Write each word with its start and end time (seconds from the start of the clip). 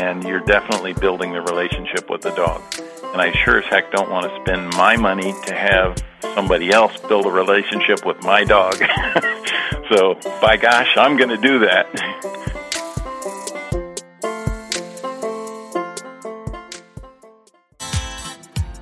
And 0.00 0.24
you're 0.24 0.40
definitely 0.40 0.92
building 0.92 1.32
the 1.32 1.40
relationship 1.40 2.10
with 2.10 2.22
the 2.22 2.30
dog. 2.30 2.62
And 3.12 3.22
I 3.22 3.32
sure 3.44 3.58
as 3.58 3.64
heck 3.66 3.92
don't 3.92 4.10
want 4.10 4.26
to 4.26 4.40
spend 4.42 4.70
my 4.76 4.96
money 4.96 5.32
to 5.46 5.54
have 5.54 6.02
somebody 6.34 6.70
else 6.70 6.96
build 7.08 7.26
a 7.26 7.30
relationship 7.30 8.04
with 8.04 8.20
my 8.22 8.44
dog. 8.44 8.74
so, 9.88 10.14
by 10.40 10.56
gosh, 10.56 10.96
I'm 10.96 11.16
going 11.16 11.30
to 11.30 11.36
do 11.36 11.60
that. 11.60 11.86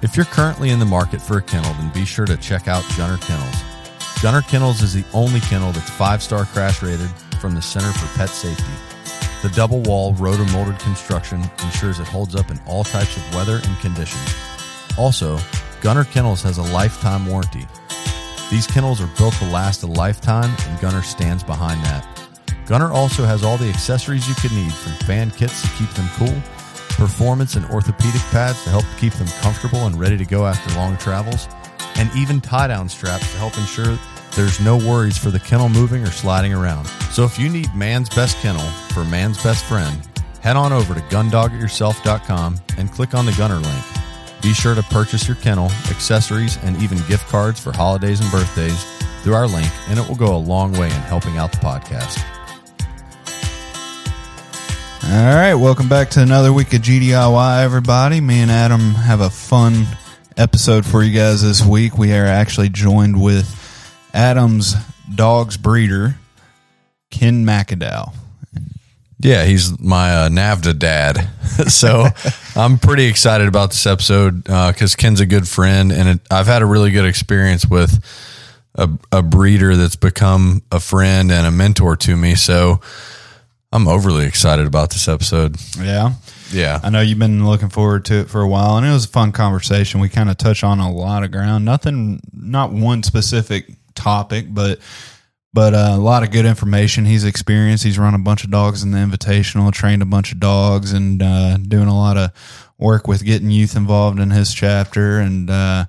If 0.02 0.16
you're 0.16 0.26
currently 0.26 0.70
in 0.70 0.78
the 0.78 0.84
market 0.84 1.20
for 1.20 1.38
a 1.38 1.42
kennel, 1.42 1.72
then 1.74 1.92
be 1.92 2.04
sure 2.04 2.26
to 2.26 2.36
check 2.38 2.66
out 2.68 2.84
Gunner 2.96 3.18
Kennels. 3.18 3.62
Gunner 4.22 4.42
Kennels 4.42 4.82
is 4.82 4.94
the 4.94 5.04
only 5.12 5.40
kennel 5.40 5.72
that's 5.72 5.90
five 5.90 6.22
star 6.22 6.44
crash 6.46 6.82
rated 6.82 7.10
from 7.40 7.54
the 7.54 7.62
Center 7.62 7.92
for 7.92 8.18
Pet 8.18 8.28
Safety. 8.28 8.91
The 9.42 9.50
double 9.50 9.80
wall 9.82 10.14
rotomolded 10.14 10.78
construction 10.78 11.42
ensures 11.64 11.98
it 11.98 12.06
holds 12.06 12.36
up 12.36 12.50
in 12.52 12.60
all 12.64 12.84
types 12.84 13.16
of 13.16 13.34
weather 13.34 13.60
and 13.64 13.78
conditions. 13.80 14.34
Also, 14.96 15.36
Gunner 15.80 16.04
Kennels 16.04 16.42
has 16.42 16.58
a 16.58 16.62
lifetime 16.62 17.26
warranty. 17.26 17.66
These 18.52 18.68
kennels 18.68 19.00
are 19.00 19.10
built 19.18 19.34
to 19.34 19.46
last 19.46 19.82
a 19.82 19.86
lifetime, 19.86 20.54
and 20.68 20.80
Gunner 20.80 21.02
stands 21.02 21.42
behind 21.42 21.82
that. 21.84 22.06
Gunner 22.66 22.92
also 22.92 23.24
has 23.24 23.42
all 23.42 23.56
the 23.56 23.68
accessories 23.68 24.28
you 24.28 24.36
could 24.36 24.52
need 24.52 24.72
from 24.72 24.92
fan 25.06 25.32
kits 25.32 25.60
to 25.62 25.68
keep 25.70 25.90
them 25.90 26.06
cool, 26.14 26.34
performance 26.90 27.56
and 27.56 27.66
orthopedic 27.66 28.20
pads 28.30 28.62
to 28.62 28.70
help 28.70 28.84
keep 28.98 29.12
them 29.14 29.26
comfortable 29.40 29.86
and 29.86 29.98
ready 29.98 30.16
to 30.16 30.24
go 30.24 30.46
after 30.46 30.72
long 30.76 30.96
travels, 30.98 31.48
and 31.96 32.14
even 32.14 32.40
tie 32.40 32.68
down 32.68 32.88
straps 32.88 33.28
to 33.32 33.38
help 33.38 33.58
ensure 33.58 33.98
there's 34.34 34.60
no 34.60 34.76
worries 34.76 35.18
for 35.18 35.30
the 35.30 35.40
kennel 35.40 35.68
moving 35.68 36.02
or 36.02 36.10
sliding 36.10 36.54
around. 36.54 36.86
So 37.10 37.24
if 37.24 37.38
you 37.38 37.48
need 37.48 37.74
man's 37.74 38.08
best 38.08 38.38
kennel 38.38 38.66
for 38.94 39.04
man's 39.04 39.42
best 39.42 39.64
friend, 39.64 40.00
head 40.40 40.56
on 40.56 40.72
over 40.72 40.94
to 40.94 41.00
gundogityourself.com 41.00 42.58
and 42.78 42.90
click 42.90 43.14
on 43.14 43.26
the 43.26 43.32
Gunner 43.32 43.58
link. 43.58 43.84
Be 44.42 44.52
sure 44.52 44.74
to 44.74 44.82
purchase 44.84 45.28
your 45.28 45.36
kennel, 45.36 45.66
accessories, 45.90 46.58
and 46.64 46.76
even 46.82 46.98
gift 47.06 47.28
cards 47.28 47.60
for 47.60 47.72
holidays 47.72 48.20
and 48.20 48.30
birthdays 48.30 48.84
through 49.22 49.34
our 49.34 49.46
link, 49.46 49.70
and 49.88 49.98
it 49.98 50.08
will 50.08 50.16
go 50.16 50.34
a 50.34 50.38
long 50.38 50.72
way 50.72 50.86
in 50.86 50.92
helping 50.92 51.36
out 51.36 51.52
the 51.52 51.58
podcast. 51.58 52.24
All 55.04 55.34
right, 55.34 55.54
welcome 55.54 55.88
back 55.88 56.10
to 56.10 56.22
another 56.22 56.52
week 56.52 56.72
of 56.72 56.80
GDIY, 56.80 57.62
everybody. 57.62 58.20
Me 58.20 58.40
and 58.40 58.50
Adam 58.50 58.94
have 58.94 59.20
a 59.20 59.30
fun 59.30 59.86
episode 60.36 60.86
for 60.86 61.02
you 61.02 61.16
guys 61.16 61.42
this 61.42 61.64
week. 61.64 61.98
We 61.98 62.12
are 62.14 62.24
actually 62.24 62.70
joined 62.70 63.20
with 63.20 63.61
Adam's 64.12 64.74
dog's 65.14 65.56
breeder, 65.56 66.16
Ken 67.10 67.44
McAdow. 67.44 68.12
Yeah, 69.18 69.44
he's 69.44 69.78
my 69.78 70.12
uh, 70.12 70.28
NAVHDA 70.28 70.78
dad. 70.78 71.30
so 71.68 72.06
I'm 72.56 72.78
pretty 72.78 73.04
excited 73.04 73.46
about 73.46 73.70
this 73.70 73.86
episode 73.86 74.42
because 74.42 74.94
uh, 74.94 74.98
Ken's 74.98 75.20
a 75.20 75.26
good 75.26 75.46
friend, 75.46 75.92
and 75.92 76.08
it, 76.08 76.20
I've 76.30 76.46
had 76.46 76.62
a 76.62 76.66
really 76.66 76.90
good 76.90 77.06
experience 77.06 77.64
with 77.64 78.04
a, 78.74 78.90
a 79.12 79.22
breeder 79.22 79.76
that's 79.76 79.96
become 79.96 80.62
a 80.72 80.80
friend 80.80 81.30
and 81.30 81.46
a 81.46 81.52
mentor 81.52 81.94
to 81.96 82.16
me. 82.16 82.34
So 82.34 82.80
I'm 83.72 83.86
overly 83.86 84.26
excited 84.26 84.66
about 84.66 84.90
this 84.90 85.06
episode. 85.06 85.56
Yeah. 85.78 86.14
Yeah. 86.50 86.80
I 86.82 86.90
know 86.90 87.00
you've 87.00 87.18
been 87.18 87.46
looking 87.46 87.70
forward 87.70 88.04
to 88.06 88.20
it 88.20 88.30
for 88.30 88.40
a 88.40 88.48
while, 88.48 88.76
and 88.76 88.86
it 88.86 88.92
was 88.92 89.06
a 89.06 89.08
fun 89.08 89.32
conversation. 89.32 90.00
We 90.00 90.08
kind 90.08 90.30
of 90.30 90.36
touch 90.36 90.64
on 90.64 90.80
a 90.80 90.92
lot 90.92 91.22
of 91.22 91.30
ground. 91.30 91.64
Nothing, 91.64 92.20
not 92.32 92.72
one 92.72 93.02
specific 93.02 93.70
topic, 93.94 94.46
but 94.48 94.80
but 95.54 95.74
uh, 95.74 95.90
a 95.92 95.98
lot 95.98 96.22
of 96.22 96.30
good 96.30 96.46
information. 96.46 97.04
He's 97.04 97.24
experienced. 97.24 97.84
He's 97.84 97.98
run 97.98 98.14
a 98.14 98.18
bunch 98.18 98.44
of 98.44 98.50
dogs 98.50 98.82
in 98.82 98.90
the 98.90 98.98
Invitational, 98.98 99.70
trained 99.72 100.02
a 100.02 100.06
bunch 100.06 100.32
of 100.32 100.40
dogs, 100.40 100.92
and 100.92 101.22
uh, 101.22 101.58
doing 101.58 101.88
a 101.88 101.96
lot 101.96 102.16
of 102.16 102.32
work 102.78 103.06
with 103.06 103.24
getting 103.24 103.50
youth 103.50 103.76
involved 103.76 104.18
in 104.18 104.30
his 104.30 104.54
chapter. 104.54 105.18
And 105.18 105.50
uh, 105.50 105.84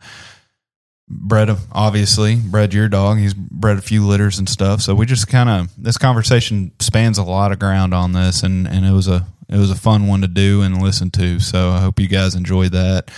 bred, 1.08 1.50
obviously, 1.72 2.36
bred 2.36 2.74
your 2.74 2.90
dog. 2.90 3.20
He's 3.20 3.34
bred 3.34 3.78
a 3.78 3.82
few 3.82 4.06
litters 4.06 4.38
and 4.38 4.50
stuff. 4.50 4.82
So 4.82 4.96
we 4.96 5.06
just 5.06 5.28
kind 5.30 5.50
of 5.50 5.72
this 5.78 5.98
conversation 5.98 6.74
spans 6.80 7.18
a 7.18 7.24
lot 7.24 7.54
of 7.54 7.60
ground 7.60 7.94
on 7.94 8.12
this, 8.12 8.44
and 8.44 8.68
and 8.68 8.86
it 8.86 8.92
was 8.92 9.08
a 9.08 9.26
it 9.48 9.58
was 9.58 9.72
a 9.72 9.76
fun 9.76 10.08
one 10.08 10.22
to 10.22 10.28
do 10.28 10.62
and 10.62 10.82
listen 10.82 11.10
to. 11.12 11.40
So 11.40 11.70
I 11.70 11.80
hope 11.80 12.00
you 12.00 12.08
guys 12.08 12.36
enjoyed 12.36 12.74
that. 12.74 13.12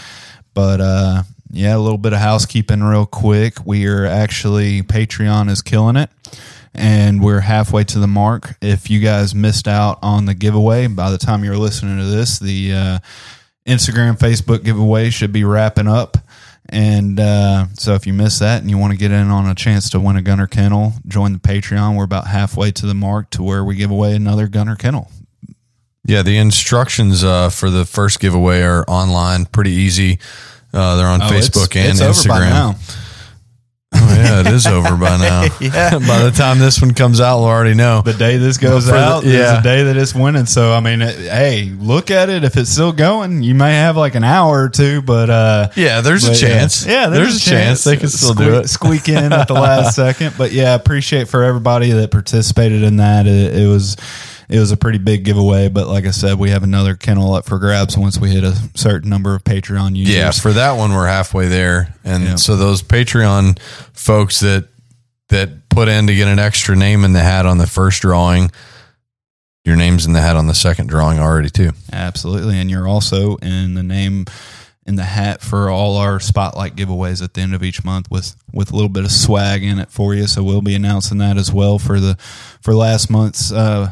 But 0.54 0.80
uh, 0.80 1.24
yeah, 1.56 1.76
a 1.76 1.80
little 1.80 1.98
bit 1.98 2.12
of 2.12 2.20
housekeeping 2.20 2.84
real 2.84 3.06
quick. 3.06 3.66
We 3.66 3.88
are 3.88 4.06
actually, 4.06 4.82
Patreon 4.82 5.50
is 5.50 5.62
killing 5.62 5.96
it. 5.96 6.10
And 6.74 7.24
we're 7.24 7.40
halfway 7.40 7.86
to 7.86 8.00
the 8.00 8.08
mark. 8.08 8.58
If 8.62 8.90
you 8.90 9.00
guys 9.00 9.34
missed 9.34 9.66
out 9.66 9.98
on 10.02 10.26
the 10.26 10.34
giveaway, 10.34 10.88
by 10.88 11.10
the 11.10 11.18
time 11.18 11.46
you're 11.46 11.56
listening 11.56 11.98
to 11.98 12.04
this, 12.04 12.40
the 12.40 12.74
uh, 12.74 13.00
Instagram, 13.66 14.18
Facebook 14.18 14.66
giveaway 14.66 15.10
should 15.10 15.32
be 15.32 15.46
wrapping 15.46 15.88
up. 15.88 16.18
And 16.68 17.18
uh, 17.18 17.68
so 17.76 17.94
if 17.94 18.06
you 18.06 18.12
missed 18.12 18.42
that 18.42 18.60
and 18.62 18.70
you 18.70 18.78
want 18.78 18.92
to 18.92 19.00
get 19.00 19.12
in 19.12 19.30
on 19.30 19.48
a 19.48 19.56
chance 19.56 19.90
to 19.92 20.00
win 20.02 20.18
a 20.18 20.22
Gunner 20.22 20.48
Kennel, 20.48 20.92
join 21.08 21.32
the 21.32 21.40
Patreon. 21.40 21.96
We're 21.96 22.04
about 22.04 22.28
halfway 22.28 22.72
to 22.72 22.86
the 22.86 22.94
mark 22.94 23.30
to 23.30 23.44
where 23.44 23.64
we 23.64 23.76
give 23.76 23.92
away 23.92 24.14
another 24.14 24.50
Gunner 24.50 24.76
Kennel. 24.76 25.10
Yeah, 26.04 26.22
the 26.22 26.36
instructions 26.36 27.24
uh, 27.24 27.50
for 27.50 27.70
the 27.70 27.86
first 27.86 28.20
giveaway 28.20 28.62
are 28.62 28.84
online, 28.90 29.46
pretty 29.46 29.72
easy. 29.72 30.20
Uh, 30.76 30.98
they're 30.98 31.08
on 31.08 31.22
oh, 31.22 31.28
Facebook 31.28 31.76
it's, 31.76 32.02
and 32.02 32.10
it's 32.10 32.26
Instagram. 32.26 32.76
Oh 33.98 34.16
yeah, 34.16 34.42
it 34.42 34.48
is 34.48 34.68
over 34.68 34.98
by 34.98 35.18
now. 35.18 35.44
yeah. 35.62 35.92
by 36.00 36.24
the 36.24 36.34
time 36.36 36.60
this 36.60 36.82
one 36.82 36.94
comes 36.94 37.22
out, 37.22 37.40
we'll 37.40 37.48
already 37.48 37.76
know. 37.76 38.02
The 38.02 38.14
day 38.14 38.36
this 38.38 38.58
goes 38.58 38.90
out 38.90 39.24
yeah. 39.24 39.32
is 39.32 39.58
the 39.58 39.62
day 39.62 39.84
that 39.84 39.96
it's 39.96 40.14
winning. 40.14 40.46
So 40.46 40.74
I 40.74 40.82
mean, 40.82 41.02
it, 41.02 41.16
hey, 41.16 41.72
look 41.80 42.12
at 42.12 42.30
it. 42.30 42.44
If 42.44 42.58
it's 42.58 42.70
still 42.70 42.92
going, 42.92 43.42
you 43.42 43.56
may 43.56 43.74
have 43.74 43.96
like 43.96 44.16
an 44.16 44.26
hour 44.26 44.64
or 44.64 44.70
two, 44.70 45.02
but 45.02 45.30
uh, 45.30 45.70
yeah, 45.78 46.02
there's 46.02 46.28
but, 46.28 46.38
a 46.38 46.40
chance. 46.40 46.86
Yeah, 46.86 47.08
there's, 47.08 47.30
there's 47.30 47.48
a 47.48 47.50
chance. 47.50 47.50
chance. 47.50 47.84
they 47.86 47.98
can 47.98 48.10
still 48.10 48.34
squeak, 48.34 48.48
do 48.48 48.56
it. 48.56 48.68
Squeak 48.68 49.10
in 49.10 49.32
at 49.32 49.48
the 49.48 49.54
last 49.54 49.96
second, 49.96 50.36
but 50.38 50.52
yeah, 50.52 50.76
appreciate 50.76 51.30
for 51.30 51.44
everybody 51.44 51.92
that 51.92 52.12
participated 52.12 52.84
in 52.84 52.98
that. 52.98 53.28
it, 53.28 53.56
it 53.56 53.68
was 53.68 53.96
it 54.50 54.60
was 54.60 54.72
a 54.72 54.78
pretty 54.78 54.98
big 54.98 55.24
giveaway. 55.24 55.70
But 55.70 55.88
like 55.88 56.06
I 56.06 56.12
said, 56.12 56.40
we 56.40 56.50
have 56.50 56.64
another 56.64 56.96
kennel 56.96 57.34
up 57.34 57.46
for 57.46 57.60
grabs 57.60 57.98
once 57.98 58.20
we 58.20 58.30
hit 58.30 58.44
a 58.44 58.56
certain 58.76 59.10
number 59.10 59.36
of 59.36 59.44
Patreon 59.44 59.96
users. 59.96 60.16
Yeah, 60.16 60.32
for 60.32 60.54
that 60.54 60.74
one, 60.74 60.94
we're 60.94 61.08
halfway 61.08 61.48
there, 61.48 61.96
and 62.04 62.24
yeah. 62.24 62.36
so 62.36 62.56
those 62.56 62.82
Patreon 62.82 63.60
folks 63.94 64.40
that 64.42 64.68
that 65.30 65.70
put 65.70 65.88
in 65.88 66.08
to 66.08 66.16
get 66.16 66.28
an 66.28 66.40
extra 66.40 66.76
name 66.76 67.04
in 67.04 67.14
the 67.14 67.20
hat 67.20 67.46
on 67.46 67.58
the 67.58 67.68
first 67.68 68.02
drawing. 68.02 68.52
Your 69.64 69.76
name's 69.76 70.06
in 70.06 70.14
the 70.14 70.22
hat 70.22 70.36
on 70.36 70.46
the 70.46 70.54
second 70.54 70.88
drawing 70.88 71.18
already 71.18 71.50
too. 71.50 71.72
Absolutely, 71.92 72.60
and 72.60 72.70
you're 72.70 72.88
also 72.88 73.38
in 73.38 73.74
the 73.74 73.82
name 73.82 74.26
in 74.86 74.96
the 74.96 75.04
hat 75.04 75.42
for 75.42 75.70
all 75.70 75.98
our 75.98 76.20
spotlight 76.20 76.76
giveaways 76.76 77.24
at 77.24 77.34
the 77.34 77.42
end 77.42 77.56
of 77.56 77.64
each 77.64 77.84
month 77.84 78.10
with 78.12 78.36
with 78.54 78.72
a 78.72 78.76
little 78.76 78.90
bit 78.90 79.04
of 79.04 79.12
swag 79.12 79.64
in 79.64 79.80
it 79.80 79.90
for 79.90 80.14
you. 80.14 80.28
So 80.28 80.44
we'll 80.44 80.62
be 80.62 80.76
announcing 80.76 81.18
that 81.18 81.38
as 81.38 81.52
well 81.52 81.80
for 81.80 82.00
the 82.00 82.16
for 82.62 82.76
last 82.76 83.10
month's 83.10 83.52
uh, 83.52 83.92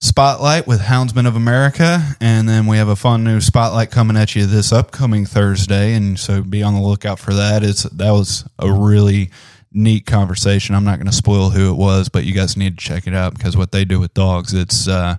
spotlight 0.00 0.66
with 0.66 0.80
Houndsman 0.80 1.26
of 1.26 1.36
America, 1.36 2.00
and 2.20 2.48
then 2.48 2.66
we 2.66 2.76
have 2.76 2.88
a 2.88 2.96
fun 2.96 3.24
new 3.24 3.40
spotlight 3.40 3.90
coming 3.90 4.16
at 4.16 4.34
you 4.34 4.46
this 4.46 4.72
upcoming 4.72 5.26
Thursday, 5.26 5.94
and 5.94 6.18
so 6.18 6.42
be 6.42 6.62
on 6.62 6.74
the 6.74 6.80
lookout 6.80 7.18
for 7.18 7.34
that. 7.34 7.62
It's 7.62 7.84
that 7.84 8.10
was 8.10 8.48
a 8.58 8.70
really 8.70 9.30
neat 9.72 10.06
conversation. 10.06 10.74
I'm 10.74 10.84
not 10.84 10.96
going 10.96 11.06
to 11.06 11.12
spoil 11.12 11.50
who 11.50 11.70
it 11.72 11.76
was, 11.76 12.08
but 12.08 12.24
you 12.24 12.32
guys 12.32 12.56
need 12.56 12.78
to 12.78 12.84
check 12.84 13.06
it 13.06 13.14
out 13.14 13.34
because 13.34 13.56
what 13.56 13.72
they 13.72 13.84
do 13.84 14.00
with 14.00 14.14
dogs, 14.14 14.54
it's 14.54 14.88
uh, 14.88 15.16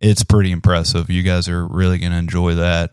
it's 0.00 0.24
pretty 0.24 0.50
impressive. 0.52 1.10
You 1.10 1.22
guys 1.22 1.48
are 1.48 1.66
really 1.66 1.98
going 1.98 2.12
to 2.12 2.18
enjoy 2.18 2.54
that. 2.54 2.92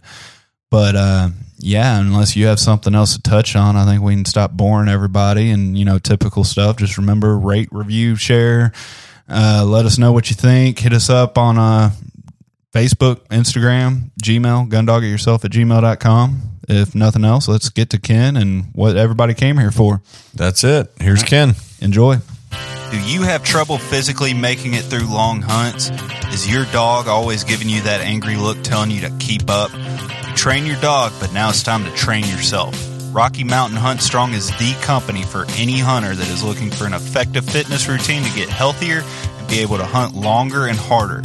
But 0.69 0.95
uh, 0.95 1.29
yeah, 1.59 1.99
unless 1.99 2.35
you 2.35 2.47
have 2.47 2.59
something 2.59 2.95
else 2.95 3.15
to 3.15 3.21
touch 3.21 3.55
on, 3.55 3.75
I 3.75 3.85
think 3.85 4.01
we 4.01 4.15
can 4.15 4.25
stop 4.25 4.51
boring 4.51 4.89
everybody 4.89 5.51
and 5.51 5.77
you 5.77 5.85
know 5.85 5.99
typical 5.99 6.43
stuff. 6.43 6.77
Just 6.77 6.97
remember, 6.97 7.37
rate, 7.37 7.69
review, 7.71 8.15
share. 8.15 8.71
Uh, 9.29 9.63
let 9.65 9.85
us 9.85 9.97
know 9.97 10.11
what 10.11 10.29
you 10.29 10.35
think. 10.35 10.79
Hit 10.79 10.93
us 10.93 11.09
up 11.09 11.37
on 11.37 11.57
uh, 11.57 11.91
Facebook, 12.73 13.27
Instagram, 13.27 14.11
Gmail, 14.21 14.69
gundog 14.69 15.03
it 15.03 15.09
yourself 15.09 15.45
at 15.45 15.51
gmail.com. 15.51 16.41
If 16.69 16.95
nothing 16.95 17.25
else, 17.25 17.47
let's 17.47 17.69
get 17.69 17.89
to 17.91 17.99
Ken 17.99 18.37
and 18.37 18.65
what 18.73 18.95
everybody 18.95 19.33
came 19.33 19.57
here 19.57 19.71
for. 19.71 20.01
That's 20.33 20.63
it. 20.63 20.91
Here's 20.99 21.23
Ken. 21.23 21.55
Enjoy. 21.81 22.17
Do 22.91 22.99
you 23.01 23.23
have 23.23 23.43
trouble 23.43 23.77
physically 23.77 24.33
making 24.33 24.75
it 24.75 24.83
through 24.83 25.07
long 25.07 25.41
hunts? 25.41 25.89
Is 26.33 26.49
your 26.49 26.65
dog 26.65 27.07
always 27.07 27.43
giving 27.43 27.67
you 27.67 27.81
that 27.81 28.01
angry 28.01 28.35
look 28.35 28.61
telling 28.63 28.91
you 28.91 29.01
to 29.01 29.09
keep 29.19 29.49
up? 29.49 29.71
You 29.73 30.35
train 30.35 30.65
your 30.65 30.79
dog, 30.79 31.11
but 31.19 31.33
now 31.33 31.49
it's 31.49 31.63
time 31.63 31.83
to 31.85 31.91
train 31.95 32.23
yourself. 32.25 32.92
Rocky 33.13 33.43
Mountain 33.43 33.77
Hunt 33.77 34.01
Strong 34.01 34.33
is 34.33 34.49
the 34.57 34.75
company 34.81 35.21
for 35.21 35.45
any 35.51 35.77
hunter 35.77 36.15
that 36.15 36.29
is 36.29 36.43
looking 36.43 36.71
for 36.71 36.87
an 36.87 36.93
effective 36.93 37.45
fitness 37.45 37.87
routine 37.87 38.23
to 38.23 38.35
get 38.35 38.49
healthier 38.49 39.03
and 39.37 39.47
be 39.47 39.59
able 39.59 39.77
to 39.77 39.85
hunt 39.85 40.15
longer 40.15 40.65
and 40.65 40.79
harder. 40.79 41.21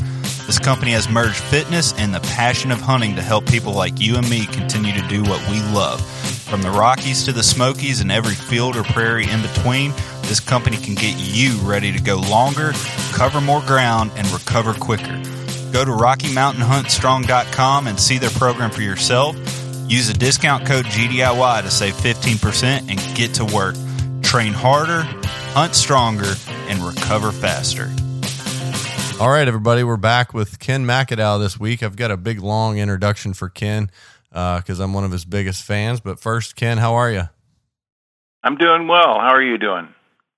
This 0.47 0.59
company 0.59 0.91
has 0.91 1.09
merged 1.09 1.37
fitness 1.37 1.95
and 1.95 2.15
the 2.15 2.21
passion 2.21 2.73
of 2.73 2.81
hunting 2.83 3.17
to 3.17 3.23
help 3.23 3.47
people 3.47 3.73
like 3.73 4.01
you 4.01 4.17
and 4.17 4.29
me 4.29 4.45
continue 4.45 4.93
to 4.93 5.09
do 5.09 5.23
what 5.23 5.41
we 5.49 5.63
love. 5.75 5.99
From 6.43 6.61
the 6.61 6.71
Rockies 6.71 7.25
to 7.25 7.33
the 7.33 7.43
Smokies 7.43 8.03
and 8.03 8.13
every 8.13 8.35
field 8.35 8.77
or 8.77 8.83
prairie 8.83 9.29
in 9.29 9.41
between, 9.41 9.93
this 10.23 10.41
company 10.41 10.77
can 10.77 10.95
get 10.95 11.17
you 11.17 11.57
ready 11.61 11.91
to 11.91 12.03
go 12.03 12.17
longer, 12.17 12.73
cover 13.13 13.41
more 13.41 13.63
ground, 13.63 14.11
and 14.15 14.31
recover 14.31 14.75
quicker. 14.75 15.23
Go 15.73 15.87
to 15.87 15.91
RockyMountainHuntStrong.com 15.91 17.87
and 17.87 17.99
see 17.99 18.19
their 18.19 18.31
program 18.31 18.71
for 18.71 18.83
yourself. 18.83 19.37
Use 19.89 20.07
the 20.07 20.13
discount 20.13 20.67
code 20.67 20.85
GDIY 20.85 21.63
to 21.63 21.71
save 21.71 21.95
15% 21.95 22.91
and 22.91 23.17
get 23.17 23.33
to 23.35 23.45
work. 23.47 23.75
Train 24.23 24.53
harder, 24.53 25.01
hunt 25.55 25.75
stronger, 25.75 26.35
and 26.69 26.79
recover 26.81 27.33
faster. 27.33 27.91
All 29.19 29.31
right, 29.31 29.49
everybody, 29.49 29.83
we're 29.83 29.97
back 29.97 30.35
with 30.35 30.59
Ken 30.59 30.85
McAdow 30.85 31.41
this 31.41 31.59
week. 31.59 31.83
I've 31.83 31.97
got 31.97 32.11
a 32.11 32.19
big, 32.19 32.41
long 32.41 32.79
introduction 32.79 33.33
for 33.33 33.49
Ken 33.49 33.91
because 34.29 34.79
uh, 34.79 34.85
I'm 34.85 34.93
one 34.93 35.05
of 35.05 35.11
his 35.11 35.25
biggest 35.25 35.63
fans. 35.63 36.01
But 36.01 36.21
first, 36.21 36.55
Ken, 36.55 36.77
how 36.77 36.97
are 36.97 37.11
you? 37.11 37.23
I'm 38.45 38.57
doing 38.57 38.89
well. 38.89 39.19
How 39.19 39.31
are 39.31 39.43
you 39.43 39.57
doing? 39.57 39.89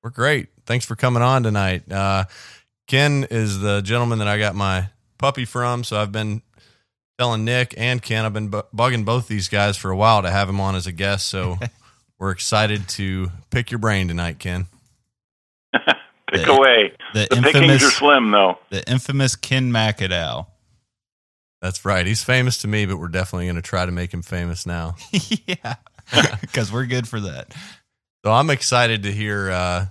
We're 0.05 0.11
great. 0.11 0.49
Thanks 0.65 0.87
for 0.87 0.95
coming 0.95 1.25
on 1.25 1.43
tonight. 1.43 1.91
Uh, 1.91 2.27
Ken 2.87 3.27
is 3.33 3.59
the 3.59 3.81
gentleman 3.81 4.21
that 4.21 4.29
I 4.29 4.39
got 4.39 4.55
my 4.55 4.91
puppy 5.19 5.45
from, 5.45 5.83
so 5.83 6.01
I've 6.01 6.13
been 6.13 6.41
telling 7.21 7.45
Nick 7.45 7.75
and 7.77 8.01
Ken, 8.01 8.25
I've 8.25 8.33
been 8.33 8.49
bu- 8.49 8.63
bugging 8.75 9.05
both 9.05 9.29
these 9.29 9.51
guys 9.51 9.77
for 9.77 9.91
a 9.91 9.97
while 9.97 10.23
to 10.23 10.31
have 10.31 10.49
him 10.49 10.59
on 10.59 10.75
as 10.75 10.87
a 10.87 10.93
guest. 10.93 11.27
So 11.27 11.59
we're 12.19 12.31
excited 12.31 12.89
to 12.91 13.29
pick 13.51 13.71
your 13.71 13.79
brain 13.79 14.09
tonight, 14.09 14.39
Ken. 14.39 14.69
Pick 16.33 16.47
the, 16.47 16.53
away. 16.53 16.93
The, 17.13 17.27
the 17.29 17.37
infamous, 17.37 17.53
pickings 17.53 17.83
are 17.83 17.91
slim, 17.91 18.31
though. 18.31 18.59
The 18.71 18.89
infamous 18.89 19.35
Ken 19.35 19.73
McAdow. 19.73 20.47
That's 21.61 21.85
right. 21.85 22.07
He's 22.07 22.23
famous 22.23 22.59
to 22.59 22.69
me, 22.69 22.87
but 22.87 22.99
we're 22.99 23.09
definitely 23.09 23.47
going 23.47 23.57
to 23.57 23.63
try 23.63 23.85
to 23.85 23.91
make 23.91 24.15
him 24.15 24.23
famous 24.23 24.65
now. 24.65 24.95
yeah, 25.13 25.75
because 26.41 26.73
we're 26.73 26.87
good 26.87 27.09
for 27.09 27.19
that. 27.21 27.53
So 28.25 28.31
I'm 28.31 28.49
excited 28.49 29.03
to 29.03 29.13
hear 29.13 29.51
uh, 29.51 29.87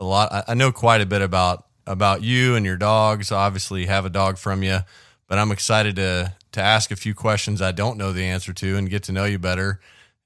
a 0.00 0.04
lot. 0.04 0.32
I, 0.32 0.44
I 0.48 0.54
know 0.54 0.72
quite 0.72 1.00
a 1.00 1.06
bit 1.06 1.22
about 1.22 1.64
about 1.86 2.22
you 2.22 2.56
and 2.56 2.66
your 2.66 2.76
dogs. 2.76 3.30
Obviously, 3.30 3.86
have 3.86 4.04
a 4.04 4.10
dog 4.10 4.36
from 4.36 4.64
you, 4.64 4.80
but 5.28 5.38
I'm 5.38 5.52
excited 5.52 5.94
to 5.96 6.34
to 6.52 6.60
ask 6.60 6.90
a 6.90 6.96
few 6.96 7.14
questions 7.14 7.60
I 7.60 7.72
don't 7.72 7.98
know 7.98 8.12
the 8.12 8.24
answer 8.24 8.52
to 8.52 8.76
and 8.76 8.88
get 8.88 9.04
to 9.04 9.12
know 9.12 9.24
you 9.24 9.38
better, 9.38 9.80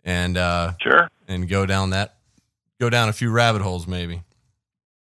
and 0.04 0.36
uh, 0.36 0.72
sure, 0.80 1.08
and 1.28 1.48
go 1.48 1.66
down 1.66 1.90
that 1.90 2.16
go 2.80 2.90
down 2.90 3.08
a 3.08 3.12
few 3.12 3.30
rabbit 3.30 3.62
holes 3.62 3.86
maybe. 3.86 4.22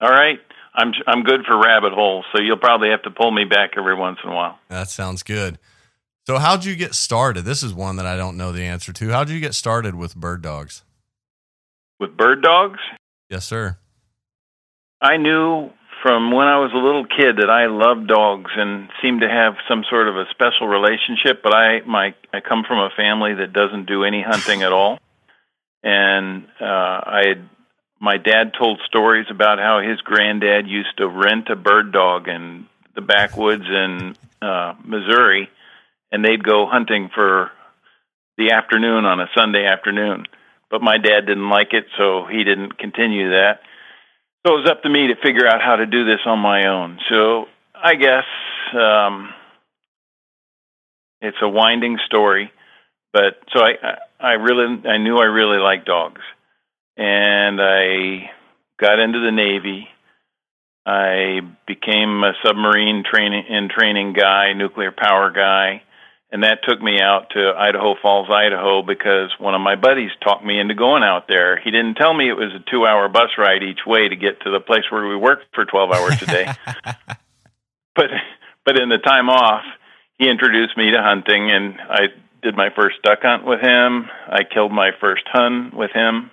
All 0.01 0.09
right. 0.09 0.39
I'm 0.75 0.93
I'm 1.07 1.23
good 1.23 1.41
for 1.45 1.59
rabbit 1.59 1.93
holes, 1.93 2.25
so 2.33 2.41
you'll 2.41 2.57
probably 2.57 2.89
have 2.89 3.01
to 3.03 3.11
pull 3.11 3.31
me 3.31 3.43
back 3.43 3.71
every 3.75 3.95
once 3.95 4.19
in 4.23 4.29
a 4.29 4.35
while. 4.35 4.59
That 4.69 4.89
sounds 4.89 5.23
good. 5.23 5.59
So, 6.25 6.37
how'd 6.37 6.63
you 6.63 6.75
get 6.75 6.93
started? 6.93 7.43
This 7.43 7.63
is 7.63 7.73
one 7.73 7.95
that 7.95 8.05
I 8.05 8.15
don't 8.15 8.37
know 8.37 8.51
the 8.51 8.63
answer 8.63 8.93
to. 8.93 9.09
How'd 9.09 9.29
you 9.29 9.39
get 9.39 9.55
started 9.55 9.95
with 9.95 10.15
bird 10.15 10.41
dogs? 10.41 10.83
With 11.99 12.15
bird 12.15 12.43
dogs? 12.43 12.79
Yes, 13.29 13.45
sir. 13.45 13.77
I 15.01 15.17
knew 15.17 15.71
from 16.01 16.31
when 16.31 16.47
I 16.47 16.59
was 16.59 16.71
a 16.73 16.77
little 16.77 17.05
kid 17.05 17.37
that 17.37 17.49
I 17.49 17.67
loved 17.67 18.07
dogs 18.07 18.51
and 18.55 18.89
seemed 19.01 19.21
to 19.21 19.29
have 19.29 19.55
some 19.67 19.83
sort 19.89 20.07
of 20.07 20.15
a 20.15 20.25
special 20.31 20.67
relationship. 20.67 21.43
But 21.43 21.53
I 21.53 21.81
my 21.85 22.15
I 22.33 22.39
come 22.41 22.63
from 22.67 22.79
a 22.79 22.89
family 22.95 23.33
that 23.35 23.53
doesn't 23.53 23.85
do 23.85 24.03
any 24.03 24.23
hunting 24.25 24.63
at 24.63 24.71
all, 24.71 24.99
and 25.83 26.45
uh, 26.61 26.99
I 27.03 27.23
had 27.27 27.49
my 27.99 28.17
dad 28.17 28.53
told 28.57 28.79
stories 28.87 29.27
about 29.29 29.59
how 29.59 29.81
his 29.81 29.99
granddad 30.01 30.67
used 30.67 30.97
to 30.97 31.07
rent 31.07 31.49
a 31.49 31.55
bird 31.55 31.91
dog 31.91 32.27
in 32.27 32.67
the 32.95 33.01
backwoods 33.01 33.65
in 33.67 34.15
uh, 34.41 34.73
Missouri, 34.85 35.49
and 36.11 36.23
they'd 36.23 36.43
go 36.43 36.65
hunting 36.65 37.09
for 37.13 37.51
the 38.37 38.51
afternoon 38.51 39.05
on 39.05 39.19
a 39.19 39.29
Sunday 39.35 39.65
afternoon. 39.65 40.25
But 40.71 40.81
my 40.81 40.97
dad 40.97 41.25
didn't 41.27 41.49
like 41.49 41.73
it, 41.73 41.85
so 41.97 42.25
he 42.25 42.43
didn't 42.43 42.77
continue 42.77 43.31
that. 43.31 43.59
So 44.45 44.53
it 44.53 44.61
was 44.61 44.69
up 44.69 44.83
to 44.83 44.89
me 44.89 45.07
to 45.07 45.15
figure 45.21 45.47
out 45.47 45.61
how 45.61 45.75
to 45.75 45.85
do 45.85 46.05
this 46.05 46.21
on 46.25 46.39
my 46.39 46.67
own. 46.67 46.99
So 47.09 47.45
I 47.75 47.95
guess 47.95 48.23
um, 48.73 49.33
it's 51.21 51.37
a 51.41 51.49
winding 51.49 51.97
story, 52.05 52.51
but 53.11 53.37
so 53.53 53.61
I 53.61 53.97
I 54.19 54.31
really 54.33 54.87
I 54.87 54.97
knew 54.97 55.17
I 55.17 55.25
really 55.25 55.57
liked 55.57 55.85
dogs 55.85 56.21
and 56.95 57.59
I 57.61 58.29
got 58.79 58.99
into 58.99 59.19
the 59.19 59.31
Navy. 59.31 59.87
I 60.85 61.41
became 61.67 62.23
a 62.23 62.33
submarine 62.45 63.03
training 63.09 63.43
and 63.49 63.69
training 63.69 64.13
guy, 64.13 64.53
nuclear 64.53 64.91
power 64.91 65.31
guy, 65.31 65.83
and 66.31 66.43
that 66.43 66.59
took 66.67 66.81
me 66.81 66.99
out 67.01 67.31
to 67.31 67.53
Idaho 67.57 67.95
Falls, 68.01 68.29
Idaho, 68.29 68.83
because 68.83 69.33
one 69.39 69.55
of 69.55 69.61
my 69.61 69.75
buddies 69.75 70.11
talked 70.23 70.45
me 70.45 70.59
into 70.59 70.75
going 70.75 71.03
out 71.03 71.27
there. 71.27 71.59
He 71.59 71.71
didn't 71.71 71.95
tell 71.95 72.13
me 72.13 72.29
it 72.29 72.33
was 72.33 72.53
a 72.53 72.69
two-hour 72.69 73.09
bus 73.09 73.29
ride 73.37 73.63
each 73.63 73.85
way 73.85 74.07
to 74.07 74.15
get 74.15 74.41
to 74.41 74.51
the 74.51 74.59
place 74.59 74.83
where 74.89 75.07
we 75.07 75.15
worked 75.15 75.45
for 75.53 75.65
12 75.65 75.91
hours 75.91 76.21
a 76.21 76.25
day. 76.25 76.53
but 77.95 78.09
but 78.65 78.79
in 78.79 78.89
the 78.89 78.99
time 78.99 79.29
off, 79.29 79.63
he 80.17 80.29
introduced 80.29 80.77
me 80.77 80.91
to 80.91 81.01
hunting, 81.01 81.49
and 81.49 81.79
I 81.81 82.07
did 82.43 82.55
my 82.55 82.69
first 82.75 83.01
duck 83.03 83.19
hunt 83.21 83.45
with 83.45 83.61
him. 83.61 84.05
I 84.27 84.43
killed 84.43 84.71
my 84.71 84.91
first 85.01 85.23
hun 85.31 85.71
with 85.73 85.91
him 85.91 86.31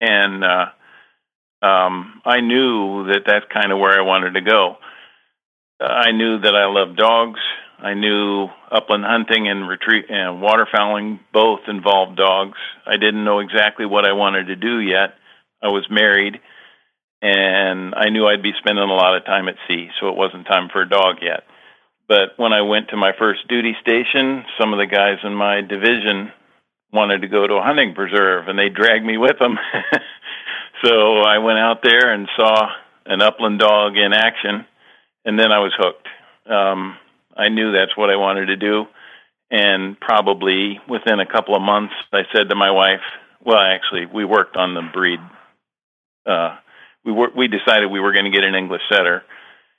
and 0.00 0.44
uh, 0.44 0.66
um, 1.66 2.20
I 2.24 2.40
knew 2.40 3.06
that 3.08 3.22
that's 3.26 3.46
kind 3.52 3.72
of 3.72 3.78
where 3.78 3.98
I 3.98 4.02
wanted 4.02 4.34
to 4.34 4.40
go. 4.40 4.76
Uh, 5.80 5.86
I 5.86 6.12
knew 6.12 6.40
that 6.40 6.54
I 6.54 6.66
loved 6.66 6.96
dogs. 6.96 7.40
I 7.80 7.94
knew 7.94 8.48
upland 8.70 9.04
hunting 9.04 9.48
and 9.48 9.68
retreat 9.68 10.06
and 10.08 10.42
waterfowling 10.42 11.20
both 11.32 11.60
involved 11.68 12.16
dogs. 12.16 12.58
I 12.86 12.96
didn't 12.96 13.24
know 13.24 13.38
exactly 13.38 13.86
what 13.86 14.04
I 14.04 14.12
wanted 14.12 14.48
to 14.48 14.56
do 14.56 14.80
yet. 14.80 15.14
I 15.62 15.68
was 15.68 15.86
married, 15.90 16.40
and 17.22 17.94
I 17.94 18.10
knew 18.10 18.26
I'd 18.26 18.42
be 18.42 18.52
spending 18.58 18.84
a 18.84 18.94
lot 18.94 19.16
of 19.16 19.24
time 19.24 19.48
at 19.48 19.56
sea, 19.68 19.88
so 20.00 20.08
it 20.08 20.16
wasn't 20.16 20.46
time 20.46 20.68
for 20.72 20.82
a 20.82 20.88
dog 20.88 21.16
yet. 21.22 21.44
But 22.08 22.30
when 22.36 22.52
I 22.52 22.62
went 22.62 22.88
to 22.88 22.96
my 22.96 23.12
first 23.18 23.46
duty 23.48 23.74
station, 23.80 24.44
some 24.58 24.72
of 24.72 24.78
the 24.78 24.86
guys 24.86 25.18
in 25.22 25.34
my 25.34 25.60
division 25.60 26.32
wanted 26.92 27.20
to 27.22 27.28
go 27.28 27.46
to 27.46 27.54
a 27.54 27.62
hunting 27.62 27.94
preserve, 27.94 28.48
and 28.48 28.58
they 28.58 28.70
dragged 28.70 29.04
me 29.04 29.18
with 29.18 29.38
them. 29.38 29.56
so 30.84 31.20
I 31.20 31.38
went 31.38 31.58
out 31.58 31.82
there 31.82 32.12
and 32.12 32.28
saw 32.36 32.68
an 33.06 33.22
upland 33.22 33.60
dog 33.60 33.96
in 33.96 34.12
action, 34.12 34.66
and 35.24 35.38
then 35.38 35.52
I 35.52 35.58
was 35.58 35.72
hooked. 35.76 36.06
Um, 36.50 36.96
I 37.38 37.48
knew 37.48 37.72
that's 37.72 37.96
what 37.96 38.10
I 38.10 38.16
wanted 38.16 38.46
to 38.46 38.56
do, 38.56 38.84
and 39.50 39.98
probably 39.98 40.80
within 40.88 41.20
a 41.20 41.26
couple 41.26 41.54
of 41.54 41.62
months, 41.62 41.94
I 42.12 42.22
said 42.34 42.50
to 42.50 42.56
my 42.56 42.70
wife, 42.70 43.00
"Well, 43.44 43.58
actually, 43.58 44.06
we 44.06 44.24
worked 44.24 44.56
on 44.56 44.74
the 44.74 44.82
breed. 44.92 45.20
Uh, 46.26 46.56
we 47.04 47.12
were, 47.12 47.30
we 47.34 47.48
decided 47.48 47.86
we 47.90 48.00
were 48.00 48.12
going 48.12 48.24
to 48.24 48.30
get 48.30 48.44
an 48.44 48.54
English 48.54 48.82
setter." 48.92 49.22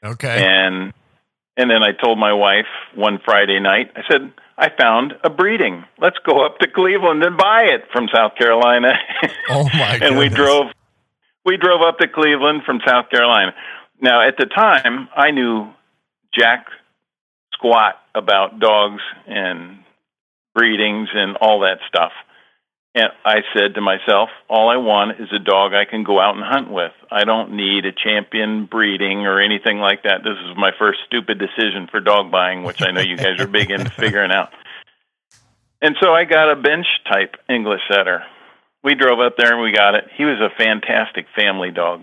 Okay. 0.03 0.43
And 0.43 0.93
And 1.57 1.69
then 1.69 1.83
I 1.83 1.91
told 1.91 2.17
my 2.17 2.31
wife 2.31 2.71
one 2.95 3.19
Friday 3.25 3.59
night, 3.59 3.91
I 3.93 4.01
said, 4.09 4.31
I 4.57 4.69
found 4.77 5.13
a 5.25 5.29
breeding. 5.29 5.83
Let's 5.99 6.17
go 6.25 6.45
up 6.45 6.57
to 6.59 6.67
Cleveland 6.69 7.21
and 7.23 7.37
buy 7.37 7.63
it 7.63 7.83
from 7.91 8.07
South 8.13 8.35
Carolina. 8.37 8.93
Oh 9.49 9.67
my! 9.73 9.95
and 10.01 10.17
we 10.17 10.29
drove 10.29 10.67
we 11.45 11.57
drove 11.57 11.81
up 11.81 11.97
to 11.99 12.07
Cleveland 12.07 12.61
from 12.65 12.79
South 12.87 13.09
Carolina. 13.09 13.53
Now 14.01 14.25
at 14.25 14.35
the 14.37 14.45
time 14.45 15.09
I 15.15 15.31
knew 15.31 15.69
jack 16.33 16.67
squat 17.59 17.95
about 18.15 18.59
dogs 18.59 19.01
and 19.27 19.79
breedings 20.55 21.09
and 21.13 21.37
all 21.37 21.61
that 21.61 21.79
stuff. 21.87 22.11
And 22.95 23.09
I 23.23 23.41
said 23.55 23.75
to 23.75 23.81
myself, 23.81 24.29
all 24.49 24.69
I 24.69 24.77
want 24.77 25.21
is 25.21 25.29
a 25.31 25.37
dog 25.37 25.73
I 25.73 25.85
can 25.85 26.03
go 26.03 26.19
out 26.19 26.35
and 26.35 26.43
hunt 26.43 26.71
with. 26.71 26.91
I 27.11 27.23
don't 27.23 27.55
need 27.55 27.85
a 27.85 27.91
champion 27.91 28.65
breeding 28.65 29.27
or 29.27 29.39
anything 29.39 29.77
like 29.77 30.03
that. 30.03 30.23
This 30.23 30.37
is 30.49 30.57
my 30.57 30.71
first 30.79 30.99
stupid 31.05 31.37
decision 31.37 31.87
for 31.91 31.99
dog 31.99 32.31
buying, 32.31 32.63
which 32.63 32.81
I 32.81 32.91
know 32.91 33.01
you 33.01 33.15
guys 33.15 33.39
are 33.39 33.47
big 33.47 33.69
into 33.69 33.91
figuring 33.97 34.31
out. 34.31 34.49
And 35.81 35.95
so 36.01 36.11
I 36.11 36.25
got 36.25 36.51
a 36.51 36.55
bench 36.55 36.87
type 37.07 37.35
English 37.47 37.81
setter. 37.91 38.23
We 38.83 38.95
drove 38.95 39.19
up 39.19 39.35
there 39.37 39.53
and 39.53 39.61
we 39.61 39.71
got 39.71 39.95
it. 39.95 40.05
He 40.17 40.25
was 40.25 40.39
a 40.41 40.55
fantastic 40.57 41.27
family 41.35 41.71
dog. 41.71 42.01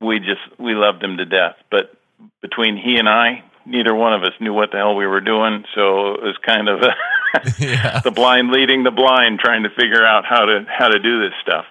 We 0.00 0.20
just 0.20 0.58
we 0.58 0.74
loved 0.74 1.02
him 1.02 1.18
to 1.18 1.24
death. 1.24 1.56
But 1.70 1.92
between 2.40 2.76
he 2.76 2.96
and 2.96 3.08
I, 3.08 3.44
neither 3.68 3.94
one 3.94 4.12
of 4.14 4.22
us 4.22 4.32
knew 4.40 4.52
what 4.52 4.70
the 4.72 4.78
hell 4.78 4.96
we 4.96 5.06
were 5.06 5.20
doing, 5.20 5.64
so 5.74 6.14
it 6.14 6.22
was 6.22 6.36
kind 6.44 6.68
of 6.68 6.80
a 6.82 6.94
yeah, 7.58 8.00
the 8.00 8.10
blind 8.10 8.50
leading 8.50 8.84
the 8.84 8.90
blind 8.90 9.38
trying 9.38 9.62
to 9.64 9.70
figure 9.70 10.04
out 10.04 10.24
how 10.24 10.46
to 10.46 10.64
how 10.68 10.88
to 10.88 10.98
do 10.98 11.20
this 11.20 11.32
stuff. 11.42 11.66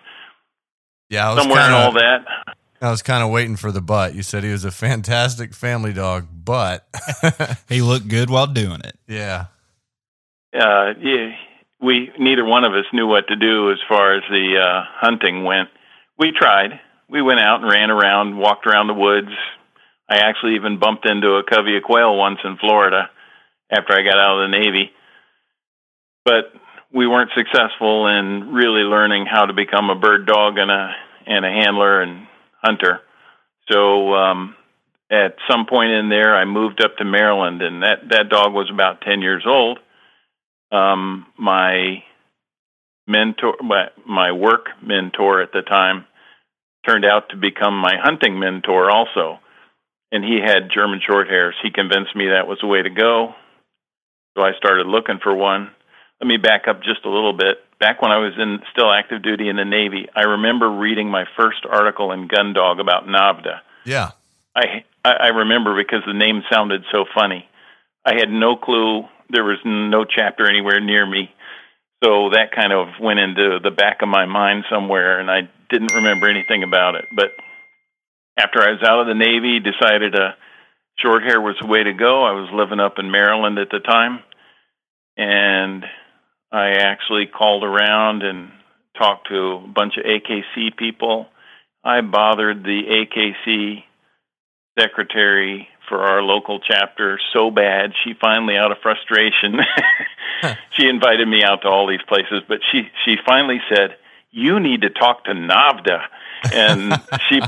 yeah. 1.10 1.28
I 1.30 1.34
was 1.34 1.42
Somewhere 1.44 1.62
in 1.62 1.66
kinda, 1.72 1.78
all 1.78 1.92
that, 1.94 2.26
I 2.80 2.92
was 2.92 3.02
kind 3.02 3.24
of 3.24 3.32
waiting 3.32 3.56
for 3.56 3.72
the 3.72 3.82
butt. 3.82 4.14
You 4.14 4.22
said 4.22 4.44
he 4.44 4.52
was 4.52 4.66
a 4.66 4.72
fantastic 4.72 5.56
family 5.56 5.94
dog, 5.94 6.28
but 6.46 6.88
He 7.70 7.82
looked 7.82 8.08
good 8.08 8.30
while 8.30 8.46
doing 8.48 8.82
it. 8.84 8.96
yeah, 9.08 9.46
uh, 10.54 10.94
yeah, 11.00 11.32
we 11.82 12.12
neither 12.20 12.46
one 12.46 12.64
of 12.64 12.74
us 12.74 12.86
knew 12.94 13.08
what 13.08 13.28
to 13.30 13.36
do 13.36 13.72
as 13.72 13.80
far 13.90 14.16
as 14.16 14.24
the 14.30 14.58
uh, 14.62 14.84
hunting 14.94 15.44
went. 15.44 15.70
We 16.20 16.32
tried. 16.32 16.80
We 17.10 17.22
went 17.22 17.40
out 17.40 17.62
and 17.62 17.72
ran 17.72 17.90
around, 17.90 18.38
walked 18.38 18.68
around 18.68 18.88
the 18.88 18.94
woods. 18.94 19.32
I 20.10 20.18
actually 20.18 20.56
even 20.56 20.80
bumped 20.80 21.10
into 21.10 21.36
a 21.36 21.44
covey 21.44 21.78
of 21.78 21.84
quail 21.84 22.16
once 22.16 22.40
in 22.44 22.58
Florida 22.58 23.10
after 23.72 23.94
I 23.94 24.04
got 24.04 24.18
out 24.18 24.40
of 24.40 24.50
the 24.50 24.58
Navy. 24.58 24.92
But 26.24 26.54
we 26.94 27.08
weren't 27.08 27.32
successful 27.36 28.08
in 28.08 28.54
really 28.54 28.82
learning 28.82 29.26
how 29.26 29.46
to 29.46 29.54
become 29.54 29.90
a 29.90 29.96
bird 30.00 30.26
dog 30.26 30.58
and 30.58 30.72
a 30.72 30.96
and 31.26 31.46
a 31.46 31.50
handler 31.50 32.02
and 32.02 32.28
hunter. 32.64 33.02
So 33.70 34.14
um, 34.14 34.56
at 35.12 35.36
some 35.50 35.66
point 35.66 35.92
in 35.92 36.08
there, 36.08 36.36
I 36.36 36.46
moved 36.46 36.82
up 36.82 36.96
to 36.98 37.06
Maryland, 37.06 37.62
and 37.62 37.84
that 37.84 38.10
that 38.12 38.30
dog 38.30 38.54
was 38.54 38.70
about 38.72 39.02
ten 39.02 39.22
years 39.22 39.44
old 39.46 39.80
um, 40.72 41.26
my 41.38 42.04
mentor, 43.08 43.56
my, 43.62 43.88
my 44.06 44.32
work 44.32 44.68
mentor 44.82 45.42
at 45.42 45.52
the 45.52 45.62
time, 45.62 46.06
turned 46.88 47.06
out 47.06 47.30
to 47.30 47.38
become 47.38 47.78
my 47.78 47.96
hunting 48.02 48.40
mentor 48.40 48.90
also. 48.90 49.40
And 50.12 50.24
he 50.24 50.40
had 50.44 50.72
German 50.74 51.02
short 51.06 51.28
hairs. 51.28 51.56
He 51.62 51.70
convinced 51.70 52.16
me 52.16 52.28
that 52.28 52.48
was 52.48 52.60
the 52.62 52.68
way 52.68 52.82
to 52.82 52.90
go. 52.90 53.34
So 54.38 54.44
I 54.44 54.52
started 54.58 54.88
looking 54.88 55.20
for 55.22 55.34
one. 55.36 55.72
Let 56.22 56.28
me 56.28 56.38
back 56.38 56.68
up 56.68 56.82
just 56.82 57.06
a 57.06 57.10
little 57.10 57.34
bit. 57.34 57.58
Back 57.80 58.02
when 58.02 58.12
I 58.12 58.18
was 58.18 58.34
in 58.38 58.60
still 58.72 58.92
active 58.92 59.22
duty 59.22 59.50
in 59.50 59.56
the 59.56 59.66
Navy, 59.66 60.08
I 60.16 60.22
remember 60.22 60.70
reading 60.70 61.10
my 61.10 61.26
first 61.38 61.66
article 61.70 62.12
in 62.12 62.28
Gun 62.28 62.54
Dog 62.54 62.80
about 62.80 63.06
NAVHDA. 63.06 63.60
yeah. 63.86 64.12
I 64.56 64.84
I 65.06 65.12
I 65.12 65.28
remember 65.28 65.76
because 65.76 66.02
the 66.08 66.14
name 66.14 66.42
sounded 66.52 66.84
so 66.92 67.06
funny. 67.14 67.48
I 68.04 68.14
had 68.18 68.30
no 68.30 68.56
clue. 68.56 69.04
There 69.30 69.44
was 69.44 69.60
no 69.64 70.06
chapter 70.06 70.50
anywhere 70.50 70.80
near 70.80 71.06
me, 71.06 71.30
so 72.04 72.30
that 72.32 72.52
kind 72.56 72.74
of 72.74 72.88
went 73.00 73.20
into 73.20 73.60
the 73.62 73.70
back 73.70 74.02
of 74.02 74.10
my 74.10 74.26
mind 74.26 74.64
somewhere, 74.72 75.20
and 75.20 75.30
I 75.30 75.42
didn't 75.70 75.94
remember 75.94 76.28
anything 76.28 76.64
about 76.64 76.96
it. 76.96 77.06
But 77.14 77.32
after 78.38 78.62
I 78.62 78.72
was 78.72 78.84
out 78.84 79.02
of 79.02 79.08
the 79.08 79.16
Navy, 79.16 79.60
decided 79.60 80.16
uh, 80.16 80.32
short 81.00 81.24
hair 81.24 81.42
was 81.42 81.56
the 81.62 81.68
way 81.68 81.84
to 81.84 81.94
go. 81.94 82.24
I 82.24 82.32
was 82.32 82.50
living 82.54 82.80
up 82.80 83.00
in 83.00 83.12
Maryland 83.12 83.58
at 83.58 83.70
the 83.70 83.80
time, 83.80 84.20
and 85.18 85.84
I 86.52 86.72
actually 86.80 87.26
called 87.26 87.64
around 87.64 88.24
and 88.24 88.52
talked 88.98 89.30
to 89.30 89.62
a 89.64 89.68
bunch 89.68 89.94
of 89.98 90.06
AKC 90.06 90.76
people. 90.78 91.28
I 91.84 92.02
bothered 92.02 92.64
the 92.64 92.82
AKC 93.06 93.84
secretary 94.80 95.68
for 95.90 96.02
our 96.02 96.22
local 96.22 96.60
chapter 96.60 97.20
so 97.34 97.50
bad 97.50 97.94
she 98.04 98.14
finally 98.20 98.58
out 98.58 98.72
of 98.72 98.78
frustration 98.84 99.60
she 100.72 100.88
invited 100.88 101.28
me 101.28 101.44
out 101.44 101.62
to 101.62 101.68
all 101.68 101.88
these 101.88 102.02
places 102.08 102.42
but 102.48 102.60
she 102.72 102.84
she 103.06 103.16
finally 103.26 103.60
said 103.74 103.96
you 104.30 104.60
need 104.60 104.82
to 104.82 104.90
talk 104.90 105.24
to 105.24 105.32
NAVHDA 105.32 106.02
and 106.54 107.02
she 107.30 107.40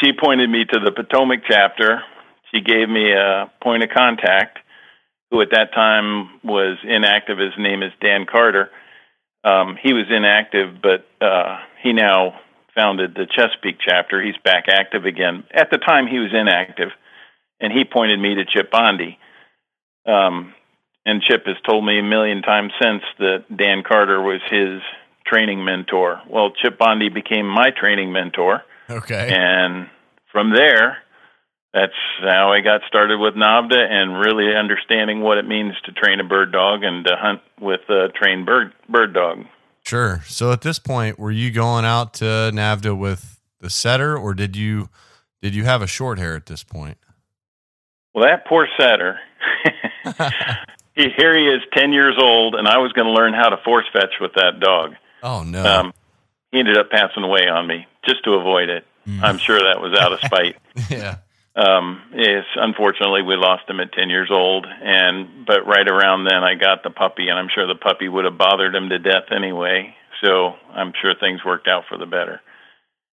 she 0.00 0.12
pointed 0.12 0.50
me 0.50 0.64
to 0.64 0.80
the 0.80 0.92
Potomac 0.92 1.40
chapter 1.48 2.02
she 2.52 2.60
gave 2.60 2.88
me 2.88 3.12
a 3.12 3.50
point 3.62 3.82
of 3.82 3.90
contact 3.90 4.58
who 5.30 5.40
at 5.40 5.50
that 5.50 5.74
time 5.74 6.40
was 6.44 6.78
inactive 6.84 7.38
his 7.38 7.52
name 7.58 7.82
is 7.82 7.92
Dan 8.00 8.26
Carter 8.30 8.70
um, 9.44 9.76
he 9.82 9.92
was 9.92 10.06
inactive 10.10 10.80
but 10.82 11.06
uh, 11.24 11.58
he 11.82 11.92
now 11.92 12.38
founded 12.76 13.14
the 13.14 13.26
Chesapeake 13.26 13.78
chapter. 13.80 14.22
He's 14.22 14.36
back 14.44 14.66
active 14.68 15.06
again. 15.06 15.44
At 15.52 15.70
the 15.70 15.78
time, 15.78 16.06
he 16.06 16.18
was 16.18 16.30
inactive, 16.32 16.90
and 17.58 17.72
he 17.72 17.84
pointed 17.84 18.20
me 18.20 18.34
to 18.36 18.44
Chip 18.44 18.70
Bondi. 18.70 19.18
Um, 20.06 20.54
and 21.04 21.22
Chip 21.22 21.46
has 21.46 21.56
told 21.68 21.84
me 21.84 21.98
a 21.98 22.02
million 22.02 22.42
times 22.42 22.72
since 22.80 23.02
that 23.18 23.44
Dan 23.56 23.82
Carter 23.82 24.20
was 24.20 24.40
his 24.50 24.82
training 25.26 25.64
mentor. 25.64 26.20
Well, 26.28 26.52
Chip 26.62 26.78
Bondi 26.78 27.08
became 27.08 27.46
my 27.46 27.70
training 27.70 28.12
mentor, 28.12 28.62
Okay. 28.88 29.30
and 29.34 29.88
from 30.32 30.54
there, 30.54 30.98
that's 31.72 31.92
how 32.20 32.52
I 32.52 32.60
got 32.60 32.80
started 32.86 33.18
with 33.18 33.34
NAVHDA 33.34 33.90
and 33.90 34.18
really 34.18 34.56
understanding 34.56 35.20
what 35.20 35.38
it 35.38 35.46
means 35.46 35.74
to 35.84 35.92
train 35.92 36.20
a 36.20 36.24
bird 36.24 36.52
dog 36.52 36.82
and 36.82 37.04
to 37.04 37.16
hunt 37.16 37.40
with 37.60 37.80
a 37.88 38.08
trained 38.14 38.46
bird 38.46 38.72
bird 38.88 39.12
dog. 39.12 39.44
Sure. 39.84 40.22
So 40.26 40.52
at 40.52 40.62
this 40.62 40.78
point, 40.78 41.18
were 41.18 41.30
you 41.30 41.50
going 41.50 41.84
out 41.84 42.14
to 42.14 42.24
NAVHDA 42.24 42.96
with 42.96 43.40
the 43.60 43.70
setter, 43.70 44.16
or 44.16 44.34
did 44.34 44.56
you 44.56 44.88
did 45.42 45.54
you 45.54 45.64
have 45.64 45.82
a 45.82 45.86
short 45.86 46.18
hair 46.18 46.34
at 46.34 46.46
this 46.46 46.64
point? 46.64 46.98
Well, 48.14 48.24
that 48.24 48.46
poor 48.46 48.66
setter. 48.80 49.18
here 50.94 51.38
he 51.38 51.46
is, 51.46 51.60
ten 51.76 51.92
years 51.92 52.16
old, 52.18 52.54
and 52.54 52.66
I 52.66 52.78
was 52.78 52.92
going 52.92 53.06
to 53.06 53.12
learn 53.12 53.34
how 53.34 53.50
to 53.50 53.58
force 53.64 53.84
fetch 53.92 54.14
with 54.20 54.32
that 54.36 54.60
dog. 54.60 54.94
Oh 55.22 55.42
no. 55.42 55.64
Um, 55.64 55.92
he 56.52 56.58
ended 56.58 56.78
up 56.78 56.90
passing 56.90 57.22
away 57.22 57.46
on 57.48 57.66
me 57.66 57.86
just 58.06 58.24
to 58.24 58.32
avoid 58.32 58.68
it. 58.68 58.86
I'm 59.22 59.38
sure 59.38 59.58
that 59.58 59.80
was 59.80 59.96
out 59.98 60.12
of 60.12 60.20
spite. 60.20 60.56
yeah. 60.90 61.18
um, 61.54 62.02
yes, 62.14 62.44
unfortunately, 62.56 63.22
we 63.22 63.36
lost 63.36 63.68
him 63.68 63.78
at 63.80 63.92
ten 63.92 64.10
years 64.10 64.30
old, 64.32 64.66
and 64.66 65.46
but 65.46 65.66
right 65.66 65.88
around 65.88 66.24
then, 66.24 66.42
I 66.42 66.54
got 66.54 66.82
the 66.82 66.90
puppy, 66.90 67.28
and 67.28 67.38
I'm 67.38 67.48
sure 67.54 67.66
the 67.66 67.76
puppy 67.76 68.08
would 68.08 68.24
have 68.24 68.36
bothered 68.36 68.74
him 68.74 68.88
to 68.88 68.98
death 68.98 69.30
anyway. 69.30 69.94
So 70.24 70.54
I'm 70.74 70.92
sure 71.00 71.14
things 71.14 71.44
worked 71.44 71.68
out 71.68 71.84
for 71.88 71.98
the 71.98 72.06
better. 72.06 72.40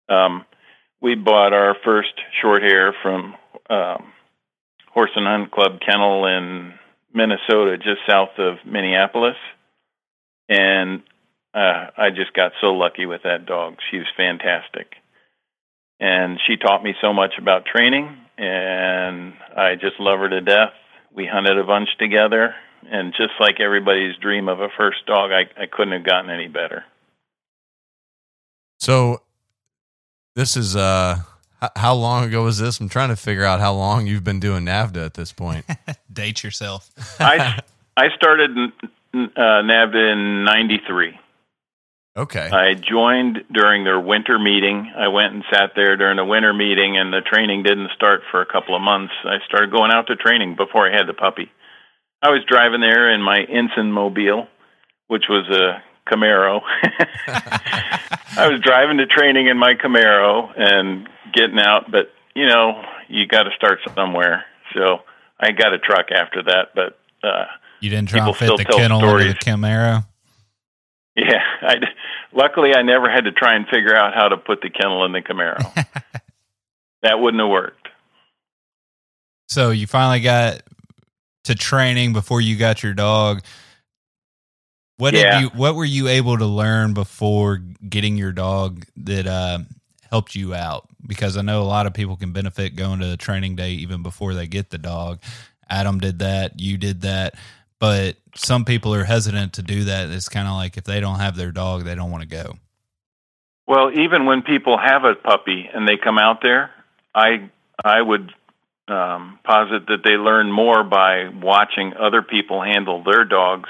Um, 0.10 0.46
we 1.02 1.16
bought 1.16 1.54
our 1.54 1.76
first 1.86 2.14
short 2.42 2.64
hair 2.64 2.94
from 3.02 3.36
um, 3.70 4.12
Horse 4.94 5.12
and 5.16 5.28
Hunt 5.28 5.52
Club 5.52 5.80
Kennel 5.86 6.26
in 6.26 6.74
Minnesota, 7.14 7.78
just 7.78 8.00
south 8.08 8.38
of 8.40 8.58
Minneapolis, 8.66 9.36
and 10.50 11.04
uh, 11.58 11.90
I 11.98 12.10
just 12.12 12.34
got 12.34 12.52
so 12.62 12.68
lucky 12.68 13.06
with 13.06 13.24
that 13.24 13.46
dog. 13.46 13.78
She 13.90 13.98
was 13.98 14.08
fantastic 14.16 14.94
and 16.00 16.40
she 16.46 16.58
taught 16.58 16.84
me 16.84 16.94
so 17.02 17.14
much 17.14 17.34
about 17.40 17.66
training 17.66 18.16
and 18.38 19.34
I 19.56 19.76
just 19.76 20.00
love 20.00 20.20
her 20.20 20.30
to 20.30 20.42
death. 20.42 20.74
We 21.14 21.26
hunted 21.26 21.58
a 21.58 21.64
bunch 21.64 21.90
together 21.98 22.54
and 22.90 23.14
just 23.14 23.34
like 23.40 23.60
everybody's 23.60 24.16
dream 24.18 24.48
of 24.48 24.60
a 24.60 24.70
first 24.78 25.06
dog, 25.08 25.32
I, 25.32 25.50
I 25.62 25.66
couldn't 25.66 25.94
have 25.94 26.06
gotten 26.06 26.30
any 26.30 26.48
better. 26.48 26.84
So 28.80 29.22
this 30.36 30.56
is 30.56 30.76
uh 30.76 31.18
h- 31.64 31.72
how 31.76 31.96
long 31.96 32.26
ago 32.26 32.44
was 32.44 32.60
this? 32.60 32.80
I'm 32.80 32.90
trying 32.90 33.10
to 33.10 33.16
figure 33.16 33.44
out 33.44 33.60
how 33.60 33.74
long 33.74 34.06
you've 34.06 34.24
been 34.24 34.40
doing 34.40 34.66
NAVHDA 34.66 35.06
at 35.06 35.14
this 35.16 35.34
point. 35.34 35.66
Date 36.14 36.44
yourself. 36.44 36.92
I 37.20 37.60
I 37.98 38.10
started 38.16 38.52
uh, 38.56 39.28
NAVHDA 39.38 40.14
in 40.14 40.44
'93. 40.44 41.20
Okay. 42.18 42.50
I 42.52 42.74
joined 42.74 43.44
during 43.54 43.84
their 43.84 44.00
winter 44.00 44.40
meeting. 44.40 44.92
I 44.98 45.08
went 45.10 45.34
and 45.36 45.44
sat 45.54 45.72
there 45.76 45.96
during 45.96 46.18
the 46.18 46.26
winter 46.26 46.52
meeting, 46.52 46.98
and 46.98 47.14
the 47.14 47.22
training 47.22 47.62
didn't 47.62 47.92
start 47.96 48.22
for 48.32 48.42
a 48.42 48.46
couple 48.46 48.76
of 48.76 48.82
months. 48.82 49.14
I 49.24 49.38
started 49.46 49.72
going 49.72 49.92
out 49.92 50.08
to 50.08 50.16
training 50.16 50.56
before 50.56 50.92
I 50.92 50.98
had 50.98 51.08
the 51.08 51.14
puppy. 51.14 51.52
I 52.22 52.32
was 52.32 52.44
driving 52.48 52.82
there 52.82 53.14
in 53.14 53.22
my 53.22 53.42
Ensign 53.42 53.92
mobile, 53.92 54.48
which 55.08 55.26
was 55.30 55.48
a 55.50 55.84
Camaro. 56.12 56.62
I 57.28 58.48
was 58.50 58.62
driving 58.62 58.98
to 58.98 59.06
training 59.06 59.48
in 59.48 59.58
my 59.58 59.76
Camaro 59.76 60.52
and 60.58 61.08
getting 61.34 61.60
out, 61.60 61.92
but 61.92 62.12
you 62.36 62.48
know, 62.48 62.82
you 63.08 63.28
got 63.28 63.44
to 63.44 63.52
start 63.56 63.80
somewhere. 63.96 64.46
So 64.74 65.00
I 65.40 65.52
got 65.52 65.74
a 65.74 65.78
truck 65.78 66.08
after 66.12 66.42
that, 66.44 66.70
but 66.74 67.00
uh, 67.24 67.46
you 67.80 67.92
didn't 67.92 68.10
try 68.10 68.26
to 68.26 68.34
fit 68.34 68.58
the 68.58 68.66
kennel 68.66 69.04
into 69.04 69.34
the 69.34 69.36
Camaro. 69.36 70.06
Yeah, 71.18 71.42
I, 71.62 71.76
luckily 72.32 72.74
I 72.76 72.84
never 72.84 73.10
had 73.12 73.26
to 73.26 73.32
try 73.32 73.56
and 73.56 73.66
figure 73.68 73.96
out 73.96 74.14
how 74.14 74.30
to 74.30 74.38
put 74.38 74.62
the 74.62 74.70
kennel 74.70 75.04
in 75.06 75.12
the 75.12 75.22
Camaro. 75.22 75.58
that 77.02 77.20
wouldn't 77.20 77.42
have 77.42 77.50
worked. 77.50 77.88
So 79.50 79.72
you 79.72 79.88
finally 79.88 80.20
got 80.20 80.62
to 81.46 81.56
training 81.56 82.14
before 82.14 82.42
you 82.42 82.56
got 82.58 82.84
your 82.84 82.94
dog. 82.94 83.42
What 84.98 85.14
Yeah. 85.14 85.40
did 85.40 85.42
you? 85.42 85.50
What 85.60 85.76
were 85.76 85.86
you 85.86 86.08
able 86.08 86.38
to 86.38 86.46
learn 86.46 86.94
before 86.94 87.58
getting 87.88 88.18
your 88.18 88.32
dog 88.32 88.86
that 88.98 89.28
uh, 89.28 89.60
helped 90.10 90.36
you 90.36 90.54
out? 90.54 90.88
Because 91.06 91.38
I 91.38 91.42
know 91.42 91.62
a 91.62 91.64
lot 91.64 91.86
of 91.88 91.94
people 91.94 92.18
can 92.18 92.32
benefit 92.32 92.76
going 92.76 93.00
to 93.00 93.14
a 93.14 93.18
training 93.18 93.56
day 93.56 93.72
even 93.72 94.04
before 94.04 94.34
they 94.34 94.48
get 94.48 94.70
the 94.70 94.78
dog. 94.78 95.20
Adam 95.70 96.00
did 96.00 96.20
that. 96.20 96.60
You 96.60 96.78
did 96.78 97.02
that. 97.02 97.36
But 97.80 98.16
some 98.36 98.66
people 98.66 98.94
are 98.94 99.04
hesitant 99.04 99.54
to 99.54 99.62
do 99.62 99.86
that. 99.86 100.10
It's 100.10 100.30
kind 100.30 100.48
of 100.48 100.56
like 100.56 100.78
if 100.78 100.84
they 100.84 101.00
don't 101.00 101.20
have 101.20 101.36
their 101.36 101.52
dog, 101.52 101.84
they 101.84 101.96
don't 101.96 102.12
want 102.12 102.24
to 102.24 102.30
go. 102.30 102.56
Well, 103.68 103.92
even 103.92 104.26
when 104.26 104.42
people 104.42 104.78
have 104.78 105.04
a 105.04 105.16
puppy 105.16 105.70
and 105.72 105.88
they 105.88 105.98
come 106.02 106.18
out 106.18 106.40
there, 106.42 106.72
I 107.14 107.50
I 107.84 108.02
would 108.02 108.32
um, 108.88 109.40
posit 109.44 109.88
that 109.88 110.02
they 110.04 110.14
learn 110.14 110.52
more 110.52 110.84
by 110.84 111.28
watching 111.30 111.94
other 111.94 112.22
people 112.22 112.64
handle 112.64 113.04
their 113.04 113.26
dogs 113.26 113.70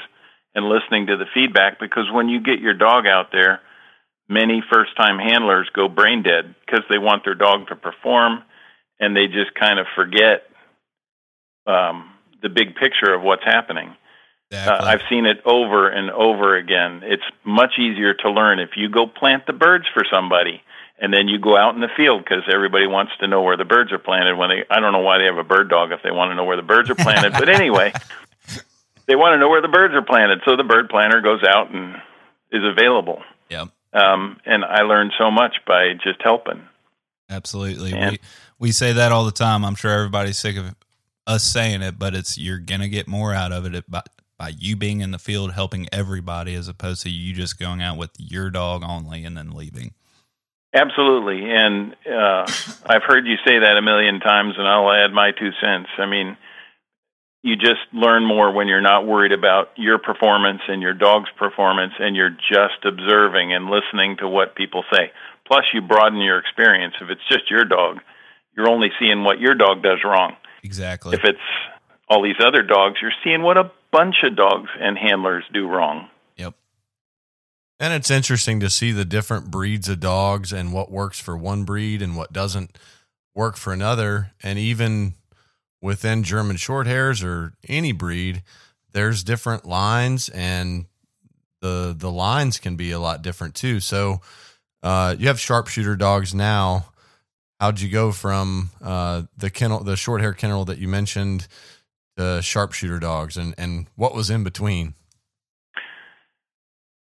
and 0.54 0.66
listening 0.66 1.08
to 1.08 1.18
the 1.18 1.26
feedback. 1.34 1.80
Because 1.80 2.06
when 2.12 2.30
you 2.30 2.42
get 2.42 2.60
your 2.60 2.76
dog 2.76 3.06
out 3.08 3.32
there, 3.32 3.62
many 4.30 4.64
first 4.72 4.96
time 4.96 5.18
handlers 5.18 5.70
go 5.74 5.88
brain 5.88 6.24
dead 6.24 6.56
because 6.66 6.84
they 6.90 6.98
want 7.00 7.24
their 7.26 7.36
dog 7.36 7.68
to 7.68 7.76
perform 7.76 8.44
and 9.00 9.16
they 9.16 9.28
just 9.28 9.54
kind 9.60 9.80
of 9.80 9.86
forget 9.96 10.44
um, 11.66 12.10
the 12.42 12.50
big 12.50 12.76
picture 12.76 13.14
of 13.14 13.22
what's 13.22 13.44
happening. 13.44 13.96
Uh, 14.52 14.78
I've 14.80 15.02
seen 15.10 15.26
it 15.26 15.38
over 15.46 15.90
and 15.90 16.10
over 16.10 16.56
again. 16.56 17.02
It's 17.04 17.24
much 17.44 17.74
easier 17.78 18.14
to 18.14 18.32
learn 18.32 18.60
if 18.60 18.72
you 18.78 18.88
go 18.90 19.06
plant 19.06 19.46
the 19.46 19.52
birds 19.52 19.86
for 19.94 20.06
somebody 20.10 20.62
and 21.00 21.14
then 21.14 21.28
you 21.28 21.38
go 21.38 21.58
out 21.58 21.76
in 21.76 21.82
the 21.82 21.90
field 21.98 22.24
because 22.24 22.44
everybody 22.52 22.88
wants 22.88 23.12
to 23.20 23.28
know 23.28 23.42
where 23.42 23.58
the 23.58 23.66
birds 23.66 23.92
are 23.92 24.00
planted 24.00 24.36
when 24.38 24.50
they 24.50 24.64
I 24.70 24.80
don't 24.80 24.94
know 24.94 25.00
why 25.00 25.18
they 25.18 25.26
have 25.26 25.38
a 25.38 25.44
bird 25.44 25.70
dog 25.70 25.92
if 25.92 26.02
they 26.02 26.12
want 26.12 26.32
to 26.32 26.36
know 26.36 26.46
where 26.46 26.56
the 26.56 26.64
birds 26.64 26.90
are 26.90 26.96
planted 26.96 27.34
but 27.34 27.50
anyway 27.50 27.92
they 29.06 29.16
want 29.16 29.34
to 29.34 29.38
know 29.38 29.50
where 29.50 29.62
the 29.62 29.68
birds 29.68 29.94
are 29.94 30.02
planted 30.02 30.40
so 30.46 30.56
the 30.56 30.64
bird 30.64 30.90
planter 30.90 31.22
goes 31.22 31.44
out 31.44 31.70
and 31.72 31.96
is 32.52 32.64
available 32.64 33.22
Yep. 33.50 33.68
um 33.94 34.40
and 34.46 34.64
I 34.64 34.84
learned 34.84 35.12
so 35.18 35.30
much 35.30 35.58
by 35.68 35.94
just 35.94 36.22
helping 36.24 36.62
Absolutely. 37.30 37.94
And- 37.94 38.12
we 38.12 38.20
we 38.60 38.72
say 38.72 38.94
that 38.94 39.12
all 39.12 39.26
the 39.26 39.32
time. 39.32 39.64
I'm 39.64 39.76
sure 39.76 39.92
everybody's 39.92 40.38
sick 40.38 40.58
of 40.58 40.74
us 41.28 41.44
saying 41.44 41.82
it, 41.82 42.00
but 42.00 42.16
it's 42.16 42.38
you're 42.38 42.58
gonna 42.58 42.88
get 42.88 43.08
more 43.08 43.34
out 43.34 43.52
of 43.52 43.66
it 43.72 43.90
by 43.90 44.02
by 44.38 44.50
you 44.58 44.76
being 44.76 45.02
in 45.02 45.12
the 45.12 45.20
field 45.20 45.54
helping 45.54 45.88
everybody 45.92 46.54
as 46.56 46.68
opposed 46.68 47.02
to 47.04 47.10
you 47.10 47.34
just 47.34 47.60
going 47.60 47.82
out 47.82 47.98
with 47.98 48.12
your 48.18 48.50
dog 48.50 48.84
only 48.86 49.24
and 49.26 49.36
then 49.36 49.52
leaving. 49.52 49.94
Absolutely, 50.74 51.50
and 51.50 51.96
uh, 52.06 52.46
I've 52.86 53.04
heard 53.04 53.26
you 53.26 53.36
say 53.46 53.60
that 53.60 53.78
a 53.78 53.82
million 53.82 54.20
times, 54.20 54.56
and 54.58 54.68
I'll 54.68 54.92
add 54.92 55.14
my 55.14 55.32
two 55.32 55.52
cents. 55.62 55.90
I 55.98 56.06
mean, 56.06 56.38
you 57.42 57.56
just 57.56 57.82
learn 57.94 58.26
more 58.26 58.52
when 58.52 58.68
you're 58.68 58.82
not 58.82 59.08
worried 59.08 59.32
about 59.32 59.70
your 59.76 59.98
performance 59.98 60.62
and 60.68 60.82
your 60.82 60.94
dog's 60.94 61.30
performance, 61.38 61.94
and 62.00 62.16
you're 62.16 62.36
just 62.52 62.86
observing 62.86 63.54
and 63.54 63.70
listening 63.70 64.18
to 64.18 64.28
what 64.28 64.56
people 64.56 64.84
say. 64.94 65.12
Plus, 65.48 65.64
you 65.74 65.82
broaden 65.82 66.20
your 66.20 66.40
experience. 66.40 66.96
If 67.02 67.10
it's 67.10 67.28
just 67.30 67.50
your 67.50 67.64
dog, 67.64 68.00
you're 68.56 68.70
only 68.70 68.90
seeing 69.00 69.24
what 69.24 69.40
your 69.40 69.56
dog 69.56 69.82
does 69.82 70.00
wrong. 70.04 70.36
Exactly. 70.68 71.16
If 71.16 71.22
it's 71.24 71.40
all 72.10 72.22
these 72.22 72.36
other 72.46 72.62
dogs, 72.62 72.98
you're 73.02 73.14
seeing 73.24 73.42
what 73.42 73.58
a 73.58 73.72
bunch 73.94 74.16
of 74.24 74.36
dogs 74.36 74.70
and 74.78 74.98
handlers 74.98 75.46
do 75.54 75.66
wrong. 75.66 76.10
yep. 76.36 76.56
And 77.80 77.94
it's 77.94 78.12
interesting 78.12 78.60
to 78.60 78.70
see 78.70 78.92
the 78.92 79.06
different 79.06 79.50
breeds 79.50 79.88
of 79.88 80.02
dogs 80.02 80.52
and 80.52 80.74
what 80.74 80.92
works 80.92 81.22
for 81.22 81.38
one 81.38 81.64
breed 81.64 82.02
and 82.02 82.18
what 82.18 82.34
doesn't 82.34 82.78
work 83.34 83.56
for 83.56 83.72
another. 83.72 84.34
And 84.44 84.60
even 84.60 85.14
within 85.82 86.24
German 86.24 86.58
Shorthairs 86.58 87.24
or 87.24 87.54
any 87.70 87.94
breed, 87.94 88.44
there's 88.92 89.24
different 89.24 89.66
lines 89.66 90.28
and 90.28 90.88
the 91.62 91.96
the 91.98 92.12
lines 92.12 92.60
can 92.60 92.76
be 92.76 92.92
a 92.92 93.00
lot 93.00 93.22
different 93.22 93.56
too. 93.56 93.80
So 93.80 94.20
uh, 94.84 95.16
you 95.18 95.28
have 95.28 95.40
sharpshooter 95.40 95.96
dogs 95.96 96.36
now. 96.36 96.88
How'd 97.60 97.80
you 97.80 97.90
go 97.90 98.12
from 98.12 98.70
uh, 98.84 99.24
the 99.36 99.50
kennel, 99.50 99.84
the 99.84 99.96
short 99.96 100.22
hair 100.22 100.34
kennel 100.34 100.66
that 100.66 100.78
you 100.78 100.88
mentioned, 100.88 101.48
the 102.16 102.42
sharpshooter 102.42 103.00
dogs, 103.00 103.36
and 103.36 103.56
and 103.58 103.88
what 103.96 104.14
was 104.14 104.30
in 104.30 104.44
between? 104.44 104.94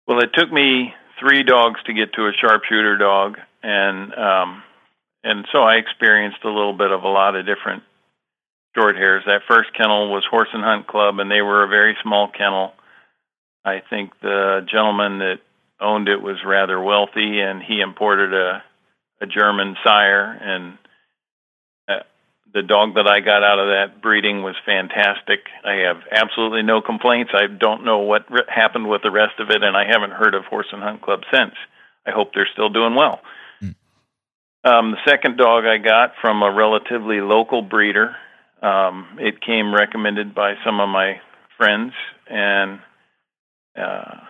Well, 0.07 0.19
it 0.19 0.29
took 0.35 0.51
me 0.51 0.93
three 1.19 1.43
dogs 1.43 1.79
to 1.87 1.93
get 1.93 2.13
to 2.13 2.27
a 2.27 2.31
sharpshooter 2.33 2.97
dog, 2.97 3.37
and 3.63 4.13
um, 4.13 4.63
and 5.23 5.47
so 5.51 5.63
I 5.63 5.75
experienced 5.75 6.43
a 6.43 6.49
little 6.49 6.77
bit 6.77 6.91
of 6.91 7.03
a 7.03 7.07
lot 7.07 7.35
of 7.35 7.47
different 7.47 7.81
short 8.75 8.95
hairs. 8.95 9.23
That 9.25 9.41
first 9.47 9.69
kennel 9.75 10.11
was 10.11 10.23
Horse 10.29 10.49
and 10.53 10.63
Hunt 10.63 10.85
Club, 10.85 11.17
and 11.17 11.31
they 11.31 11.41
were 11.41 11.63
a 11.63 11.67
very 11.67 11.97
small 12.03 12.29
kennel. 12.29 12.73
I 13.63 13.81
think 13.89 14.11
the 14.21 14.59
gentleman 14.71 15.17
that 15.19 15.39
owned 15.81 16.07
it 16.07 16.21
was 16.21 16.37
rather 16.45 16.79
wealthy, 16.79 17.39
and 17.39 17.63
he 17.63 17.81
imported 17.81 18.31
a 18.31 18.63
a 19.21 19.25
German 19.25 19.75
sire, 19.83 20.37
and 20.41 20.77
uh, 21.87 22.03
the 22.53 22.63
dog 22.63 22.95
that 22.95 23.07
I 23.07 23.19
got 23.19 23.43
out 23.43 23.59
of 23.59 23.67
that 23.67 24.01
breeding 24.01 24.43
was 24.43 24.55
fantastic. 24.65 25.39
I 25.63 25.85
have 25.87 26.01
absolutely 26.11 26.63
no 26.63 26.81
complaints. 26.81 27.31
I 27.33 27.47
don't 27.47 27.85
know 27.85 27.99
what 27.99 28.29
re- 28.29 28.43
happened 28.47 28.89
with 28.89 29.01
the 29.03 29.11
rest 29.11 29.39
of 29.39 29.49
it, 29.49 29.63
and 29.63 29.75
I 29.75 29.85
haven't 29.85 30.11
heard 30.11 30.35
of 30.35 30.45
Horse 30.45 30.67
and 30.71 30.81
Hunt 30.81 31.01
Club 31.01 31.21
since. 31.31 31.53
I 32.05 32.11
hope 32.11 32.33
they're 32.33 32.49
still 32.51 32.69
doing 32.69 32.95
well. 32.95 33.21
Um, 34.65 34.91
the 34.91 34.97
second 35.07 35.37
dog 35.37 35.65
I 35.65 35.77
got 35.77 36.13
from 36.21 36.41
a 36.41 36.51
relatively 36.51 37.21
local 37.21 37.61
breeder. 37.61 38.15
Um, 38.63 39.17
it 39.19 39.39
came 39.39 39.73
recommended 39.73 40.33
by 40.33 40.55
some 40.65 40.79
of 40.79 40.89
my 40.89 41.21
friends, 41.55 41.93
and 42.27 42.79
uh, 43.77 44.21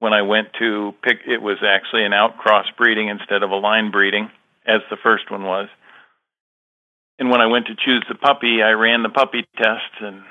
when 0.00 0.12
I 0.12 0.22
went 0.22 0.48
to 0.58 0.94
pick, 1.02 1.18
it 1.26 1.40
was 1.40 1.58
actually 1.62 2.04
an 2.04 2.12
outcross 2.12 2.64
breeding 2.76 3.08
instead 3.08 3.42
of 3.42 3.50
a 3.50 3.56
line 3.56 3.90
breeding, 3.90 4.30
as 4.66 4.80
the 4.90 4.96
first 4.96 5.30
one 5.30 5.44
was. 5.44 5.68
And 7.18 7.30
when 7.30 7.42
I 7.42 7.46
went 7.46 7.66
to 7.66 7.74
choose 7.74 8.04
the 8.08 8.14
puppy, 8.14 8.62
I 8.62 8.70
ran 8.70 9.02
the 9.02 9.10
puppy 9.10 9.46
test 9.56 10.00
and 10.00 10.22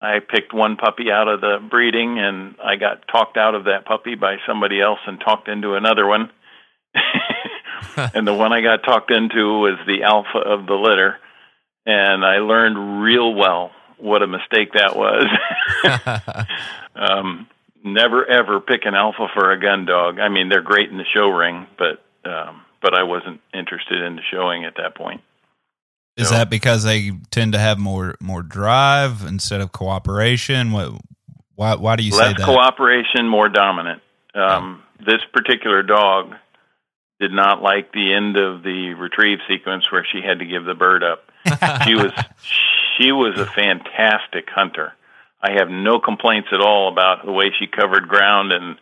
I 0.00 0.20
picked 0.20 0.54
one 0.54 0.76
puppy 0.76 1.10
out 1.12 1.28
of 1.28 1.42
the 1.42 1.58
breeding 1.70 2.18
and 2.18 2.56
I 2.64 2.76
got 2.76 3.06
talked 3.06 3.36
out 3.36 3.54
of 3.54 3.64
that 3.64 3.84
puppy 3.84 4.14
by 4.14 4.36
somebody 4.46 4.80
else 4.80 5.00
and 5.06 5.20
talked 5.20 5.46
into 5.48 5.74
another 5.74 6.06
one. 6.06 6.30
and 8.14 8.26
the 8.26 8.32
one 8.32 8.54
I 8.54 8.62
got 8.62 8.82
talked 8.82 9.10
into 9.10 9.60
was 9.60 9.78
the 9.86 10.04
alpha 10.04 10.38
of 10.38 10.64
the 10.64 10.74
litter. 10.74 11.18
And 11.84 12.24
I 12.24 12.38
learned 12.38 13.02
real 13.02 13.34
well 13.34 13.72
what 13.98 14.22
a 14.22 14.26
mistake 14.26 14.72
that 14.72 14.96
was. 14.96 15.26
um, 16.94 17.46
never 17.84 18.24
ever 18.26 18.60
pick 18.60 18.84
an 18.84 18.94
alpha 18.94 19.28
for 19.34 19.50
a 19.52 19.60
gun 19.60 19.84
dog. 19.86 20.18
I 20.18 20.28
mean, 20.28 20.48
they're 20.48 20.62
great 20.62 20.90
in 20.90 20.98
the 20.98 21.04
show 21.14 21.28
ring, 21.28 21.66
but 21.78 22.02
um, 22.28 22.62
but 22.82 22.94
I 22.94 23.02
wasn't 23.04 23.40
interested 23.54 24.02
in 24.02 24.16
the 24.16 24.22
showing 24.30 24.64
at 24.64 24.76
that 24.76 24.94
point. 24.94 25.22
Is 26.16 26.30
Yeah. 26.30 26.38
that 26.38 26.50
because 26.50 26.82
they 26.84 27.12
tend 27.30 27.52
to 27.52 27.58
have 27.58 27.78
more 27.78 28.16
more 28.20 28.42
drive 28.42 29.22
instead 29.26 29.60
of 29.60 29.72
cooperation? 29.72 30.72
What 30.72 30.92
why 31.54 31.74
why 31.76 31.96
do 31.96 32.02
you 32.02 32.12
say 32.12 32.18
Less 32.28 32.36
that? 32.38 32.44
cooperation, 32.46 33.28
more 33.28 33.48
dominant. 33.48 34.02
Um, 34.34 34.82
This 34.98 35.22
particular 35.32 35.82
dog 35.82 36.34
did 37.20 37.32
not 37.32 37.62
like 37.62 37.92
the 37.92 38.12
end 38.14 38.36
of 38.36 38.62
the 38.62 38.94
retrieve 38.94 39.38
sequence 39.48 39.90
where 39.90 40.06
she 40.10 40.20
had 40.22 40.38
to 40.40 40.44
give 40.46 40.64
the 40.64 40.74
bird 40.74 41.02
up. 41.02 41.24
she 41.86 41.94
was 41.94 42.12
she 42.98 43.12
was 43.12 43.38
a 43.38 43.46
fantastic 43.46 44.48
hunter. 44.50 44.92
I 45.42 45.52
have 45.58 45.68
no 45.70 45.98
complaints 45.98 46.48
at 46.52 46.60
all 46.60 46.92
about 46.92 47.24
the 47.24 47.32
way 47.32 47.46
she 47.58 47.66
covered 47.66 48.08
ground 48.08 48.52
and 48.52 48.76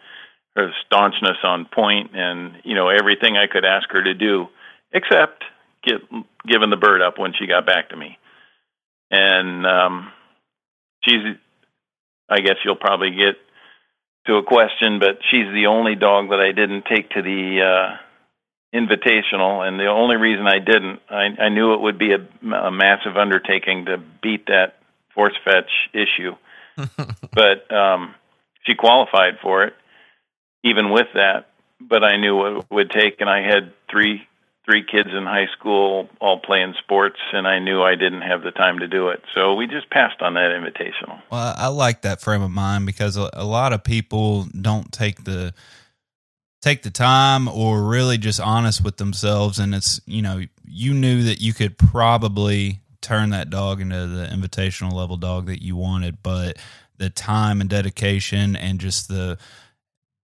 her 0.57 0.73
staunchness 0.87 1.37
on 1.45 1.67
point 1.67 2.11
and 2.15 2.55
you 2.65 2.75
know 2.75 2.89
everything 2.89 3.37
I 3.37 3.47
could 3.47 3.65
ask 3.65 3.89
her 3.91 4.03
to 4.03 4.15
do, 4.15 4.49
except 4.93 5.45
get 5.85 6.01
giving 6.47 6.71
the 6.71 6.77
bird 6.77 7.03
up 7.03 7.19
when 7.19 7.33
she 7.39 7.47
got 7.47 7.67
back 7.67 7.91
to 7.91 7.97
me. 7.97 8.19
And 9.11 9.67
um, 9.67 10.13
she's, 11.05 11.37
I 12.29 12.41
guess 12.41 12.57
you'll 12.65 12.77
probably 12.77 13.11
get 13.11 13.37
to 14.27 14.37
a 14.37 14.43
question, 14.43 14.99
but 14.99 15.19
she's 15.31 15.47
the 15.53 15.67
only 15.67 15.95
dog 15.95 16.31
that 16.31 16.41
I 16.41 16.53
didn't 16.53 16.85
take 16.85 17.11
to 17.11 17.23
the 17.23 17.61
uh, 17.63 18.79
invitational, 18.79 19.67
and 19.67 19.81
the 19.81 19.87
only 19.87 20.17
reason 20.17 20.47
I 20.47 20.59
didn't, 20.59 21.01
I, 21.09 21.45
I 21.45 21.49
knew 21.49 21.73
it 21.73 21.81
would 21.81 21.99
be 21.99 22.13
a, 22.13 22.55
a 22.55 22.71
massive 22.71 23.17
undertaking 23.17 23.87
to 23.87 23.97
beat 24.23 24.47
that 24.47 24.77
force 25.15 25.37
fetch 25.45 25.71
issue, 25.95 26.37
but 27.33 27.75
um, 27.75 28.15
she 28.65 28.75
qualified 28.75 29.35
for 29.43 29.65
it, 29.65 29.75
even 30.65 30.91
with 30.91 31.09
that. 31.15 31.47
But 31.81 32.03
I 32.03 32.17
knew 32.17 32.37
what 32.37 32.53
it 32.53 32.65
would 32.71 32.91
take, 32.91 33.21
and 33.21 33.31
I 33.31 33.43
had 33.43 33.73
three 33.91 34.27
three 34.69 34.85
kids 34.85 35.09
in 35.17 35.25
high 35.25 35.47
school, 35.59 36.11
all 36.21 36.39
playing 36.41 36.75
sports, 36.83 37.19
and 37.33 37.49
I 37.49 37.59
knew 37.59 37.83
I 37.83 37.95
didn't 37.95 38.21
have 38.21 38.43
the 38.43 38.51
time 38.51 38.81
to 38.81 38.89
do 38.89 39.09
it. 39.09 39.23
So 39.35 39.55
we 39.55 39.67
just 39.67 39.89
passed 39.89 40.21
on 40.21 40.35
that 40.35 40.51
invitational. 40.51 41.23
Well, 41.31 41.55
I 41.57 41.69
like 41.69 42.03
that 42.03 42.21
frame 42.21 42.43
of 42.43 42.51
mind 42.51 42.85
because 42.85 43.17
a, 43.17 43.31
a 43.33 43.47
lot 43.47 43.73
of 43.73 43.83
people 43.83 44.45
don't 44.61 44.93
take 44.93 45.25
the 45.25 45.55
take 46.61 46.83
the 46.83 46.91
time 46.91 47.49
or 47.49 47.83
really 47.83 48.19
just 48.19 48.41
honest 48.41 48.83
with 48.83 48.97
themselves 48.97 49.61
and 49.61 49.77
it's 49.77 50.01
you 50.07 50.21
know 50.21 50.43
you 50.65 50.93
knew 50.93 51.23
that 51.23 51.41
you 51.41 51.55
could 51.55 51.79
probably 51.79 52.81
turn 53.01 53.31
that 53.31 53.51
dog 53.51 53.81
into 53.81 54.07
the 54.07 54.27
invitational 54.27 54.93
level 54.93 55.17
dog 55.17 55.47
that 55.47 55.63
you 55.63 55.77
wanted 55.77 56.23
but 56.23 56.57
the 56.97 57.11
time 57.11 57.61
and 57.61 57.71
dedication 57.71 58.57
and 58.57 58.81
just 58.81 59.09
the 59.09 59.39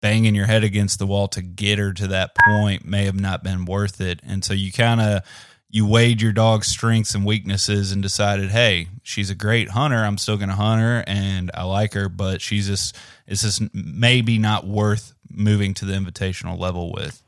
banging 0.03 0.35
your 0.35 0.47
head 0.47 0.65
against 0.65 0.99
the 0.99 1.07
wall 1.07 1.29
to 1.29 1.41
get 1.41 1.79
her 1.79 1.93
to 1.93 2.07
that 2.07 2.33
point 2.47 2.85
may 2.85 3.05
have 3.05 3.19
not 3.19 3.43
been 3.43 3.65
worth 3.65 4.01
it 4.01 4.21
and 4.23 4.45
so 4.45 4.53
you 4.53 4.73
kind 4.73 5.01
of 5.01 5.23
you 5.71 5.87
weighed 5.87 6.21
your 6.21 6.33
dog's 6.33 6.69
strengths 6.69 7.15
and 7.15 7.25
weaknesses 7.25 7.91
and 7.91 8.03
decided 8.03 8.51
hey 8.51 8.89
she's 9.03 9.31
a 9.31 9.35
great 9.35 9.71
hunter 9.71 10.05
i'm 10.05 10.19
still 10.19 10.37
going 10.37 10.49
to 10.49 10.55
hunt 10.55 10.81
her 10.81 11.03
and 11.07 11.51
i 11.55 11.63
like 11.63 11.95
her 11.95 12.09
but 12.09 12.43
she's 12.43 12.67
just 12.67 12.97
it's 13.27 13.43
just 13.43 13.63
maybe 13.73 14.39
not 14.39 14.67
worth 14.67 15.15
moving 15.31 15.75
to 15.75 15.85
the 15.85 15.93
invitational 15.93 16.59
level 16.59 16.93
with. 16.93 17.23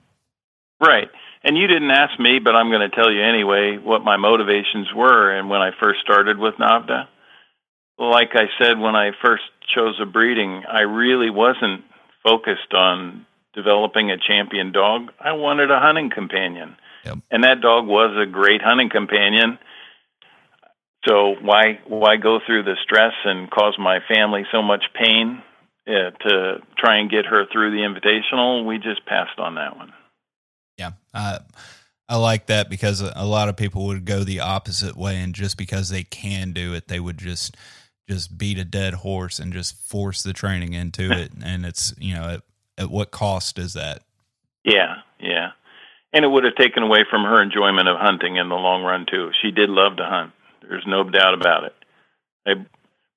Right. 0.81 1.09
And 1.43 1.57
you 1.57 1.67
didn't 1.67 1.91
ask 1.91 2.19
me, 2.19 2.39
but 2.39 2.57
I'm 2.57 2.71
going 2.71 2.89
to 2.89 2.95
tell 2.95 3.11
you 3.11 3.23
anyway 3.23 3.79
what 3.79 4.03
my 4.03 4.17
motivations 4.17 4.89
were. 4.95 5.31
And 5.31 5.49
when 5.49 5.61
I 5.61 5.71
first 5.81 6.01
started 6.01 6.39
with 6.39 6.55
NAVHDA, 6.55 7.07
like 7.99 8.31
I 8.35 8.47
said, 8.61 8.79
when 8.79 8.95
I 8.97 9.13
first 9.23 9.45
chose 9.75 9.99
a 10.01 10.07
breeding, 10.07 10.65
I 10.71 10.81
really 10.81 11.31
wasn't 11.31 11.85
focused 12.23 12.75
on 12.75 13.27
developing 13.55 14.11
a 14.11 14.19
champion 14.19 14.73
dog. 14.73 15.13
I 15.21 15.33
wanted 15.33 15.71
a 15.71 15.81
hunting 15.81 16.11
companion. 16.11 16.77
Yep. 17.05 17.19
And 17.31 17.45
that 17.45 17.61
dog 17.61 17.87
was 17.87 18.17
a 18.21 18.31
great 18.31 18.61
hunting 18.63 18.91
companion. 18.91 19.59
So 21.07 21.37
why 21.41 21.79
why 21.87 22.17
go 22.17 22.41
through 22.45 22.65
the 22.65 22.77
stress 22.83 23.13
and 23.25 23.49
cause 23.49 23.77
my 23.79 24.01
family 24.09 24.43
so 24.51 24.61
much 24.61 24.83
pain 24.93 25.43
yeah, 25.87 26.11
to 26.27 26.57
try 26.77 26.99
and 26.99 27.11
get 27.11 27.27
her 27.27 27.45
through 27.53 27.71
the 27.71 27.87
invitational, 27.87 28.67
we 28.67 28.79
just 28.79 29.07
passed 29.07 29.39
on 29.39 29.55
that 29.55 29.77
one. 29.77 29.93
Yeah. 30.79 30.93
Uh, 31.15 31.39
I 32.09 32.17
like 32.17 32.47
that 32.47 32.71
because 32.71 33.01
a 33.01 33.25
lot 33.25 33.49
of 33.49 33.57
people 33.57 33.87
would 33.87 34.05
go 34.05 34.23
the 34.23 34.41
opposite 34.41 34.97
way 34.97 35.17
and 35.17 35.35
just 35.35 35.57
because 35.57 35.89
they 35.89 36.05
can 36.05 36.53
do 36.53 36.73
it, 36.75 36.89
they 36.89 37.01
would 37.01 37.19
just 37.19 37.57
just 38.09 38.39
beat 38.39 38.57
a 38.57 38.65
dead 38.65 38.95
horse 38.95 39.41
and 39.41 39.53
just 39.53 39.77
force 39.83 40.23
the 40.23 40.33
training 40.33 40.73
into 40.73 41.11
it 41.19 41.33
and 41.43 41.67
it's, 41.67 41.93
you 41.99 42.15
know, 42.15 42.29
at, 42.29 42.43
at 42.79 42.91
what 42.91 43.11
cost 43.11 43.59
is 43.59 43.73
that? 43.73 44.03
Yeah, 44.65 44.97
yeah. 45.19 45.51
And 46.13 46.25
it 46.25 46.29
would 46.29 46.45
have 46.45 46.55
taken 46.55 46.83
away 46.83 47.05
from 47.11 47.25
her 47.25 47.43
enjoyment 47.43 47.89
of 47.89 47.99
hunting 47.99 48.37
in 48.37 48.49
the 48.49 48.55
long 48.55 48.85
run 48.85 49.07
too. 49.11 49.31
She 49.43 49.51
did 49.51 49.69
love 49.69 49.97
to 49.97 50.05
hunt. 50.05 50.33
There's 50.63 50.87
no 50.87 51.03
doubt 51.03 51.35
about 51.35 51.65
it. 51.65 51.75
I 52.47 52.67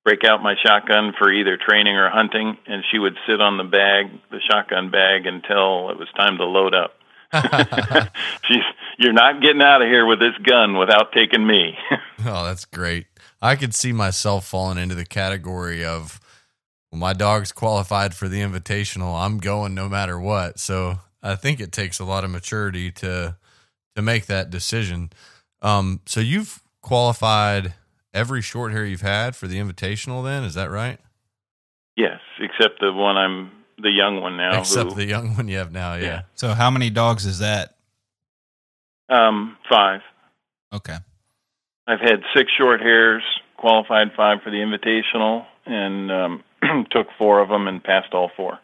break 0.04 0.24
out 0.24 0.42
my 0.42 0.56
shotgun 0.66 1.14
for 1.18 1.32
either 1.32 1.58
training 1.58 1.96
or 1.96 2.10
hunting, 2.10 2.58
and 2.66 2.84
she 2.92 2.98
would 2.98 3.16
sit 3.28 3.42
on 3.42 3.58
the 3.58 3.64
bag, 3.64 4.08
the 4.32 4.40
shotgun 4.50 4.90
bag, 4.90 5.28
until 5.28 5.92
it 5.92 5.98
was 5.98 6.08
time 6.18 6.38
to 6.38 6.46
load 6.46 6.74
up. 6.74 6.96
She's, 8.48 8.64
you're 8.98 9.14
not 9.14 9.42
getting 9.42 9.62
out 9.62 9.82
of 9.82 9.88
here 9.88 10.06
with 10.06 10.20
this 10.20 10.38
gun 10.44 10.78
without 10.78 11.12
taking 11.12 11.46
me. 11.46 11.78
oh, 12.26 12.46
that's 12.46 12.66
great. 12.66 13.08
I 13.42 13.56
could 13.56 13.74
see 13.74 13.92
myself 13.92 14.46
falling 14.46 14.78
into 14.78 14.96
the 14.96 15.06
category 15.06 15.86
of 15.86 16.20
well, 16.92 17.00
my 17.00 17.14
dog's 17.14 17.52
qualified 17.52 18.16
for 18.16 18.28
the 18.28 18.42
invitational. 18.42 19.20
I'm 19.20 19.38
going 19.38 19.76
no 19.76 19.88
matter 19.88 20.20
what. 20.20 20.60
So 20.60 21.00
I 21.22 21.36
think 21.36 21.60
it 21.60 21.72
takes 21.72 22.00
a 22.00 22.06
lot 22.06 22.24
of 22.24 22.32
maturity 22.32 22.92
to 22.94 23.36
to 23.96 24.02
make 24.02 24.28
that 24.28 24.50
decision. 24.50 25.12
Um, 25.62 26.02
so 26.06 26.20
you've 26.20 26.62
qualified 26.82 27.74
every 28.14 28.42
short 28.42 28.72
hair 28.72 28.86
you've 28.86 29.02
had 29.02 29.36
for 29.36 29.48
the 29.48 29.58
invitational 29.58 30.24
then 30.24 30.44
is 30.44 30.54
that 30.56 30.72
right 30.72 31.00
yes 31.96 32.20
except 32.40 32.80
the 32.80 32.92
one 32.92 33.18
i'm 33.18 33.52
the 33.82 33.92
young 33.92 34.22
one 34.22 34.38
now 34.38 34.60
except 34.60 34.92
who, 34.92 34.96
the 34.96 35.06
young 35.06 35.36
one 35.36 35.48
you 35.48 35.58
have 35.58 35.72
now 35.72 35.96
yeah. 35.96 36.04
yeah. 36.04 36.22
so 36.36 36.54
how 36.54 36.70
many 36.70 36.90
dogs 36.90 37.26
is 37.26 37.40
that 37.40 37.76
um 39.10 39.58
five 39.70 40.02
okay 40.74 40.98
i've 41.88 42.00
had 42.00 42.22
six 42.36 42.52
short 42.58 42.82
hairs 42.82 43.24
qualified 43.58 44.08
five 44.16 44.40
for 44.44 44.50
the 44.50 44.58
invitational 44.58 45.46
and 45.66 46.12
um, 46.12 46.44
took 46.92 47.08
four 47.18 47.42
of 47.42 47.50
them 47.50 47.68
and 47.68 47.84
passed 47.84 48.14
all 48.14 48.32
four 48.36 48.60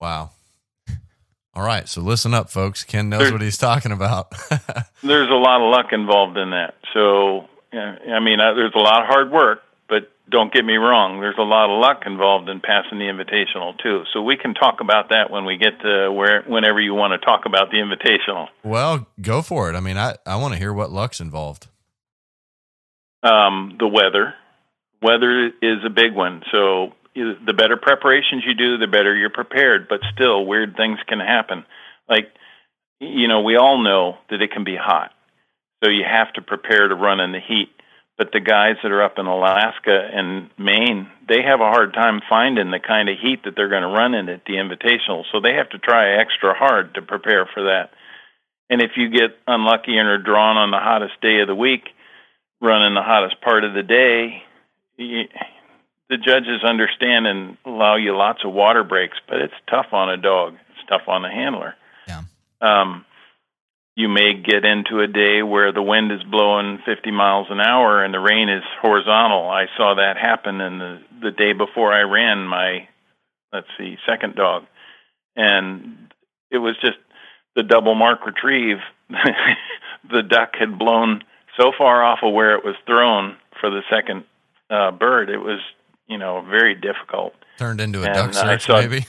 wow 0.00 0.30
all 1.54 1.62
right, 1.62 1.88
so 1.88 2.00
listen 2.00 2.34
up, 2.34 2.50
folks. 2.50 2.84
Ken 2.84 3.08
knows 3.08 3.20
there's, 3.20 3.32
what 3.32 3.42
he's 3.42 3.58
talking 3.58 3.92
about. 3.92 4.32
there's 5.02 5.28
a 5.28 5.34
lot 5.34 5.60
of 5.60 5.70
luck 5.70 5.92
involved 5.92 6.36
in 6.36 6.50
that. 6.50 6.74
So 6.94 7.48
yeah, 7.72 7.96
I 8.14 8.20
mean, 8.20 8.40
uh, 8.40 8.54
there's 8.54 8.72
a 8.74 8.78
lot 8.78 9.02
of 9.02 9.08
hard 9.08 9.30
work, 9.30 9.62
but 9.62 9.67
don't 10.30 10.52
get 10.52 10.64
me 10.64 10.74
wrong. 10.74 11.20
There's 11.20 11.38
a 11.38 11.42
lot 11.42 11.70
of 11.70 11.80
luck 11.80 12.02
involved 12.06 12.48
in 12.48 12.60
passing 12.60 12.98
the 12.98 13.04
invitational 13.04 13.76
too. 13.82 14.04
So 14.12 14.22
we 14.22 14.36
can 14.36 14.54
talk 14.54 14.80
about 14.80 15.10
that 15.10 15.30
when 15.30 15.44
we 15.44 15.56
get 15.56 15.80
to 15.80 16.12
where, 16.12 16.42
whenever 16.42 16.80
you 16.80 16.94
want 16.94 17.18
to 17.18 17.24
talk 17.24 17.46
about 17.46 17.70
the 17.70 17.78
invitational. 17.78 18.48
Well, 18.62 19.06
go 19.20 19.42
for 19.42 19.70
it. 19.70 19.76
I 19.76 19.80
mean, 19.80 19.96
I 19.96 20.16
I 20.26 20.36
want 20.36 20.54
to 20.54 20.58
hear 20.58 20.72
what 20.72 20.90
luck's 20.90 21.20
involved. 21.20 21.68
Um, 23.22 23.76
the 23.78 23.88
weather, 23.88 24.34
weather 25.02 25.46
is 25.60 25.78
a 25.84 25.90
big 25.90 26.14
one. 26.14 26.42
So 26.52 26.92
the 27.14 27.54
better 27.56 27.76
preparations 27.76 28.44
you 28.46 28.54
do, 28.54 28.78
the 28.78 28.86
better 28.86 29.14
you're 29.16 29.30
prepared. 29.30 29.88
But 29.88 30.00
still, 30.14 30.46
weird 30.46 30.76
things 30.76 30.98
can 31.08 31.20
happen. 31.20 31.64
Like, 32.08 32.28
you 33.00 33.28
know, 33.28 33.42
we 33.42 33.56
all 33.56 33.82
know 33.82 34.18
that 34.30 34.40
it 34.40 34.52
can 34.52 34.64
be 34.64 34.76
hot 34.76 35.12
so 35.82 35.90
you 35.90 36.04
have 36.04 36.32
to 36.34 36.42
prepare 36.42 36.88
to 36.88 36.94
run 36.94 37.20
in 37.20 37.32
the 37.32 37.40
heat. 37.40 37.70
But 38.18 38.32
the 38.32 38.40
guys 38.40 38.74
that 38.82 38.90
are 38.90 39.02
up 39.02 39.18
in 39.18 39.26
Alaska 39.26 40.10
and 40.12 40.50
Maine, 40.58 41.08
they 41.28 41.40
have 41.42 41.60
a 41.60 41.70
hard 41.70 41.94
time 41.94 42.20
finding 42.28 42.72
the 42.72 42.80
kind 42.80 43.08
of 43.08 43.16
heat 43.16 43.44
that 43.44 43.54
they're 43.54 43.68
going 43.68 43.82
to 43.82 43.88
run 43.88 44.12
in 44.12 44.28
at 44.28 44.44
the 44.44 44.54
invitational. 44.54 45.22
So 45.30 45.40
they 45.40 45.54
have 45.54 45.70
to 45.70 45.78
try 45.78 46.20
extra 46.20 46.52
hard 46.52 46.94
to 46.94 47.02
prepare 47.02 47.48
for 47.54 47.64
that. 47.64 47.90
And 48.68 48.82
if 48.82 48.92
you 48.96 49.08
get 49.08 49.38
unlucky 49.46 49.96
and 49.96 50.08
are 50.08 50.18
drawn 50.18 50.56
on 50.56 50.72
the 50.72 50.78
hottest 50.78 51.20
day 51.22 51.40
of 51.40 51.46
the 51.46 51.54
week, 51.54 51.88
running 52.60 52.94
the 52.94 53.02
hottest 53.02 53.40
part 53.40 53.62
of 53.62 53.72
the 53.72 53.84
day, 53.84 54.42
you, 54.96 55.22
the 56.10 56.16
judges 56.16 56.64
understand 56.64 57.26
and 57.26 57.56
allow 57.64 57.96
you 57.96 58.16
lots 58.16 58.44
of 58.44 58.52
water 58.52 58.82
breaks, 58.82 59.16
but 59.28 59.40
it's 59.40 59.54
tough 59.70 59.92
on 59.92 60.10
a 60.10 60.16
dog. 60.16 60.54
It's 60.70 60.88
tough 60.88 61.06
on 61.06 61.22
the 61.22 61.30
handler. 61.30 61.74
Yeah. 62.08 62.22
Um, 62.60 63.04
you 63.98 64.08
may 64.08 64.32
get 64.32 64.64
into 64.64 65.00
a 65.00 65.08
day 65.08 65.42
where 65.42 65.72
the 65.72 65.82
wind 65.82 66.12
is 66.12 66.22
blowing 66.22 66.78
50 66.86 67.10
miles 67.10 67.48
an 67.50 67.58
hour 67.58 68.04
and 68.04 68.14
the 68.14 68.20
rain 68.20 68.48
is 68.48 68.62
horizontal. 68.80 69.50
I 69.50 69.66
saw 69.76 69.96
that 69.96 70.16
happen 70.16 70.60
in 70.60 70.78
the 70.78 71.02
the 71.20 71.30
day 71.32 71.52
before 71.52 71.92
I 71.92 72.02
ran 72.02 72.46
my 72.46 72.86
let's 73.52 73.66
see 73.76 73.96
second 74.08 74.36
dog, 74.36 74.66
and 75.34 76.12
it 76.48 76.58
was 76.58 76.76
just 76.80 76.98
the 77.56 77.64
double 77.64 77.96
mark 77.96 78.24
retrieve. 78.24 78.76
the 79.10 80.22
duck 80.22 80.50
had 80.56 80.78
blown 80.78 81.24
so 81.58 81.72
far 81.76 82.04
off 82.04 82.20
of 82.22 82.32
where 82.32 82.54
it 82.54 82.64
was 82.64 82.76
thrown 82.86 83.36
for 83.60 83.68
the 83.68 83.82
second 83.90 84.22
uh, 84.70 84.92
bird. 84.92 85.28
It 85.28 85.38
was 85.38 85.58
you 86.06 86.18
know 86.18 86.46
very 86.48 86.76
difficult. 86.76 87.32
Turned 87.58 87.80
into 87.80 88.04
a 88.04 88.06
and 88.06 88.14
duck 88.14 88.32
search, 88.32 88.66
saw, 88.66 88.80
maybe. 88.80 89.08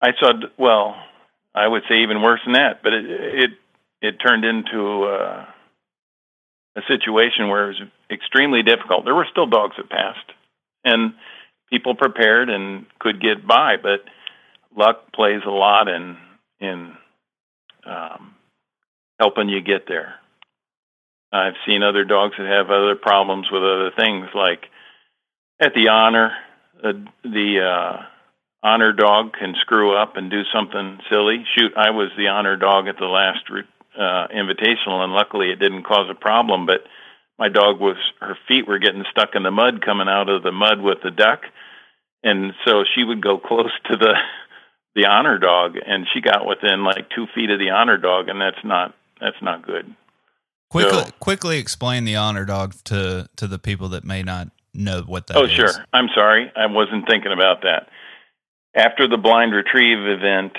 I 0.00 0.12
saw 0.18 0.32
well. 0.56 0.96
I 1.54 1.68
would 1.68 1.82
say 1.86 1.96
even 2.02 2.22
worse 2.22 2.40
than 2.46 2.54
that, 2.54 2.80
but 2.82 2.94
it, 2.94 3.04
it 3.10 3.50
it 4.00 4.16
turned 4.16 4.44
into 4.44 5.04
uh, 5.04 5.46
a 6.76 6.80
situation 6.88 7.48
where 7.48 7.70
it 7.70 7.80
was 7.80 7.88
extremely 8.10 8.62
difficult. 8.62 9.04
There 9.04 9.14
were 9.14 9.26
still 9.30 9.46
dogs 9.46 9.74
that 9.76 9.90
passed, 9.90 10.32
and 10.84 11.14
people 11.70 11.94
prepared 11.94 12.48
and 12.48 12.86
could 12.98 13.20
get 13.20 13.46
by, 13.46 13.76
but 13.76 14.04
luck 14.76 15.12
plays 15.12 15.42
a 15.46 15.50
lot 15.50 15.88
in 15.88 16.16
in 16.60 16.92
um, 17.86 18.34
helping 19.18 19.48
you 19.48 19.60
get 19.60 19.86
there. 19.88 20.14
I've 21.32 21.54
seen 21.66 21.82
other 21.82 22.04
dogs 22.04 22.34
that 22.38 22.46
have 22.46 22.70
other 22.70 22.96
problems 22.96 23.48
with 23.50 23.62
other 23.62 23.92
things, 23.96 24.26
like 24.34 24.64
at 25.60 25.74
the 25.74 25.88
honor, 25.88 26.32
uh, 26.82 26.92
the 27.22 27.60
uh, 27.60 28.02
honor 28.62 28.92
dog 28.92 29.34
can 29.38 29.54
screw 29.60 29.96
up 29.96 30.16
and 30.16 30.30
do 30.30 30.42
something 30.52 30.98
silly. 31.08 31.44
Shoot, 31.56 31.72
I 31.76 31.90
was 31.90 32.10
the 32.16 32.28
honor 32.28 32.56
dog 32.56 32.88
at 32.88 32.98
the 32.98 33.06
last 33.06 33.48
re- 33.50 33.62
uh, 33.96 34.28
invitational, 34.28 35.02
and 35.02 35.12
luckily 35.12 35.50
it 35.50 35.58
didn't 35.58 35.84
cause 35.84 36.08
a 36.10 36.14
problem. 36.14 36.66
But 36.66 36.84
my 37.38 37.48
dog 37.48 37.80
was 37.80 37.96
her 38.20 38.36
feet 38.48 38.66
were 38.66 38.78
getting 38.78 39.04
stuck 39.10 39.30
in 39.34 39.42
the 39.42 39.50
mud 39.50 39.84
coming 39.84 40.08
out 40.08 40.28
of 40.28 40.42
the 40.42 40.52
mud 40.52 40.80
with 40.80 40.98
the 41.02 41.10
duck, 41.10 41.42
and 42.22 42.52
so 42.66 42.84
she 42.94 43.04
would 43.04 43.22
go 43.22 43.38
close 43.44 43.72
to 43.90 43.96
the 43.96 44.14
the 44.94 45.06
honor 45.06 45.38
dog, 45.38 45.76
and 45.86 46.06
she 46.12 46.20
got 46.20 46.46
within 46.46 46.84
like 46.84 47.08
two 47.14 47.26
feet 47.34 47.50
of 47.50 47.58
the 47.58 47.70
honor 47.70 47.96
dog, 47.96 48.28
and 48.28 48.40
that's 48.40 48.64
not 48.64 48.94
that's 49.20 49.40
not 49.42 49.66
good. 49.66 49.94
Quickly, 50.70 51.02
so, 51.02 51.10
quickly 51.18 51.58
explain 51.58 52.04
the 52.04 52.16
honor 52.16 52.44
dog 52.44 52.74
to 52.84 53.28
to 53.36 53.46
the 53.46 53.58
people 53.58 53.88
that 53.90 54.04
may 54.04 54.22
not 54.22 54.48
know 54.74 55.02
what 55.02 55.26
that 55.26 55.36
oh, 55.36 55.44
is. 55.44 55.50
sure. 55.50 55.72
I'm 55.92 56.08
sorry, 56.14 56.50
I 56.56 56.66
wasn't 56.66 57.08
thinking 57.08 57.32
about 57.32 57.62
that. 57.62 57.88
After 58.74 59.08
the 59.08 59.16
blind 59.16 59.52
retrieve 59.52 59.98
event, 59.98 60.52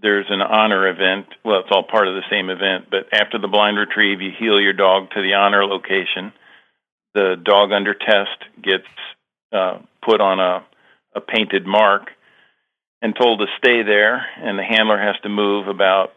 there's 0.00 0.26
an 0.28 0.40
honor 0.40 0.88
event. 0.88 1.26
Well, 1.44 1.60
it's 1.60 1.70
all 1.70 1.82
part 1.82 2.08
of 2.08 2.14
the 2.14 2.30
same 2.30 2.50
event, 2.50 2.86
but 2.90 3.08
after 3.12 3.38
the 3.38 3.48
blind 3.48 3.78
retrieve, 3.78 4.20
you 4.20 4.30
heel 4.38 4.60
your 4.60 4.72
dog 4.72 5.10
to 5.10 5.22
the 5.22 5.34
honor 5.34 5.64
location. 5.64 6.32
The 7.14 7.36
dog 7.42 7.72
under 7.72 7.94
test 7.94 8.38
gets 8.62 8.86
uh, 9.52 9.78
put 10.04 10.20
on 10.20 10.38
a, 10.38 10.64
a 11.14 11.20
painted 11.20 11.66
mark 11.66 12.10
and 13.02 13.14
told 13.14 13.40
to 13.40 13.46
stay 13.58 13.82
there, 13.82 14.24
and 14.36 14.58
the 14.58 14.62
handler 14.62 14.98
has 14.98 15.16
to 15.22 15.28
move 15.28 15.68
about 15.68 16.12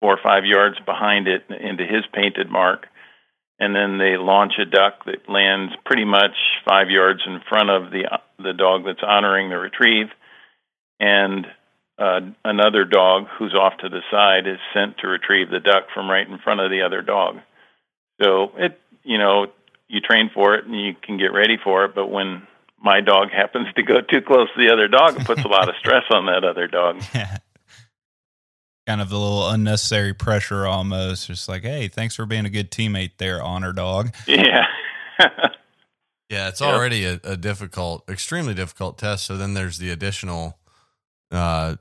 four 0.00 0.12
or 0.12 0.20
five 0.22 0.44
yards 0.44 0.76
behind 0.84 1.28
it 1.28 1.44
into 1.48 1.84
his 1.84 2.04
painted 2.12 2.50
mark. 2.50 2.86
And 3.58 3.74
then 3.74 3.96
they 3.96 4.18
launch 4.18 4.54
a 4.60 4.66
duck 4.66 5.06
that 5.06 5.30
lands 5.30 5.72
pretty 5.86 6.04
much 6.04 6.36
five 6.68 6.90
yards 6.90 7.20
in 7.26 7.40
front 7.48 7.70
of 7.70 7.90
the 7.90 8.20
the 8.38 8.52
dog 8.52 8.84
that's 8.84 9.02
honoring 9.02 9.48
the 9.48 9.56
retrieve, 9.56 10.08
and 11.00 11.46
uh, 11.98 12.20
another 12.44 12.84
dog 12.84 13.26
who's 13.38 13.54
off 13.54 13.78
to 13.78 13.88
the 13.88 14.00
side 14.10 14.46
is 14.46 14.58
sent 14.74 14.98
to 14.98 15.08
retrieve 15.08 15.50
the 15.50 15.60
duck 15.60 15.84
from 15.94 16.10
right 16.10 16.28
in 16.28 16.38
front 16.38 16.60
of 16.60 16.70
the 16.70 16.82
other 16.82 17.02
dog. 17.02 17.36
So 18.22 18.52
it, 18.56 18.78
you 19.02 19.18
know, 19.18 19.46
you 19.88 20.00
train 20.00 20.30
for 20.34 20.54
it 20.54 20.66
and 20.66 20.78
you 20.78 20.94
can 21.00 21.16
get 21.18 21.32
ready 21.32 21.56
for 21.62 21.84
it, 21.84 21.94
but 21.94 22.08
when 22.10 22.46
my 22.82 23.00
dog 23.00 23.30
happens 23.34 23.68
to 23.76 23.82
go 23.82 24.00
too 24.00 24.20
close 24.20 24.48
to 24.54 24.60
the 24.66 24.72
other 24.72 24.88
dog, 24.88 25.18
it 25.20 25.26
puts 25.26 25.42
a 25.44 25.48
lot 25.48 25.68
of 25.68 25.74
stress 25.80 26.04
on 26.10 26.26
that 26.26 26.44
other 26.44 26.66
dog. 26.66 27.00
Yeah. 27.14 27.38
Kind 28.86 29.00
of 29.00 29.10
a 29.10 29.16
little 29.16 29.50
unnecessary 29.50 30.14
pressure 30.14 30.64
almost. 30.64 31.26
Just 31.26 31.48
like, 31.48 31.62
hey, 31.64 31.88
thanks 31.88 32.14
for 32.14 32.24
being 32.24 32.44
a 32.46 32.50
good 32.50 32.70
teammate 32.70 33.12
there, 33.18 33.42
honor 33.42 33.72
dog. 33.72 34.14
Yeah. 34.28 34.66
Yeah, 36.30 36.48
it's 36.48 36.60
Yep. 36.60 36.72
already 36.74 37.04
a, 37.04 37.20
a 37.24 37.36
difficult, 37.36 38.08
extremely 38.08 38.54
difficult 38.54 38.96
test. 38.98 39.26
So 39.26 39.36
then 39.36 39.54
there's 39.54 39.78
the 39.78 39.90
additional, 39.90 40.58
uh, 41.32 41.76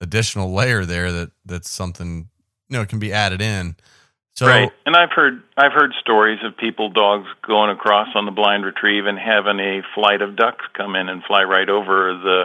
additional 0.00 0.52
layer 0.52 0.84
there 0.84 1.10
that 1.12 1.30
that's 1.44 1.68
something 1.70 2.28
you 2.68 2.76
know 2.76 2.82
it 2.82 2.88
can 2.88 2.98
be 2.98 3.12
added 3.12 3.40
in. 3.42 3.76
So 4.34 4.46
right. 4.46 4.70
And 4.86 4.94
I've 4.94 5.10
heard 5.10 5.42
I've 5.56 5.72
heard 5.72 5.92
stories 6.00 6.38
of 6.44 6.56
people 6.56 6.90
dogs 6.90 7.26
going 7.46 7.70
across 7.70 8.08
on 8.14 8.24
the 8.24 8.30
blind 8.30 8.64
retrieve 8.64 9.06
and 9.06 9.18
having 9.18 9.58
a 9.58 9.82
flight 9.94 10.22
of 10.22 10.36
ducks 10.36 10.64
come 10.74 10.94
in 10.94 11.08
and 11.08 11.24
fly 11.24 11.42
right 11.42 11.68
over 11.68 12.14
the 12.14 12.44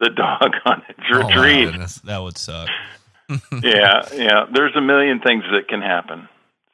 the 0.00 0.10
dog 0.10 0.52
on 0.64 0.82
its 0.88 1.00
Oh, 1.12 1.26
retrieve. 1.26 1.70
goodness. 1.72 1.96
That 2.04 2.18
would 2.22 2.38
suck. 2.38 2.68
yeah, 3.62 4.02
yeah. 4.12 4.44
There's 4.52 4.76
a 4.76 4.80
million 4.82 5.18
things 5.20 5.44
that 5.50 5.66
can 5.66 5.80
happen. 5.80 6.28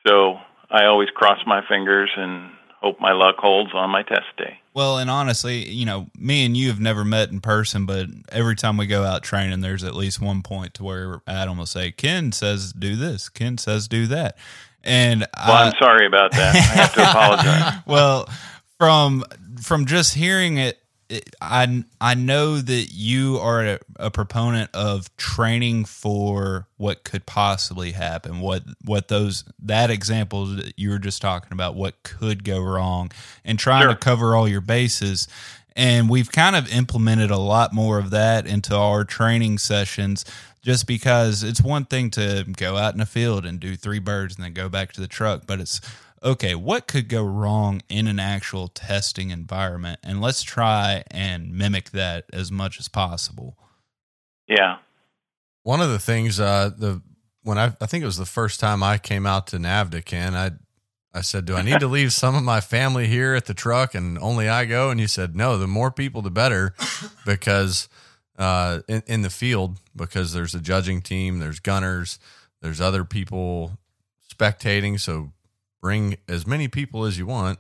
So 0.07 0.39
I 0.71 0.87
always 0.87 1.09
cross 1.11 1.39
my 1.47 1.63
fingers 1.67 2.11
and 2.17 2.51
hope 2.81 3.01
my 3.01 3.13
luck 3.13 3.37
holds 3.39 3.73
on 3.75 3.91
my 3.91 4.03
test 4.03 4.27
day. 4.37 4.59
Well, 4.73 4.99
and 4.99 5.11
honestly, 5.11 5.69
you 5.69 5.85
know, 5.85 6.07
me 6.17 6.45
and 6.47 6.57
you 6.57 6.69
have 6.69 6.81
never 6.81 7.05
met 7.05 7.31
in 7.31 7.41
person, 7.41 7.87
but 7.87 8.07
every 8.31 8.57
time 8.57 8.77
we 8.77 8.87
go 8.87 9.05
out 9.05 9.23
training, 9.23 9.61
there's 9.61 9.85
at 9.85 9.95
least 9.95 10.21
one 10.21 10.43
point 10.43 10.75
to 10.75 10.85
where 10.85 11.21
Adam 11.27 11.59
will 11.59 11.67
say, 11.67 11.91
"Ken 11.93 12.33
says 12.33 12.73
do 12.73 12.97
this," 12.97 13.29
Ken 13.29 13.59
says 13.59 13.89
do 13.89 14.07
that, 14.07 14.37
and 14.83 15.21
Well, 15.21 15.53
I, 15.53 15.67
I'm 15.67 15.75
sorry 15.79 16.07
about 16.07 16.31
that. 16.33 16.55
I 16.55 16.59
have 16.59 16.95
to 16.95 17.03
apologize. 17.11 17.83
well, 17.87 18.29
from 18.79 19.25
from 19.61 19.87
just 19.87 20.15
hearing 20.15 20.57
it, 20.57 20.80
it, 21.11 21.35
I 21.41 21.85
I 22.01 22.15
know 22.15 22.59
that 22.59 22.89
you 22.93 23.39
are 23.39 23.65
a, 23.67 23.79
a 23.97 24.11
proponent 24.11 24.71
of 24.73 25.15
training 25.17 25.85
for 25.85 26.69
what 26.77 27.05
could 27.05 27.27
possibly 27.27 27.93
happen. 27.93 28.41
What 28.41 28.63
what 28.85 29.09
those 29.09 29.45
that 29.63 29.91
example 29.91 30.47
that 30.47 30.79
you 30.79 30.91
were 30.91 30.99
just 30.99 31.21
talking 31.21 31.53
about, 31.53 31.75
what 31.75 32.03
could 32.03 32.45
go 32.45 32.61
wrong, 32.61 33.11
and 33.45 33.59
trying 33.59 33.83
Sure. 33.83 33.91
to 33.91 33.97
cover 33.97 34.35
all 34.37 34.49
your 34.49 34.61
bases. 34.63 35.29
And 35.77 36.09
we've 36.11 36.31
kind 36.33 36.57
of 36.57 36.71
implemented 36.73 37.31
a 37.31 37.39
lot 37.39 37.73
more 37.73 37.99
of 37.99 38.11
that 38.11 38.47
into 38.47 38.75
our 38.77 39.05
training 39.05 39.59
sessions 39.59 40.25
just 40.63 40.87
because 40.87 41.43
it's 41.43 41.63
one 41.63 41.85
thing 41.87 42.11
to 42.11 42.45
go 42.57 42.77
out 42.77 42.93
in 42.93 42.99
the 43.01 43.07
field 43.07 43.47
and 43.47 43.59
do 43.61 43.77
three 43.77 43.99
birds 44.01 44.37
and 44.37 44.45
then 44.45 44.53
go 44.53 44.69
back 44.69 44.93
to 44.93 45.01
the 45.01 45.07
truck, 45.09 45.43
but 45.47 45.61
it's 45.61 45.81
okay, 46.23 46.55
what 46.55 46.87
could 46.87 47.09
go 47.09 47.25
wrong 47.25 47.83
in 47.89 48.07
an 48.07 48.21
actual 48.21 48.69
testing 48.69 49.31
environment? 49.31 50.01
And 50.03 50.21
let's 50.21 50.43
try 50.43 51.05
and 51.11 51.53
mimic 51.53 51.91
that 51.91 52.27
as 52.33 52.53
much 52.53 52.79
as 52.79 52.89
possible. 52.89 53.57
Yeah. 54.47 54.79
One 55.63 55.81
of 55.81 55.91
the 55.91 55.99
things, 55.99 56.41
uh, 56.41 56.71
the 56.77 57.03
when 57.43 57.59
I 57.59 57.73
I 57.81 57.87
think 57.87 58.03
it 58.03 58.07
was 58.07 58.17
the 58.17 58.27
first 58.27 58.61
time 58.61 58.83
I 58.83 58.99
came 58.99 59.27
out 59.27 59.47
to 59.49 59.59
NAVHDA, 59.59 60.05
Ken, 60.05 60.35
I 60.35 60.53
I 61.13 61.23
said, 61.23 61.45
"Do 61.45 61.57
I 61.57 61.63
need 61.63 61.81
to 61.81 61.87
leave 61.89 62.13
some 62.13 62.35
of 62.35 62.43
my 62.43 62.61
family 62.61 63.07
here 63.07 63.35
at 63.35 63.47
the 63.47 63.55
truck 63.55 63.95
and 63.95 64.19
only 64.19 64.49
I 64.49 64.65
go?" 64.65 64.91
And 64.91 65.01
you 65.01 65.07
said, 65.07 65.37
"No, 65.37 65.57
the 65.59 65.67
more 65.67 65.91
people, 65.91 66.23
the 66.23 66.31
better, 66.31 66.75
because 67.27 67.89
uh, 68.39 68.81
in, 68.89 69.03
in 69.07 69.23
the 69.23 69.31
field, 69.31 69.79
because 69.95 70.33
there's 70.33 70.55
a 70.55 70.61
judging 70.61 71.03
team, 71.03 71.39
there's 71.39 71.61
gunners, 71.61 72.19
there's 72.63 72.81
other 72.81 73.05
people 73.05 73.79
spectating. 74.33 74.99
So 74.99 75.33
bring 75.81 76.17
as 76.29 76.47
many 76.47 76.69
people 76.69 77.05
as 77.05 77.19
you 77.19 77.27
want, 77.27 77.59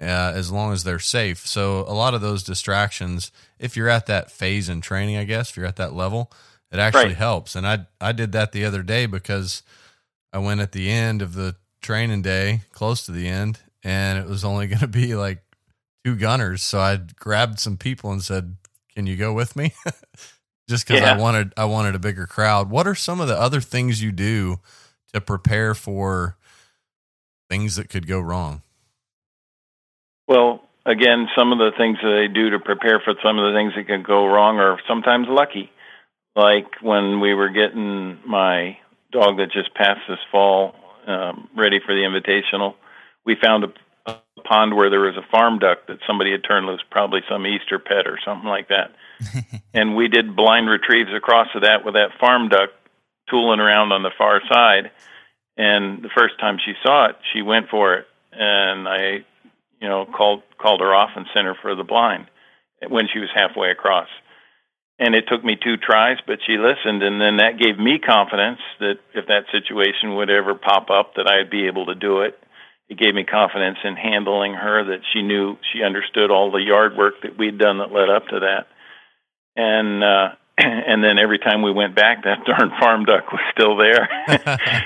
uh, 0.00 0.04
as 0.34 0.50
long 0.52 0.72
as 0.72 0.84
they're 0.84 0.98
safe. 0.98 1.46
So 1.46 1.80
a 1.80 1.94
lot 1.94 2.14
of 2.14 2.20
those 2.20 2.42
distractions, 2.42 3.32
if 3.58 3.76
you're 3.76 3.88
at 3.88 4.06
that 4.06 4.30
phase 4.30 4.68
in 4.68 4.80
training, 4.80 5.16
I 5.16 5.24
guess, 5.24 5.50
if 5.50 5.56
you're 5.56 5.66
at 5.66 5.76
that 5.76 5.94
level, 5.94 6.30
it 6.70 6.78
actually 6.78 7.08
Right. 7.10 7.16
helps. 7.16 7.54
And 7.54 7.66
I 7.66 7.86
I 8.00 8.12
did 8.12 8.32
that 8.32 8.52
the 8.52 8.64
other 8.64 8.82
day 8.82 9.06
because 9.06 9.62
I 10.32 10.38
went 10.38 10.60
at 10.60 10.72
the 10.72 10.90
end 10.90 11.22
of 11.22 11.34
the 11.34 11.56
training 11.80 12.22
day, 12.22 12.62
close 12.72 13.06
to 13.06 13.12
the 13.12 13.28
end, 13.28 13.60
and 13.82 14.18
it 14.18 14.26
was 14.26 14.44
only 14.44 14.66
going 14.68 14.80
to 14.80 14.86
be 14.88 15.14
like 15.14 15.42
two 16.04 16.16
gunners. 16.16 16.62
So 16.62 16.80
I 16.80 16.96
grabbed 16.96 17.58
some 17.60 17.76
people 17.76 18.10
and 18.12 18.22
said, 18.22 18.56
"Can 18.94 19.06
you 19.06 19.16
go 19.16 19.32
with 19.32 19.56
me?" 19.56 19.72
Just 20.68 20.84
because 20.84 21.00
I 21.00 21.12
wanted 21.12 21.52
I 21.56 21.64
wanted 21.66 21.94
a 21.94 22.00
bigger 22.00 22.26
crowd. 22.26 22.70
What 22.70 22.88
are 22.88 22.94
some 22.96 23.20
of 23.20 23.28
the 23.28 23.38
other 23.40 23.60
things 23.60 24.02
you 24.02 24.10
do 24.12 24.58
to 25.14 25.20
prepare 25.20 25.74
for 25.74 26.36
things 27.48 27.76
that 27.76 27.88
could 27.88 28.06
go 28.06 28.20
wrong? 28.20 28.62
Well, 30.28 30.62
again, 30.84 31.28
some 31.36 31.52
of 31.52 31.58
the 31.58 31.72
things 31.76 31.98
that 32.02 32.10
they 32.10 32.32
do 32.32 32.50
to 32.50 32.58
prepare 32.58 33.00
for 33.04 33.14
some 33.22 33.38
of 33.38 33.52
the 33.52 33.58
things 33.58 33.74
that 33.76 33.86
can 33.86 34.02
go 34.02 34.26
wrong 34.26 34.58
are 34.58 34.78
sometimes 34.88 35.26
lucky. 35.28 35.70
Like 36.34 36.82
when 36.82 37.20
we 37.20 37.34
were 37.34 37.48
getting 37.48 38.18
my 38.26 38.78
dog 39.12 39.38
that 39.38 39.52
just 39.52 39.74
passed 39.74 40.02
this 40.08 40.18
fall 40.30 40.74
um, 41.06 41.48
ready 41.56 41.80
for 41.84 41.94
the 41.94 42.02
invitational, 42.02 42.74
we 43.24 43.36
found 43.40 43.64
a, 43.64 43.72
a 44.06 44.20
pond 44.44 44.74
where 44.74 44.90
there 44.90 45.00
was 45.00 45.16
a 45.16 45.30
farm 45.30 45.58
duck 45.58 45.86
that 45.88 45.98
somebody 46.06 46.32
had 46.32 46.44
turned 46.44 46.66
loose, 46.66 46.82
probably 46.90 47.20
some 47.28 47.46
Easter 47.46 47.78
pet 47.78 48.06
or 48.06 48.18
something 48.24 48.48
like 48.48 48.68
that. 48.68 48.94
and 49.74 49.96
we 49.96 50.08
did 50.08 50.36
blind 50.36 50.68
retrieves 50.68 51.10
across 51.14 51.48
to 51.54 51.60
that 51.60 51.84
with 51.84 51.94
that 51.94 52.18
farm 52.20 52.48
duck 52.48 52.70
tooling 53.30 53.60
around 53.60 53.92
on 53.92 54.02
the 54.02 54.12
far 54.16 54.40
side. 54.48 54.90
And 55.56 56.02
the 56.02 56.10
first 56.14 56.38
time 56.38 56.58
she 56.64 56.74
saw 56.84 57.06
it, 57.06 57.16
she 57.32 57.42
went 57.42 57.68
for 57.70 57.94
it, 57.94 58.06
and 58.32 58.86
I 58.86 59.24
you 59.80 59.88
know, 59.88 60.06
called 60.06 60.42
called 60.58 60.80
her 60.80 60.94
off 60.94 61.10
and 61.16 61.26
sent 61.34 61.46
her 61.46 61.56
for 61.60 61.74
the 61.74 61.84
blind 61.84 62.26
when 62.88 63.08
she 63.12 63.18
was 63.18 63.28
halfway 63.34 63.70
across. 63.70 64.08
And 64.98 65.14
it 65.14 65.24
took 65.28 65.44
me 65.44 65.56
two 65.62 65.76
tries, 65.76 66.16
but 66.26 66.38
she 66.46 66.56
listened, 66.56 67.02
and 67.02 67.20
then 67.20 67.36
that 67.36 67.60
gave 67.60 67.78
me 67.78 67.98
confidence 67.98 68.60
that 68.80 68.96
if 69.14 69.26
that 69.26 69.44
situation 69.52 70.16
would 70.16 70.30
ever 70.30 70.54
pop 70.54 70.88
up, 70.88 71.14
that 71.16 71.28
I'd 71.28 71.50
be 71.50 71.66
able 71.66 71.86
to 71.86 71.94
do 71.94 72.22
it. 72.22 72.38
It 72.88 72.98
gave 72.98 73.14
me 73.14 73.24
confidence 73.24 73.76
in 73.84 73.94
handling 73.96 74.54
her 74.54 74.84
that 74.84 75.02
she 75.12 75.20
knew 75.20 75.58
she 75.72 75.82
understood 75.82 76.30
all 76.30 76.50
the 76.50 76.62
yard 76.62 76.96
work 76.96 77.14
that 77.24 77.36
we'd 77.36 77.58
done 77.58 77.78
that 77.78 77.92
led 77.92 78.08
up 78.08 78.28
to 78.28 78.40
that. 78.40 78.68
And 79.54 80.02
uh, 80.02 80.28
and 80.58 81.04
then 81.04 81.18
every 81.18 81.38
time 81.38 81.62
we 81.62 81.72
went 81.72 81.94
back, 81.94 82.24
that 82.24 82.44
darn 82.46 82.70
farm 82.80 83.04
duck 83.04 83.30
was 83.32 83.40
still 83.52 83.76
there, 83.76 84.08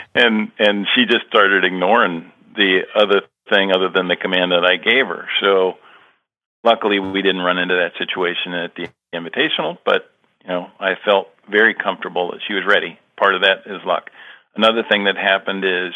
and 0.14 0.50
and 0.58 0.86
she 0.94 1.04
just 1.06 1.26
started 1.28 1.64
ignoring 1.64 2.32
the 2.56 2.80
other 2.94 3.22
thing 3.48 3.72
other 3.72 3.88
than 3.88 4.08
the 4.08 4.16
command 4.16 4.52
that 4.52 4.64
I 4.64 4.76
gave 4.76 5.06
her. 5.06 5.28
So 5.40 5.74
luckily 6.64 6.98
we 6.98 7.22
didn't 7.22 7.42
run 7.42 7.58
into 7.58 7.74
that 7.74 7.92
situation 7.98 8.54
at 8.54 8.74
the 8.74 8.88
invitational, 9.14 9.78
but 9.84 10.10
you 10.42 10.48
know, 10.48 10.68
I 10.78 10.94
felt 11.04 11.28
very 11.50 11.74
comfortable 11.74 12.30
that 12.32 12.40
she 12.46 12.54
was 12.54 12.64
ready. 12.66 12.98
Part 13.16 13.34
of 13.34 13.42
that 13.42 13.66
is 13.66 13.80
luck. 13.84 14.10
Another 14.56 14.82
thing 14.88 15.04
that 15.04 15.16
happened 15.16 15.64
is 15.64 15.92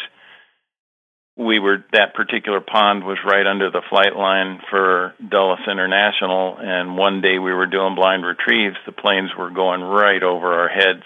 we 1.37 1.59
were 1.59 1.83
that 1.91 2.13
particular 2.13 2.61
pond 2.61 3.03
was 3.03 3.17
right 3.25 3.45
under 3.45 3.69
the 3.69 3.81
flight 3.89 4.15
line 4.15 4.61
for 4.69 5.13
Dulles 5.27 5.59
International 5.69 6.57
and 6.57 6.97
one 6.97 7.21
day 7.21 7.39
we 7.39 7.53
were 7.53 7.65
doing 7.65 7.95
blind 7.95 8.25
retrieves, 8.25 8.77
the 8.85 8.93
planes 8.93 9.31
were 9.37 9.49
going 9.49 9.81
right 9.81 10.23
over 10.23 10.53
our 10.61 10.69
heads 10.69 11.03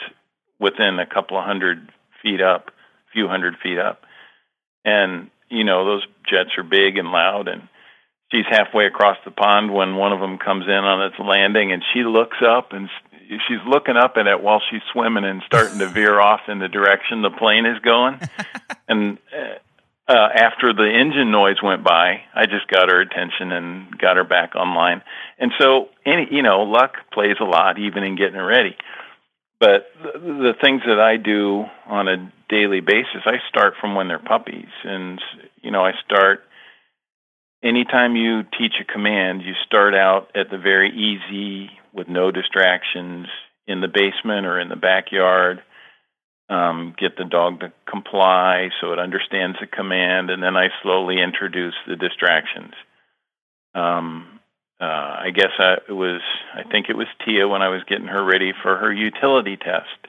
within 0.60 1.00
a 1.00 1.06
couple 1.06 1.38
of 1.38 1.46
hundred 1.46 1.89
feet 2.22 2.42
up, 2.42 2.68
a 2.68 3.12
few 3.12 3.28
hundred 3.28 3.56
feet 3.62 3.80
up. 3.80 4.02
And 4.86 5.32
you 5.50 5.63
know, 5.63 5.84
those 5.84 6.06
jets 6.30 6.52
are 6.58 6.63
big 6.63 6.98
and 6.98 7.12
loud 7.12 7.48
and 7.48 7.68
she's 8.32 8.46
halfway 8.48 8.86
across 8.86 9.18
the 9.26 9.32
pond 9.32 9.74
when 9.74 9.96
one 9.96 10.13
of 10.13 10.20
them 10.20 10.38
comes 10.38 10.65
in 10.65 10.72
on 10.72 11.08
its 11.08 11.20
landing 11.20 11.72
and 11.72 11.84
she 11.94 12.04
looks 12.04 12.38
up 12.48 12.72
and 12.72 12.88
she's 13.48 13.65
looking 13.68 13.98
up 13.98 14.13
at 14.18 14.28
it 14.28 14.42
while 14.42 14.62
she's 14.70 14.82
swimming 14.94 15.26
and 15.26 15.42
starting 15.46 15.80
to 15.80 15.88
veer 15.88 16.20
off 16.20 16.42
in 16.48 16.60
the 16.60 16.68
direction 16.68 17.24
the 17.24 17.32
plane 17.32 17.65
is 17.65 17.80
going 17.80 18.20
and 18.88 19.18
uh, 19.36 19.56
uh, 20.10 20.30
after 20.34 20.74
the 20.74 20.89
engine 20.89 21.32
noise 21.32 21.62
went 21.63 21.84
by, 21.84 22.22
I 22.34 22.45
just 22.45 22.67
got 22.67 22.89
her 22.89 23.00
attention 23.00 23.52
and 23.52 23.98
got 24.00 24.17
her 24.17 24.24
back 24.24 24.56
online. 24.56 25.04
And 25.38 25.52
so, 25.60 25.89
any 26.06 26.28
you 26.32 26.41
know, 26.41 26.63
luck 26.63 26.93
plays 27.13 27.38
a 27.39 27.43
lot, 27.45 27.78
even 27.78 28.04
in 28.04 28.17
getting 28.17 28.34
her 28.34 28.45
ready. 28.45 28.76
but 29.60 29.86
the, 30.02 30.19
the 30.19 30.54
things 30.62 30.82
that 30.88 31.00
I 31.00 31.17
do 31.17 31.65
on 31.86 32.08
a 32.08 32.32
daily 32.50 32.80
basis, 32.82 33.22
I 33.26 33.38
start 33.50 33.76
from 33.80 33.93
when 33.93 34.08
they're 34.08 34.17
puppies, 34.17 34.72
and 34.84 35.22
you 35.62 35.69
know, 35.69 35.86
I 35.86 35.91
start 36.04 36.41
anytime 37.63 38.15
you 38.15 38.43
teach 38.58 38.74
a 38.82 38.91
command, 38.91 39.43
you 39.43 39.54
start 39.65 39.93
out 39.93 40.30
at 40.36 40.50
the 40.50 40.58
very 40.58 40.89
easy 40.89 41.69
with 41.93 42.08
no 42.08 42.32
distractions 42.32 43.28
in 43.67 43.82
the 43.82 43.88
basement 43.88 44.45
or 44.45 44.60
in 44.60 44.69
the 44.69 44.76
backyard. 44.76 45.62
Um, 46.50 46.96
get 46.98 47.16
the 47.16 47.26
dog 47.26 47.60
to 47.60 47.72
comply 47.88 48.70
so 48.82 48.92
it 48.92 48.98
understands 48.98 49.58
the 49.62 49.68
command, 49.68 50.32
and 50.32 50.42
then 50.42 50.58
I 50.58 50.70
slowly 50.82 51.22
introduce 51.22 51.76
the 51.88 51.96
distractions. 51.96 52.74
Um, 53.76 54.40
uh, 54.82 54.86
I 54.86 55.30
guess 55.32 55.52
I, 55.60 55.76
it 55.88 55.92
was, 55.94 56.22
I 56.56 56.64
think 56.64 56.88
it 56.90 56.98
was 56.98 57.06
Tia 57.24 57.48
when 57.48 57.62
I 57.62 57.70
was 57.70 57.84
getting 57.88 58.08
her 58.08 58.24
ready 58.24 58.52
for 58.64 58.78
her 58.78 58.92
utility 58.92 59.58
test. 59.58 60.08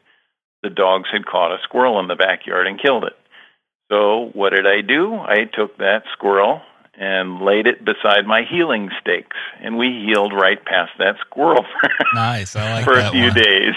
The 0.62 0.70
dogs 0.70 1.08
had 1.12 1.26
caught 1.26 1.52
a 1.52 1.58
squirrel 1.64 2.00
in 2.00 2.08
the 2.08 2.16
backyard 2.16 2.66
and 2.66 2.80
killed 2.80 3.04
it. 3.04 3.16
So 3.90 4.30
what 4.32 4.50
did 4.54 4.66
I 4.66 4.80
do? 4.80 5.14
I 5.16 5.44
took 5.44 5.76
that 5.78 6.04
squirrel 6.12 6.62
and 6.94 7.40
laid 7.42 7.66
it 7.66 7.84
beside 7.84 8.26
my 8.26 8.42
heeling 8.48 8.90
stakes, 9.00 9.36
and 9.60 9.76
we 9.76 10.06
heeled 10.06 10.32
right 10.32 10.62
past 10.64 10.92
that 10.98 11.16
squirrel 11.26 11.64
for, 11.82 11.90
Nice. 12.14 12.56
I 12.56 12.74
like 12.74 12.84
for 12.84 12.98
a 12.98 13.10
few 13.10 13.24
one. 13.24 13.34
days. 13.34 13.74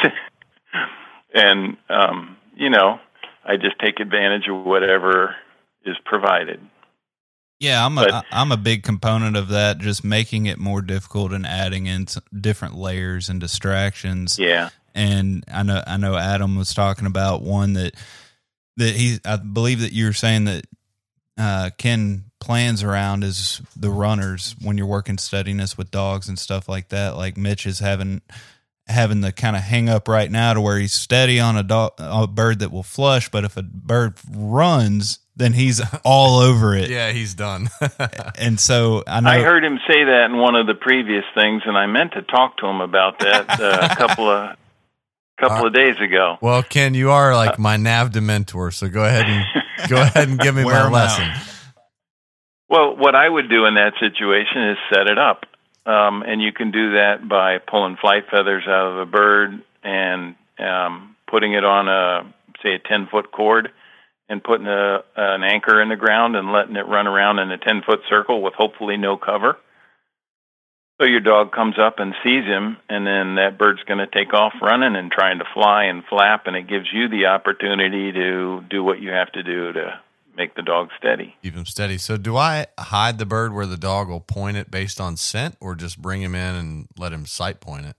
and 1.33 1.77
um, 1.89 2.37
you 2.55 2.69
know, 2.69 2.99
I 3.45 3.57
just 3.57 3.79
take 3.79 3.99
advantage 3.99 4.47
of 4.47 4.65
whatever 4.65 5.35
is 5.85 5.95
provided. 6.05 6.59
Yeah, 7.59 7.85
I'm 7.85 7.97
a 7.97 8.05
But- 8.05 8.25
I'm 8.31 8.51
a 8.51 8.57
big 8.57 8.83
component 8.83 9.37
of 9.37 9.49
that. 9.49 9.79
Just 9.79 10.03
making 10.03 10.45
it 10.47 10.59
more 10.59 10.81
difficult 10.81 11.31
and 11.31 11.45
adding 11.45 11.85
in 11.85 12.07
different 12.39 12.75
layers 12.75 13.29
and 13.29 13.39
distractions. 13.39 14.37
Yeah. 14.37 14.69
And 14.93 15.43
I 15.51 15.63
know 15.63 15.83
I 15.87 15.97
know 15.97 16.15
Adam 16.15 16.55
was 16.57 16.73
talking 16.73 17.05
about 17.07 17.41
one 17.41 17.73
that 17.73 17.95
that 18.77 18.95
he 18.95 19.19
I 19.25 19.37
believe 19.37 19.79
that 19.81 19.93
you 19.93 20.05
were 20.05 20.13
saying 20.13 20.45
that 20.45 20.65
uh, 21.37 21.69
Ken 21.77 22.25
plans 22.39 22.83
around 22.83 23.23
is 23.23 23.61
the 23.75 23.89
runners 23.89 24.55
when 24.61 24.77
you're 24.77 24.85
working 24.85 25.17
steadiness 25.17 25.77
with 25.77 25.89
dogs 25.89 26.27
and 26.27 26.37
stuff 26.37 26.67
like 26.67 26.89
that. 26.89 27.15
Like 27.15 27.37
Mitch 27.37 27.65
is 27.65 27.79
having 27.79 28.21
having 28.87 29.21
the 29.21 29.31
kind 29.31 29.55
of 29.55 29.61
hang 29.61 29.89
up 29.89 30.07
right 30.07 30.29
now 30.29 30.53
to 30.53 30.61
where 30.61 30.77
he's 30.77 30.93
steady 30.93 31.39
on 31.39 31.57
a 31.57 31.63
dog 31.63 31.93
a 31.97 32.27
bird 32.27 32.59
that 32.59 32.71
will 32.71 32.83
flush, 32.83 33.29
but 33.29 33.43
if 33.43 33.55
a 33.57 33.63
bird 33.63 34.15
runs, 34.31 35.19
then 35.35 35.53
he's 35.53 35.81
all 36.03 36.39
over 36.39 36.75
it. 36.75 36.89
Yeah, 36.89 37.11
he's 37.11 37.33
done. 37.33 37.69
And 38.35 38.59
so 38.59 39.03
I 39.07 39.21
know 39.21 39.29
I 39.29 39.39
heard 39.39 39.63
him 39.63 39.79
say 39.87 40.03
that 40.03 40.25
in 40.25 40.37
one 40.37 40.55
of 40.55 40.67
the 40.67 40.73
previous 40.73 41.23
things, 41.35 41.61
and 41.65 41.77
I 41.77 41.85
meant 41.85 42.13
to 42.13 42.23
talk 42.23 42.57
to 42.57 42.65
him 42.65 42.81
about 42.81 43.19
that 43.19 43.59
uh, 43.59 43.87
a 43.91 43.95
couple 44.07 44.27
of 44.27 44.57
couple 45.39 45.67
of 45.67 45.73
days 45.73 45.95
ago. 46.01 46.37
well, 46.41 46.63
Ken, 46.63 46.93
you 46.93 47.11
are 47.11 47.35
like 47.35 47.59
my 47.59 47.77
nav 47.77 48.13
mentor, 48.15 48.71
so 48.71 48.89
go 48.89 49.05
ahead 49.05 49.25
and 49.25 49.89
go 49.89 50.01
ahead 50.01 50.27
and 50.27 50.39
give 50.39 50.55
me 50.55 50.63
my 50.63 50.89
lesson. 50.89 51.25
out. 51.25 51.43
Well, 52.69 52.97
what 52.97 53.15
I 53.15 53.29
would 53.29 53.49
do 53.49 53.65
in 53.65 53.75
that 53.75 53.93
situation 53.99 54.69
is 54.71 54.77
set 54.91 55.07
it 55.07 55.17
up, 55.17 55.45
um, 55.85 56.23
and 56.23 56.41
you 56.41 56.53
can 56.53 56.71
do 56.71 56.93
that 56.93 57.27
by 57.27 57.57
pulling 57.57 57.97
flight 57.97 58.23
feathers 58.31 58.63
out 58.67 58.91
of 58.91 59.05
the 59.05 59.11
bird 59.11 59.61
and 59.83 60.35
um, 60.59 61.15
putting 61.29 61.53
it 61.53 61.65
on 61.65 61.87
a 61.87 62.33
say 62.61 62.75
a 62.75 62.79
ten 62.79 63.07
foot 63.11 63.31
cord, 63.31 63.71
and 64.29 64.43
putting 64.43 64.67
a, 64.67 65.03
an 65.15 65.43
anchor 65.43 65.81
in 65.81 65.89
the 65.89 65.95
ground 65.95 66.35
and 66.35 66.51
letting 66.51 66.75
it 66.75 66.87
run 66.87 67.07
around 67.07 67.39
in 67.39 67.51
a 67.51 67.57
ten 67.57 67.81
foot 67.85 67.99
circle 68.09 68.41
with 68.41 68.53
hopefully 68.53 68.97
no 68.97 69.17
cover. 69.17 69.57
So 71.01 71.07
your 71.07 71.19
dog 71.19 71.51
comes 71.51 71.77
up 71.79 71.95
and 71.97 72.13
sees 72.23 72.45
him, 72.45 72.77
and 72.87 73.05
then 73.05 73.35
that 73.35 73.57
bird's 73.57 73.83
going 73.83 73.97
to 73.97 74.07
take 74.07 74.33
off 74.33 74.53
running 74.61 74.95
and 74.95 75.11
trying 75.11 75.39
to 75.39 75.45
fly 75.53 75.85
and 75.85 76.03
flap, 76.05 76.43
and 76.45 76.55
it 76.55 76.69
gives 76.69 76.85
you 76.93 77.09
the 77.09 77.25
opportunity 77.25 78.11
to 78.11 78.63
do 78.69 78.83
what 78.83 79.01
you 79.01 79.09
have 79.09 79.31
to 79.33 79.43
do 79.43 79.73
to 79.73 79.99
make 80.35 80.55
the 80.55 80.61
dog 80.61 80.89
steady. 80.97 81.35
Keep 81.43 81.55
him 81.55 81.65
steady. 81.65 81.97
So, 81.97 82.17
do 82.17 82.37
I 82.37 82.67
hide 82.79 83.17
the 83.17 83.25
bird 83.25 83.53
where 83.53 83.65
the 83.65 83.77
dog 83.77 84.09
will 84.09 84.19
point 84.19 84.57
it 84.57 84.71
based 84.71 84.99
on 84.99 85.17
scent, 85.17 85.57
or 85.59 85.75
just 85.75 86.01
bring 86.01 86.21
him 86.21 86.35
in 86.35 86.55
and 86.55 86.87
let 86.97 87.13
him 87.13 87.25
sight 87.25 87.61
point 87.61 87.85
it? 87.85 87.95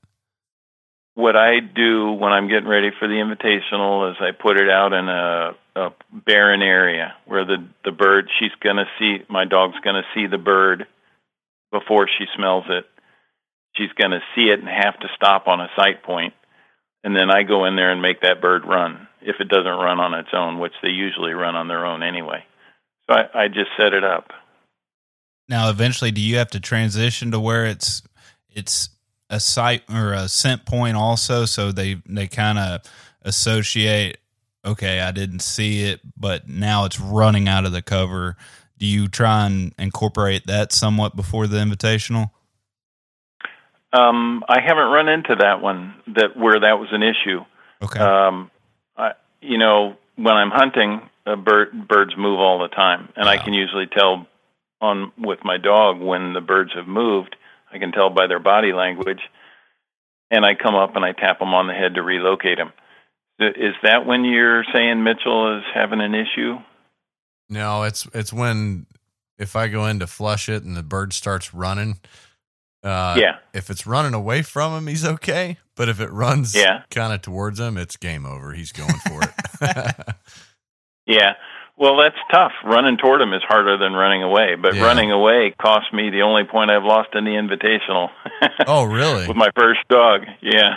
what 1.14 1.36
I 1.36 1.60
do 1.60 2.12
when 2.12 2.32
I'm 2.32 2.48
getting 2.48 2.68
ready 2.68 2.90
for 2.98 3.06
the 3.06 3.14
invitational 3.14 4.10
is 4.10 4.16
I 4.20 4.30
put 4.32 4.58
it 4.58 4.68
out 4.68 4.92
in 4.92 5.08
a, 5.08 5.52
a 5.76 5.92
barren 6.12 6.62
area 6.62 7.14
where 7.24 7.44
the 7.44 7.64
the 7.84 7.92
bird 7.92 8.28
she's 8.38 8.54
gonna 8.62 8.86
see 8.98 9.18
my 9.28 9.44
dog's 9.44 9.78
gonna 9.84 10.02
see 10.14 10.26
the 10.26 10.38
bird 10.38 10.86
before 11.70 12.08
she 12.08 12.24
smells 12.36 12.64
it. 12.68 12.84
She's 13.76 13.92
gonna 14.00 14.20
see 14.34 14.48
it 14.48 14.58
and 14.58 14.68
have 14.68 14.98
to 15.00 15.08
stop 15.14 15.46
on 15.46 15.60
a 15.60 15.70
sight 15.76 16.02
point, 16.02 16.34
and 17.04 17.14
then 17.14 17.30
I 17.30 17.44
go 17.44 17.64
in 17.64 17.76
there 17.76 17.92
and 17.92 18.02
make 18.02 18.22
that 18.22 18.40
bird 18.40 18.64
run 18.66 19.03
if 19.24 19.36
it 19.40 19.48
doesn't 19.48 19.66
run 19.66 20.00
on 20.00 20.14
its 20.14 20.28
own, 20.32 20.58
which 20.58 20.74
they 20.82 20.90
usually 20.90 21.32
run 21.32 21.54
on 21.56 21.68
their 21.68 21.84
own 21.86 22.02
anyway. 22.02 22.44
So 23.08 23.16
I, 23.16 23.44
I 23.44 23.48
just 23.48 23.70
set 23.76 23.92
it 23.92 24.04
up. 24.04 24.32
now 25.48 25.68
eventually 25.68 26.10
do 26.10 26.20
you 26.20 26.36
have 26.38 26.50
to 26.50 26.60
transition 26.60 27.30
to 27.30 27.40
where 27.40 27.66
it's 27.66 28.02
it's 28.48 28.88
a 29.30 29.40
sight 29.40 29.82
or 29.92 30.12
a 30.12 30.28
scent 30.28 30.64
point 30.64 30.96
also 30.96 31.44
so 31.44 31.72
they 31.72 31.96
they 32.06 32.26
kind 32.26 32.58
of 32.58 32.80
associate 33.22 34.18
okay 34.64 35.00
I 35.00 35.10
didn't 35.12 35.40
see 35.40 35.82
it 35.84 36.00
but 36.16 36.48
now 36.48 36.84
it's 36.86 36.98
running 37.00 37.48
out 37.48 37.64
of 37.66 37.72
the 37.72 37.82
cover 37.82 38.36
do 38.78 38.86
you 38.86 39.06
try 39.08 39.46
and 39.46 39.74
incorporate 39.78 40.46
that 40.46 40.72
somewhat 40.72 41.14
before 41.16 41.46
the 41.46 41.58
invitational 41.58 42.30
Um, 43.92 44.42
I 44.48 44.60
haven't 44.60 44.90
run 44.90 45.08
into 45.08 45.36
that 45.40 45.60
one 45.62 45.94
that 46.16 46.36
where 46.36 46.58
that 46.60 46.78
was 46.80 46.88
an 46.92 47.02
issue. 47.02 47.40
okay 47.82 48.00
Um, 48.00 48.50
you 49.44 49.58
know, 49.58 49.96
when 50.16 50.34
I'm 50.34 50.50
hunting, 50.50 51.02
uh, 51.26 51.36
bird 51.36 51.88
birds 51.88 52.14
move 52.16 52.40
all 52.40 52.58
the 52.60 52.68
time, 52.68 53.08
and 53.16 53.28
I 53.28 53.36
can 53.38 53.52
usually 53.52 53.86
tell 53.86 54.26
on 54.80 55.12
with 55.18 55.40
my 55.44 55.56
dog 55.56 56.00
when 56.00 56.32
the 56.32 56.40
birds 56.40 56.72
have 56.74 56.86
moved. 56.86 57.36
I 57.72 57.78
can 57.78 57.92
tell 57.92 58.10
by 58.10 58.26
their 58.26 58.38
body 58.38 58.72
language, 58.72 59.20
and 60.30 60.44
I 60.44 60.54
come 60.54 60.74
up 60.74 60.96
and 60.96 61.04
I 61.04 61.12
tap 61.12 61.38
them 61.38 61.54
on 61.54 61.66
the 61.66 61.74
head 61.74 61.94
to 61.94 62.02
relocate 62.02 62.58
them. 62.58 62.72
Is 63.38 63.74
that 63.82 64.06
when 64.06 64.24
you're 64.24 64.64
saying 64.72 65.02
Mitchell 65.02 65.58
is 65.58 65.64
having 65.74 66.00
an 66.00 66.14
issue? 66.14 66.58
No, 67.48 67.82
it's 67.82 68.06
it's 68.14 68.32
when 68.32 68.86
if 69.38 69.56
I 69.56 69.68
go 69.68 69.86
in 69.86 69.98
to 69.98 70.06
flush 70.06 70.48
it 70.48 70.62
and 70.62 70.76
the 70.76 70.82
bird 70.82 71.12
starts 71.12 71.52
running. 71.52 71.98
Uh, 72.82 73.16
yeah, 73.18 73.36
If 73.54 73.70
it's 73.70 73.86
running 73.86 74.12
away 74.12 74.42
from 74.42 74.76
him, 74.76 74.86
he's 74.86 75.06
okay. 75.06 75.56
But 75.76 75.88
if 75.88 76.00
it 76.00 76.10
runs 76.12 76.54
Yeah. 76.54 76.82
kind 76.90 77.12
of 77.12 77.22
towards 77.22 77.58
him, 77.58 77.76
it's 77.76 77.96
game 77.96 78.24
over. 78.26 78.52
He's 78.52 78.72
going 78.72 78.94
for 79.08 79.20
it. 79.22 79.96
yeah. 81.06 81.32
Well, 81.76 81.96
that's 81.96 82.16
tough. 82.32 82.52
Running 82.64 82.96
toward 82.98 83.20
him 83.20 83.32
is 83.34 83.42
harder 83.48 83.76
than 83.76 83.92
running 83.94 84.22
away, 84.22 84.54
but 84.54 84.74
Yeah. 84.76 84.84
running 84.84 85.10
away 85.10 85.52
cost 85.60 85.92
me 85.92 86.10
the 86.10 86.22
only 86.22 86.44
point 86.44 86.70
I've 86.70 86.84
lost 86.84 87.08
in 87.14 87.24
the 87.24 87.32
invitational. 87.32 88.10
oh, 88.68 88.84
really? 88.84 89.26
with 89.26 89.36
my 89.36 89.50
first 89.56 89.80
dog. 89.88 90.22
Yeah. 90.40 90.74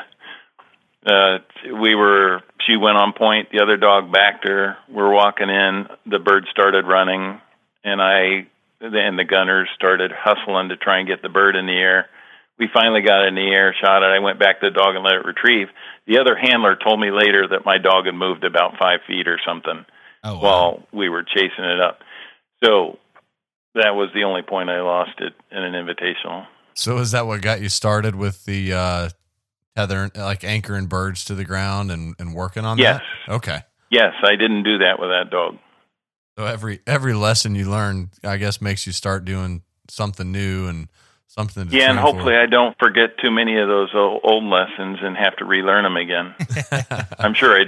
Uh, 1.05 1.38
we 1.79 1.95
were. 1.95 2.41
She 2.65 2.75
went 2.75 2.97
on 2.97 3.13
point. 3.13 3.49
The 3.51 3.62
other 3.62 3.77
dog 3.77 4.12
backed 4.12 4.47
her. 4.47 4.75
We're 4.89 5.13
walking 5.13 5.49
in. 5.49 5.88
The 6.05 6.19
bird 6.19 6.47
started 6.51 6.86
running, 6.86 7.39
and 7.83 8.01
I 8.01 8.47
and 8.81 9.17
the 9.17 9.23
gunners 9.23 9.69
started 9.75 10.12
hustling 10.12 10.69
to 10.69 10.75
try 10.77 10.97
and 10.99 11.07
get 11.07 11.21
the 11.21 11.29
bird 11.29 11.55
in 11.55 11.65
the 11.65 11.77
air. 11.77 12.10
We 12.59 12.67
finally 12.73 13.01
got 13.01 13.23
it 13.23 13.27
in 13.27 13.35
the 13.35 13.53
air, 13.53 13.75
shot 13.79 14.01
it. 14.01 14.07
I 14.07 14.19
went 14.19 14.39
back 14.39 14.61
to 14.61 14.69
the 14.69 14.73
dog 14.73 14.95
and 14.95 15.03
let 15.03 15.13
it 15.13 15.25
retrieve. 15.25 15.67
The 16.07 16.19
other 16.19 16.35
handler 16.35 16.75
told 16.75 16.99
me 16.99 17.11
later 17.11 17.47
that 17.49 17.65
my 17.65 17.77
dog 17.77 18.05
had 18.05 18.15
moved 18.15 18.43
about 18.43 18.77
five 18.79 19.01
feet 19.05 19.27
or 19.27 19.39
something 19.45 19.85
oh 20.23 20.33
wow. 20.35 20.41
while 20.41 20.87
we 20.91 21.09
were 21.09 21.23
chasing 21.23 21.65
it 21.65 21.79
up. 21.79 21.99
So 22.63 22.97
that 23.75 23.91
was 23.91 24.09
the 24.13 24.23
only 24.23 24.41
point 24.41 24.69
I 24.69 24.81
lost 24.81 25.19
it 25.19 25.33
in 25.51 25.63
an 25.63 25.73
invitational. 25.73 26.47
So 26.73 26.97
is 26.97 27.11
that 27.11 27.27
what 27.27 27.41
got 27.41 27.61
you 27.61 27.69
started 27.69 28.15
with 28.15 28.45
the 28.45 28.73
uh, 28.73 29.09
tether, 29.75 30.09
like 30.15 30.43
anchoring 30.43 30.87
birds 30.87 31.25
to 31.25 31.35
the 31.35 31.45
ground 31.45 31.91
and, 31.91 32.15
and 32.17 32.33
working 32.33 32.65
on 32.65 32.77
that? 32.77 32.83
Yes. 32.83 33.01
that? 33.27 33.33
Okay. 33.35 33.59
Yes, 33.89 34.13
I 34.23 34.35
didn't 34.35 34.63
do 34.63 34.79
that 34.79 34.99
with 34.99 35.09
that 35.09 35.29
dog. 35.29 35.57
So 36.37 36.45
every 36.45 36.81
every 36.85 37.13
lesson 37.13 37.55
you 37.55 37.69
learn, 37.69 38.12
I 38.23 38.37
guess, 38.37 38.62
makes 38.62 38.85
you 38.85 38.93
start 38.93 39.25
doing 39.25 39.63
something 39.89 40.31
new 40.31 40.67
and 40.67 40.87
something. 41.38 41.67
Yeah, 41.71 41.92
and 41.92 42.00
hopefully 42.00 42.35
I 42.35 42.48
don't 42.48 42.77
forget 42.79 43.17
too 43.21 43.31
many 43.31 43.58
of 43.58 43.67
those 43.67 43.90
old 43.96 44.44
lessons 44.44 45.00
and 45.02 45.15
have 45.15 45.35
to 45.38 45.46
relearn 45.46 45.83
them 45.83 45.98
again. 45.98 46.33
I'm 47.19 47.33
sure 47.33 47.60
I, 47.60 47.65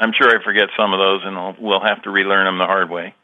I'm 0.00 0.12
sure 0.12 0.28
I 0.28 0.42
forget 0.42 0.68
some 0.76 0.92
of 0.92 0.98
those, 0.98 1.22
and 1.24 1.36
I'll, 1.36 1.56
we'll 1.58 1.80
have 1.80 2.02
to 2.02 2.10
relearn 2.10 2.46
them 2.46 2.58
the 2.58 2.66
hard 2.66 2.90
way. 2.90 3.14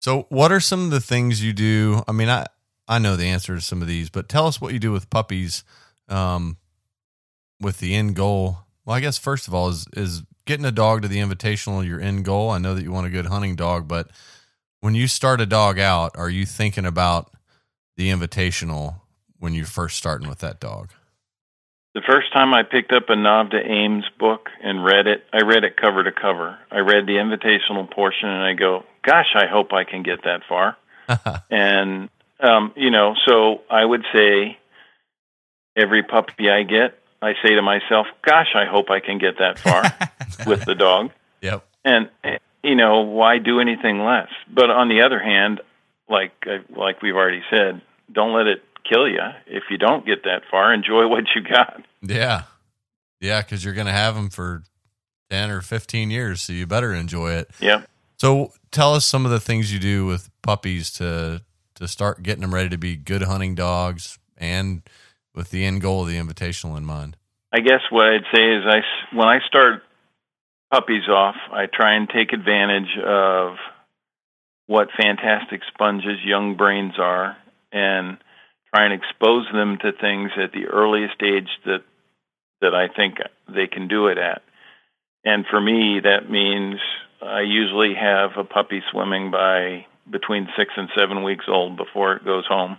so, 0.00 0.26
what 0.28 0.50
are 0.52 0.60
some 0.60 0.84
of 0.84 0.90
the 0.90 1.00
things 1.00 1.42
you 1.42 1.52
do? 1.52 2.02
I 2.08 2.12
mean, 2.12 2.28
I 2.28 2.46
I 2.88 2.98
know 2.98 3.16
the 3.16 3.26
answer 3.26 3.54
to 3.54 3.60
some 3.60 3.82
of 3.82 3.88
these, 3.88 4.10
but 4.10 4.28
tell 4.28 4.46
us 4.46 4.60
what 4.60 4.72
you 4.72 4.78
do 4.78 4.92
with 4.92 5.10
puppies, 5.10 5.62
um, 6.08 6.56
with 7.60 7.78
the 7.78 7.94
end 7.94 8.16
goal. 8.16 8.58
Well, 8.84 8.96
I 8.96 9.00
guess 9.00 9.18
first 9.18 9.46
of 9.46 9.54
all 9.54 9.68
is 9.68 9.86
is 9.92 10.22
getting 10.46 10.64
a 10.64 10.72
dog 10.72 11.02
to 11.02 11.08
the 11.08 11.18
invitational 11.18 11.86
your 11.86 12.00
end 12.00 12.24
goal. 12.24 12.50
I 12.50 12.58
know 12.58 12.74
that 12.74 12.82
you 12.82 12.90
want 12.90 13.06
a 13.06 13.10
good 13.10 13.26
hunting 13.26 13.54
dog, 13.54 13.86
but 13.86 14.10
when 14.80 14.94
you 14.94 15.06
start 15.06 15.40
a 15.40 15.46
dog 15.46 15.78
out, 15.78 16.16
are 16.16 16.30
you 16.30 16.46
thinking 16.46 16.86
about 16.86 17.30
the 17.98 18.10
invitational 18.10 19.00
when 19.38 19.52
you're 19.52 19.66
first 19.66 19.98
starting 19.98 20.28
with 20.28 20.38
that 20.38 20.60
dog? 20.60 20.90
The 21.94 22.00
first 22.06 22.32
time 22.32 22.54
I 22.54 22.62
picked 22.62 22.92
up 22.92 23.10
a 23.10 23.14
NAVHDA 23.14 23.68
Aims 23.68 24.04
book 24.20 24.48
and 24.62 24.84
read 24.84 25.08
it, 25.08 25.24
I 25.32 25.42
read 25.42 25.64
it 25.64 25.76
cover 25.76 26.04
to 26.04 26.12
cover. 26.12 26.56
I 26.70 26.78
read 26.78 27.06
the 27.06 27.14
invitational 27.14 27.90
portion 27.90 28.28
and 28.28 28.44
I 28.44 28.54
go, 28.54 28.84
gosh, 29.02 29.34
I 29.34 29.46
hope 29.46 29.72
I 29.72 29.82
can 29.82 30.04
get 30.04 30.22
that 30.22 30.42
far. 30.48 30.76
and, 31.50 32.08
um, 32.38 32.72
you 32.76 32.90
know, 32.90 33.16
so 33.26 33.62
I 33.68 33.84
would 33.84 34.04
say 34.14 34.58
every 35.76 36.04
puppy 36.04 36.48
I 36.48 36.62
get, 36.62 36.96
I 37.20 37.32
say 37.44 37.56
to 37.56 37.62
myself, 37.62 38.06
gosh, 38.22 38.54
I 38.54 38.66
hope 38.66 38.90
I 38.90 39.00
can 39.00 39.18
get 39.18 39.38
that 39.38 39.58
far 39.58 39.82
with 40.46 40.64
the 40.64 40.76
dog. 40.76 41.10
Yep. 41.40 41.66
And, 41.84 42.10
you 42.62 42.76
know, 42.76 43.00
why 43.00 43.38
do 43.38 43.58
anything 43.58 44.04
less? 44.04 44.28
But 44.48 44.70
on 44.70 44.88
the 44.88 45.02
other 45.02 45.18
hand, 45.18 45.62
like, 46.08 46.32
like 46.76 47.02
we've 47.02 47.16
already 47.16 47.42
said, 47.50 47.82
don't 48.12 48.34
let 48.34 48.46
it 48.46 48.62
kill 48.90 49.08
you. 49.08 49.20
If 49.46 49.64
you 49.70 49.78
don't 49.78 50.06
get 50.06 50.24
that 50.24 50.42
far, 50.50 50.72
enjoy 50.72 51.06
what 51.08 51.24
you 51.34 51.42
got. 51.42 51.82
Yeah. 52.02 52.44
Yeah, 53.20 53.42
because 53.42 53.64
you're 53.64 53.74
going 53.74 53.86
to 53.86 53.92
have 53.92 54.14
them 54.14 54.30
for 54.30 54.62
10 55.30 55.50
or 55.50 55.60
15 55.60 56.10
years, 56.10 56.40
so 56.40 56.52
you 56.52 56.66
better 56.66 56.94
enjoy 56.94 57.32
it. 57.32 57.50
Yeah. 57.60 57.82
So 58.16 58.52
tell 58.70 58.94
us 58.94 59.04
some 59.04 59.24
of 59.24 59.30
the 59.30 59.40
things 59.40 59.72
you 59.72 59.78
do 59.78 60.06
with 60.06 60.30
puppies 60.42 60.90
to 60.92 61.42
to 61.78 61.86
start 61.86 62.24
getting 62.24 62.42
them 62.42 62.52
ready 62.52 62.68
to 62.68 62.78
be 62.78 62.96
good 62.96 63.22
hunting 63.22 63.54
dogs 63.54 64.18
and 64.36 64.82
with 65.34 65.50
the 65.50 65.64
end 65.64 65.80
goal 65.80 66.02
of 66.02 66.08
the 66.08 66.16
invitational 66.16 66.76
in 66.76 66.84
mind. 66.84 67.16
I 67.52 67.60
guess 67.60 67.80
what 67.90 68.06
I'd 68.06 68.24
say 68.34 68.56
is 68.56 68.64
I 68.66 68.80
when 69.14 69.28
I 69.28 69.38
start 69.46 69.82
puppies 70.72 71.08
off, 71.08 71.36
I 71.52 71.66
try 71.66 71.94
and 71.94 72.08
take 72.08 72.32
advantage 72.32 72.98
of 73.04 73.56
what 74.66 74.88
fantastic 75.00 75.60
sponges 75.72 76.18
young 76.24 76.56
brains 76.56 76.94
are 76.98 77.36
and 77.72 78.18
try 78.74 78.84
and 78.84 78.94
expose 78.94 79.46
them 79.52 79.78
to 79.82 79.92
things 79.92 80.30
at 80.42 80.52
the 80.52 80.66
earliest 80.66 81.22
age 81.22 81.48
that 81.64 81.82
that 82.60 82.74
I 82.74 82.88
think 82.88 83.18
they 83.48 83.68
can 83.68 83.86
do 83.86 84.08
it 84.08 84.18
at. 84.18 84.42
And 85.24 85.44
for 85.48 85.60
me, 85.60 86.00
that 86.02 86.28
means 86.28 86.80
I 87.22 87.42
usually 87.42 87.94
have 87.94 88.30
a 88.36 88.44
puppy 88.44 88.82
swimming 88.90 89.30
by 89.30 89.86
between 90.10 90.48
six 90.56 90.72
and 90.76 90.88
seven 90.98 91.22
weeks 91.22 91.44
old 91.48 91.76
before 91.76 92.14
it 92.16 92.24
goes 92.24 92.46
home 92.46 92.78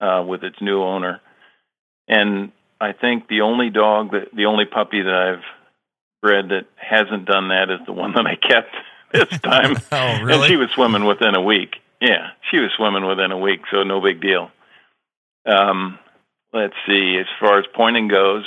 uh, 0.00 0.24
with 0.26 0.42
its 0.42 0.56
new 0.60 0.82
owner. 0.82 1.20
And 2.06 2.52
I 2.80 2.92
think 2.92 3.28
the 3.28 3.42
only 3.42 3.70
dog 3.70 4.12
that 4.12 4.34
the 4.34 4.46
only 4.46 4.64
puppy 4.64 5.02
that 5.02 5.14
I've 5.14 5.44
bred 6.22 6.48
that 6.48 6.66
hasn't 6.76 7.26
done 7.26 7.48
that 7.48 7.70
is 7.70 7.80
the 7.86 7.92
one 7.92 8.12
that 8.14 8.26
I 8.26 8.36
kept 8.36 8.74
this 9.12 9.40
time. 9.40 9.76
oh, 9.92 10.22
really? 10.22 10.40
And 10.40 10.44
she 10.44 10.56
was 10.56 10.70
swimming 10.70 11.04
within 11.04 11.34
a 11.34 11.42
week. 11.42 11.76
Yeah, 12.00 12.28
she 12.50 12.58
was 12.58 12.70
swimming 12.76 13.06
within 13.06 13.32
a 13.32 13.38
week, 13.38 13.60
so 13.70 13.82
no 13.82 14.00
big 14.00 14.20
deal. 14.20 14.50
Um, 15.46 15.98
let's 16.52 16.74
see. 16.86 17.16
As 17.18 17.26
far 17.40 17.58
as 17.58 17.64
pointing 17.74 18.08
goes, 18.08 18.44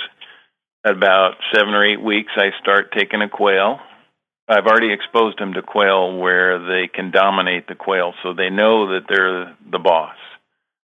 about 0.85 1.35
seven 1.53 1.73
or 1.73 1.85
eight 1.85 2.01
weeks, 2.01 2.31
I 2.35 2.51
start 2.61 2.93
taking 2.97 3.21
a 3.21 3.29
quail. 3.29 3.79
I've 4.47 4.65
already 4.65 4.91
exposed 4.91 5.39
them 5.39 5.53
to 5.53 5.61
quail 5.61 6.17
where 6.17 6.59
they 6.59 6.87
can 6.87 7.11
dominate 7.11 7.67
the 7.67 7.75
quail, 7.75 8.13
so 8.23 8.33
they 8.33 8.49
know 8.49 8.93
that 8.93 9.05
they're 9.07 9.55
the 9.69 9.79
boss. 9.79 10.15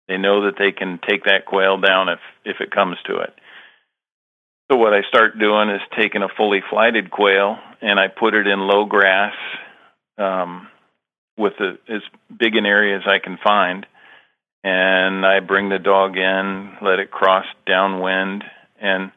They 0.08 0.16
know 0.16 0.46
that 0.46 0.58
they 0.58 0.72
can 0.72 0.98
take 1.08 1.24
that 1.24 1.46
quail 1.46 1.78
down 1.80 2.08
if 2.08 2.18
if 2.44 2.60
it 2.60 2.70
comes 2.70 2.96
to 3.06 3.18
it. 3.18 3.32
So 4.70 4.78
what 4.78 4.94
I 4.94 5.02
start 5.08 5.38
doing 5.38 5.68
is 5.68 5.80
taking 5.98 6.22
a 6.22 6.28
fully 6.36 6.60
flighted 6.70 7.10
quail 7.10 7.58
and 7.82 8.00
I 8.00 8.08
put 8.08 8.34
it 8.34 8.46
in 8.46 8.58
low 8.60 8.86
grass 8.86 9.34
um, 10.16 10.68
with 11.36 11.54
a, 11.60 11.78
as 11.92 12.02
big 12.36 12.56
an 12.56 12.66
area 12.66 12.96
as 12.96 13.02
I 13.06 13.18
can 13.18 13.38
find, 13.42 13.86
and 14.64 15.26
I 15.26 15.40
bring 15.40 15.68
the 15.68 15.78
dog 15.78 16.16
in, 16.16 16.76
let 16.82 16.98
it 16.98 17.10
cross 17.10 17.46
downwind, 17.66 18.44
and 18.80 19.10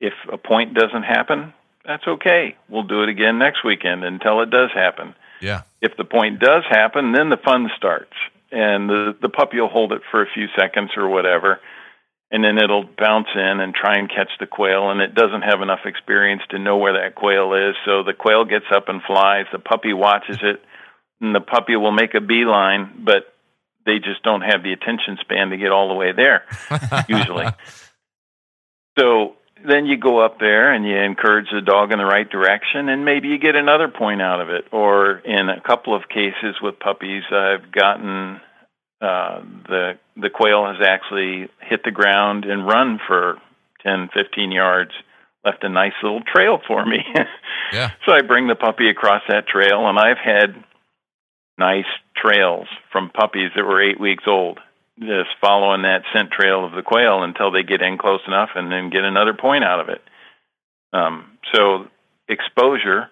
if 0.00 0.12
a 0.32 0.38
point 0.38 0.74
doesn't 0.74 1.02
happen, 1.02 1.52
that's 1.84 2.06
okay. 2.06 2.56
We'll 2.68 2.84
do 2.84 3.02
it 3.02 3.08
again 3.08 3.38
next 3.38 3.64
weekend 3.64 4.04
until 4.04 4.40
it 4.40 4.50
does 4.50 4.70
happen. 4.74 5.14
Yeah. 5.40 5.62
If 5.80 5.96
the 5.96 6.04
point 6.04 6.40
does 6.40 6.62
happen, 6.68 7.12
then 7.12 7.28
the 7.28 7.36
fun 7.36 7.70
starts, 7.76 8.14
and 8.50 8.88
the 8.88 9.16
the 9.20 9.28
puppy 9.28 9.60
will 9.60 9.68
hold 9.68 9.92
it 9.92 10.02
for 10.10 10.22
a 10.22 10.32
few 10.32 10.46
seconds 10.58 10.92
or 10.96 11.08
whatever, 11.08 11.60
and 12.30 12.42
then 12.42 12.56
it'll 12.58 12.88
bounce 12.98 13.28
in 13.34 13.60
and 13.60 13.74
try 13.74 13.94
and 13.98 14.08
catch 14.08 14.30
the 14.40 14.46
quail, 14.46 14.90
and 14.90 15.00
it 15.00 15.14
doesn't 15.14 15.42
have 15.42 15.60
enough 15.60 15.80
experience 15.84 16.42
to 16.50 16.58
know 16.58 16.76
where 16.76 16.94
that 16.94 17.14
quail 17.14 17.52
is, 17.52 17.74
so 17.84 18.02
the 18.02 18.14
quail 18.14 18.44
gets 18.44 18.66
up 18.72 18.88
and 18.88 19.02
flies. 19.02 19.46
The 19.52 19.58
puppy 19.58 19.92
watches 19.92 20.38
it, 20.42 20.62
and 21.24 21.34
the 21.34 21.40
puppy 21.40 21.76
will 21.76 21.92
make 21.92 22.14
a 22.14 22.20
beeline, 22.20 23.02
but 23.04 23.32
they 23.86 23.98
just 23.98 24.22
don't 24.22 24.42
have 24.42 24.62
the 24.62 24.72
attention 24.72 25.18
span 25.20 25.50
to 25.50 25.56
get 25.56 25.70
all 25.70 25.88
the 25.88 25.94
way 25.94 26.12
there, 26.12 26.44
usually. 27.08 27.46
So 28.98 29.34
then 29.66 29.86
you 29.86 29.96
go 29.96 30.24
up 30.24 30.38
there 30.38 30.72
and 30.72 30.86
you 30.86 30.96
encourage 30.96 31.46
the 31.52 31.60
dog 31.60 31.92
in 31.92 31.98
the 31.98 32.04
right 32.04 32.28
direction, 32.28 32.88
and 32.88 33.04
maybe 33.04 33.28
you 33.28 33.38
get 33.38 33.56
another 33.56 33.88
point 33.88 34.22
out 34.22 34.40
of 34.40 34.48
it. 34.50 34.64
Or 34.72 35.18
in 35.18 35.48
a 35.48 35.60
couple 35.60 35.94
of 35.94 36.08
cases 36.08 36.56
with 36.62 36.78
puppies, 36.78 37.24
I've 37.30 37.72
gotten 37.72 38.40
uh, 39.00 39.40
the 39.68 39.98
the 40.16 40.30
quail 40.30 40.66
has 40.66 40.86
actually 40.86 41.48
hit 41.60 41.82
the 41.84 41.90
ground 41.90 42.44
and 42.44 42.66
run 42.66 43.00
for 43.06 43.38
10, 43.82 44.10
15 44.14 44.52
yards, 44.52 44.92
left 45.44 45.64
a 45.64 45.68
nice 45.68 45.92
little 46.02 46.22
trail 46.22 46.58
for 46.66 46.84
me. 46.84 46.98
Yeah. 47.72 47.90
so 48.06 48.12
I 48.12 48.20
bring 48.20 48.46
the 48.46 48.54
puppy 48.54 48.88
across 48.88 49.22
that 49.28 49.48
trail, 49.48 49.88
and 49.88 49.98
I've 49.98 50.18
had 50.18 50.54
nice 51.58 51.84
trails 52.16 52.66
from 52.90 53.10
puppies 53.10 53.50
that 53.56 53.64
were 53.64 53.82
eight 53.82 54.00
weeks 54.00 54.24
old 54.26 54.58
just 54.98 55.30
following 55.40 55.82
that 55.82 56.02
scent 56.12 56.30
trail 56.30 56.64
of 56.64 56.72
the 56.72 56.82
quail 56.82 57.22
until 57.22 57.50
they 57.50 57.62
get 57.62 57.82
in 57.82 57.98
close 57.98 58.20
enough 58.26 58.50
and 58.54 58.70
then 58.70 58.90
get 58.90 59.02
another 59.02 59.34
point 59.34 59.64
out 59.64 59.80
of 59.80 59.88
it. 59.88 60.02
Um, 60.92 61.36
so 61.52 61.86
exposure, 62.28 63.10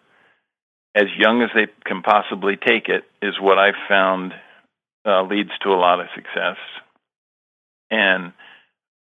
as 0.95 1.07
young 1.18 1.43
as 1.43 1.51
they 1.55 1.66
can 1.84 2.03
possibly 2.03 2.57
take 2.57 2.88
it, 2.88 3.05
is 3.20 3.34
what 3.40 3.59
I've 3.59 3.88
found 3.88 4.32
uh, 5.05 5.22
leads 5.24 5.51
to 5.62 5.70
a 5.70 5.80
lot 5.80 6.01
of 6.01 6.07
success. 6.14 6.57
And 7.90 8.32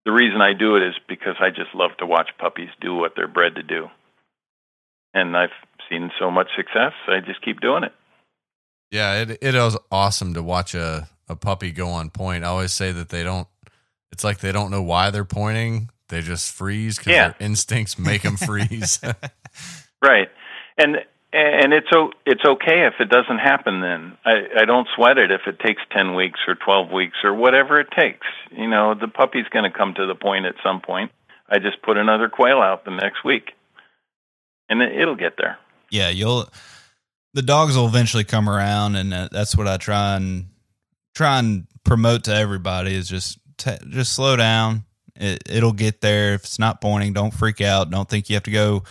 the 0.04 0.12
reason 0.12 0.40
I 0.40 0.52
do 0.52 0.76
it 0.76 0.82
is 0.82 0.94
because 1.08 1.36
I 1.40 1.48
just 1.48 1.74
love 1.74 1.92
to 1.98 2.06
watch 2.06 2.28
puppies 2.38 2.68
do 2.80 2.94
what 2.94 3.12
they're 3.16 3.28
bred 3.28 3.54
to 3.54 3.62
do. 3.62 3.86
And 5.14 5.34
I've 5.34 5.56
seen 5.88 6.10
so 6.20 6.30
much 6.30 6.48
success, 6.54 6.92
I 7.06 7.20
just 7.20 7.42
keep 7.42 7.60
doing 7.60 7.84
it. 7.84 7.92
Yeah, 8.90 9.22
it 9.22 9.38
it 9.42 9.54
was 9.54 9.76
awesome 9.92 10.34
to 10.34 10.42
watch 10.42 10.74
a 10.74 11.08
a 11.28 11.36
puppy 11.36 11.70
go 11.72 11.88
on 11.88 12.10
point. 12.10 12.44
I 12.44 12.48
always 12.48 12.72
say 12.72 12.92
that 12.92 13.08
they 13.10 13.22
don't. 13.22 13.46
It's 14.12 14.24
like 14.24 14.38
they 14.38 14.52
don't 14.52 14.70
know 14.70 14.82
why 14.82 15.10
they're 15.10 15.24
pointing. 15.24 15.90
They 16.08 16.22
just 16.22 16.52
freeze 16.52 16.96
because 16.96 17.12
Yeah. 17.12 17.28
their 17.28 17.36
instincts 17.40 17.98
make 17.98 18.22
them 18.22 18.36
freeze. 18.36 19.00
Right, 20.00 20.28
and 20.78 20.96
and 21.32 21.72
it's 21.72 21.88
o 21.92 22.12
it's 22.24 22.44
okay 22.44 22.86
if 22.86 22.94
it 23.00 23.08
doesn't 23.10 23.38
happen. 23.38 23.80
Then 23.80 24.16
I 24.24 24.62
I 24.62 24.64
don't 24.64 24.86
sweat 24.94 25.18
it 25.18 25.30
if 25.32 25.40
it 25.48 25.58
takes 25.58 25.82
ten 25.90 26.14
weeks 26.14 26.38
or 26.46 26.54
twelve 26.54 26.92
weeks 26.92 27.16
or 27.24 27.34
whatever 27.34 27.80
it 27.80 27.88
takes. 27.90 28.26
You 28.52 28.68
know, 28.68 28.94
the 28.94 29.08
puppy's 29.08 29.48
going 29.50 29.70
to 29.70 29.76
come 29.76 29.94
to 29.94 30.06
the 30.06 30.14
point 30.14 30.46
at 30.46 30.54
some 30.62 30.80
point. 30.80 31.10
I 31.50 31.58
just 31.58 31.82
put 31.82 31.96
another 31.96 32.28
quail 32.28 32.58
out 32.62 32.84
the 32.84 32.92
next 32.92 33.24
week, 33.24 33.50
and 34.68 34.80
it, 34.80 34.92
it'll 35.00 35.16
get 35.16 35.36
there. 35.36 35.58
yeah, 35.90 36.10
you'll 36.10 36.48
the 37.34 37.42
dogs 37.42 37.76
will 37.76 37.86
eventually 37.86 38.24
come 38.24 38.48
around, 38.48 38.96
and 38.96 39.12
uh, 39.12 39.28
that's 39.30 39.56
what 39.56 39.68
I 39.68 39.76
try 39.76 40.16
and 40.16 40.46
try 41.14 41.38
and 41.38 41.66
promote 41.84 42.24
to 42.24 42.34
everybody 42.34 42.94
is 42.94 43.08
just 43.08 43.38
ta 43.56 43.76
just 43.88 44.12
slow 44.12 44.36
down. 44.36 44.84
It, 45.16 45.42
it'll 45.50 45.72
get 45.72 46.00
there. 46.00 46.34
If 46.34 46.44
it's 46.44 46.58
not 46.58 46.80
pointing, 46.80 47.12
don't 47.12 47.34
freak 47.34 47.60
out. 47.60 47.90
Don't 47.90 48.08
think 48.08 48.30
you 48.30 48.36
have 48.36 48.44
to 48.44 48.50
go, 48.52 48.84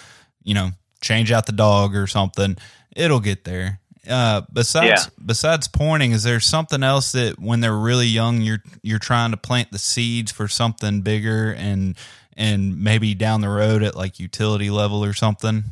you 0.44 0.54
know, 0.54 0.72
change 1.02 1.32
out 1.32 1.46
the 1.46 1.52
dog 1.54 1.96
or 1.96 2.06
something. 2.08 2.58
It'll 2.96 3.20
get 3.22 3.44
there. 3.46 3.80
Uh, 4.10 4.42
besides 4.52 4.88
Yeah. 5.06 5.24
besides 5.26 5.68
pointing, 5.68 6.12
is 6.12 6.24
there 6.24 6.40
something 6.40 6.84
else 6.84 7.12
that 7.14 7.40
when 7.40 7.60
they're 7.62 7.78
really 7.78 8.08
young, 8.08 8.42
you're 8.42 8.64
you're 8.82 9.00
trying 9.00 9.32
to 9.32 9.38
plant 9.38 9.72
the 9.72 9.80
seeds 9.80 10.32
for 10.32 10.48
something 10.48 11.02
bigger 11.02 11.54
and 11.54 11.96
and 12.36 12.82
maybe 12.82 13.14
down 13.16 13.42
the 13.42 13.50
road 13.50 13.84
at 13.84 13.96
like 13.96 14.20
utility 14.20 14.70
level 14.70 15.04
or 15.04 15.14
something? 15.14 15.64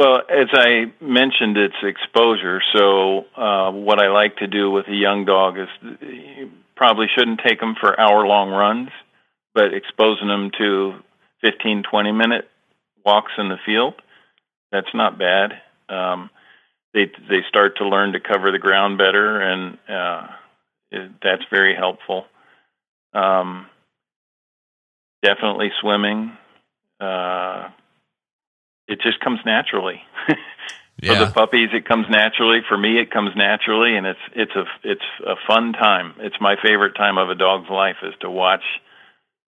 Well, 0.00 0.22
as 0.30 0.48
I 0.54 0.90
mentioned, 1.02 1.58
it's 1.58 1.74
exposure. 1.82 2.62
So, 2.74 3.26
uh, 3.36 3.70
what 3.70 4.02
I 4.02 4.08
like 4.08 4.36
to 4.36 4.46
do 4.46 4.70
with 4.70 4.88
a 4.88 4.94
young 4.94 5.26
dog 5.26 5.58
is 5.58 5.68
you 6.00 6.50
probably 6.74 7.04
shouldn't 7.14 7.42
take 7.46 7.60
them 7.60 7.74
for 7.78 8.00
hour 8.00 8.26
long 8.26 8.48
runs, 8.48 8.88
but 9.52 9.74
exposing 9.74 10.28
them 10.28 10.52
to 10.56 10.94
15, 11.42 11.82
20 11.82 12.12
minute 12.12 12.48
walks 13.04 13.32
in 13.36 13.50
the 13.50 13.58
field. 13.66 13.92
That's 14.72 14.88
not 14.94 15.18
bad. 15.18 15.60
Um, 15.90 16.30
they 16.94 17.04
they 17.28 17.42
start 17.50 17.76
to 17.76 17.86
learn 17.86 18.14
to 18.14 18.20
cover 18.20 18.50
the 18.52 18.58
ground 18.58 18.96
better, 18.96 19.38
and 19.38 19.76
uh, 19.86 20.26
it, 20.92 21.10
that's 21.22 21.44
very 21.50 21.76
helpful. 21.76 22.24
Um, 23.12 23.66
definitely 25.22 25.72
swimming. 25.82 26.32
Uh, 26.98 27.68
it 28.90 29.00
just 29.00 29.20
comes 29.20 29.40
naturally. 29.46 30.02
For 31.06 31.14
the 31.14 31.30
puppies, 31.32 31.70
it 31.72 31.86
comes 31.86 32.06
naturally. 32.10 32.60
For 32.68 32.76
me, 32.76 33.00
it 33.00 33.10
comes 33.10 33.30
naturally, 33.34 33.96
and 33.96 34.06
it's 34.06 34.20
it's 34.34 34.52
a 34.54 34.64
it's 34.84 35.04
a 35.26 35.34
fun 35.46 35.72
time. 35.72 36.12
It's 36.18 36.36
my 36.42 36.56
favorite 36.62 36.94
time 36.94 37.16
of 37.16 37.30
a 37.30 37.34
dog's 37.34 37.70
life 37.70 37.96
is 38.02 38.12
to 38.20 38.30
watch 38.30 38.64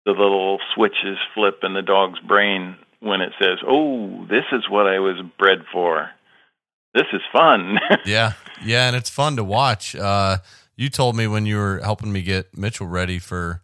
the 0.04 0.10
little 0.10 0.58
switches 0.74 1.16
flip 1.34 1.60
in 1.62 1.72
the 1.72 1.80
dog's 1.80 2.18
brain 2.20 2.76
when 3.00 3.22
it 3.22 3.32
says, 3.40 3.58
"Oh, 3.66 4.26
this 4.28 4.44
is 4.52 4.68
what 4.68 4.86
I 4.86 4.98
was 4.98 5.16
bred 5.38 5.60
for." 5.72 6.10
This 6.92 7.06
is 7.10 7.22
fun. 7.32 7.78
yeah, 8.04 8.32
yeah, 8.62 8.88
and 8.88 8.96
it's 8.96 9.08
fun 9.08 9.36
to 9.36 9.44
watch. 9.44 9.96
Uh, 9.96 10.38
you 10.76 10.90
told 10.90 11.16
me 11.16 11.26
when 11.26 11.46
you 11.46 11.56
were 11.56 11.80
helping 11.82 12.12
me 12.12 12.20
get 12.20 12.54
Mitchell 12.54 12.86
ready 12.86 13.18
for 13.18 13.62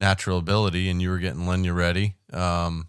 natural 0.00 0.38
ability, 0.38 0.88
and 0.88 1.02
you 1.02 1.10
were 1.10 1.18
getting 1.18 1.40
Lenya 1.40 1.74
ready. 1.74 2.14
Um, 2.32 2.86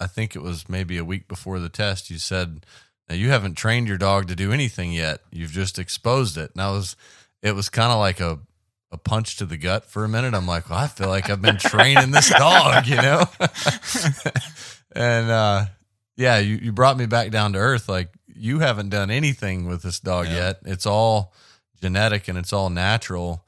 I 0.00 0.06
think 0.06 0.34
it 0.34 0.42
was 0.42 0.68
maybe 0.68 0.98
a 0.98 1.04
week 1.04 1.28
before 1.28 1.58
the 1.58 1.68
test. 1.68 2.10
You 2.10 2.18
said, 2.18 2.64
"Now 3.08 3.14
you 3.14 3.30
haven't 3.30 3.54
trained 3.54 3.88
your 3.88 3.98
dog 3.98 4.28
to 4.28 4.36
do 4.36 4.52
anything 4.52 4.92
yet. 4.92 5.20
You've 5.30 5.52
just 5.52 5.78
exposed 5.78 6.36
it." 6.36 6.52
And 6.54 6.62
I 6.62 6.70
was, 6.70 6.96
it 7.42 7.54
was 7.54 7.68
kind 7.68 7.92
of 7.92 7.98
like 7.98 8.20
a 8.20 8.38
a 8.92 8.98
punch 8.98 9.36
to 9.36 9.46
the 9.46 9.56
gut 9.56 9.84
for 9.84 10.04
a 10.04 10.08
minute. 10.08 10.34
I'm 10.34 10.46
like, 10.46 10.68
well, 10.68 10.78
I 10.78 10.88
feel 10.88 11.08
like 11.08 11.30
I've 11.30 11.42
been 11.42 11.58
training 11.58 12.10
this 12.10 12.30
dog, 12.30 12.86
you 12.86 12.96
know? 12.96 13.24
and 14.92 15.30
uh, 15.30 15.66
yeah, 16.16 16.38
you, 16.38 16.56
you 16.56 16.72
brought 16.72 16.96
me 16.96 17.06
back 17.06 17.30
down 17.30 17.52
to 17.52 17.58
earth. 17.58 17.88
Like, 17.88 18.12
you 18.26 18.58
haven't 18.58 18.88
done 18.88 19.10
anything 19.10 19.66
with 19.66 19.82
this 19.82 20.00
dog 20.00 20.26
yeah. 20.26 20.34
yet. 20.34 20.60
It's 20.64 20.86
all 20.86 21.32
genetic 21.80 22.26
and 22.26 22.36
it's 22.36 22.52
all 22.52 22.70
natural. 22.70 23.46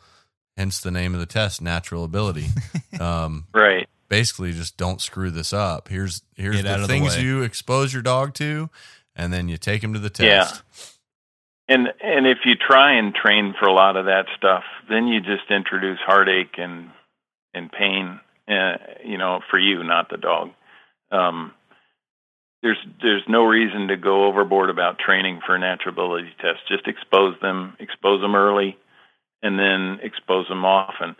Hence 0.56 0.80
the 0.80 0.90
name 0.90 1.14
of 1.14 1.20
the 1.20 1.26
test, 1.26 1.60
natural 1.60 2.04
ability. 2.04 2.46
Um, 3.00 3.46
right. 3.54 3.88
Basically, 4.12 4.52
just 4.52 4.76
don't 4.76 5.00
screw 5.00 5.30
this 5.30 5.54
up. 5.54 5.88
Here's 5.88 6.20
here's 6.36 6.60
Get 6.60 6.80
the 6.80 6.86
things 6.86 7.16
the 7.16 7.22
you 7.22 7.40
expose 7.40 7.94
your 7.94 8.02
dog 8.02 8.34
to, 8.34 8.68
and 9.16 9.32
then 9.32 9.48
you 9.48 9.56
take 9.56 9.82
him 9.82 9.94
to 9.94 9.98
the 9.98 10.10
test. 10.10 10.62
Yeah. 11.66 11.74
And 11.74 11.88
and 12.04 12.26
if 12.26 12.40
you 12.44 12.54
try 12.54 12.92
and 12.98 13.14
train 13.14 13.54
for 13.58 13.66
a 13.66 13.72
lot 13.72 13.96
of 13.96 14.04
that 14.04 14.26
stuff, 14.36 14.64
then 14.90 15.06
you 15.08 15.20
just 15.20 15.50
introduce 15.50 15.98
heartache 16.04 16.58
and 16.58 16.90
and 17.54 17.72
pain, 17.72 18.20
uh, 18.48 18.76
you 19.02 19.16
know, 19.16 19.40
for 19.50 19.58
you, 19.58 19.82
not 19.82 20.10
the 20.10 20.18
dog. 20.18 20.50
Um, 21.10 21.54
there's 22.62 22.84
there's 23.00 23.24
no 23.26 23.44
reason 23.46 23.88
to 23.88 23.96
go 23.96 24.26
overboard 24.26 24.68
about 24.68 24.98
training 24.98 25.40
for 25.46 25.54
a 25.54 25.58
natural 25.58 25.94
ability 25.94 26.34
test. 26.38 26.58
Just 26.68 26.86
expose 26.86 27.34
them, 27.40 27.78
expose 27.80 28.20
them 28.20 28.34
early, 28.34 28.76
and 29.42 29.58
then 29.58 30.00
expose 30.02 30.46
them 30.48 30.66
often. 30.66 31.16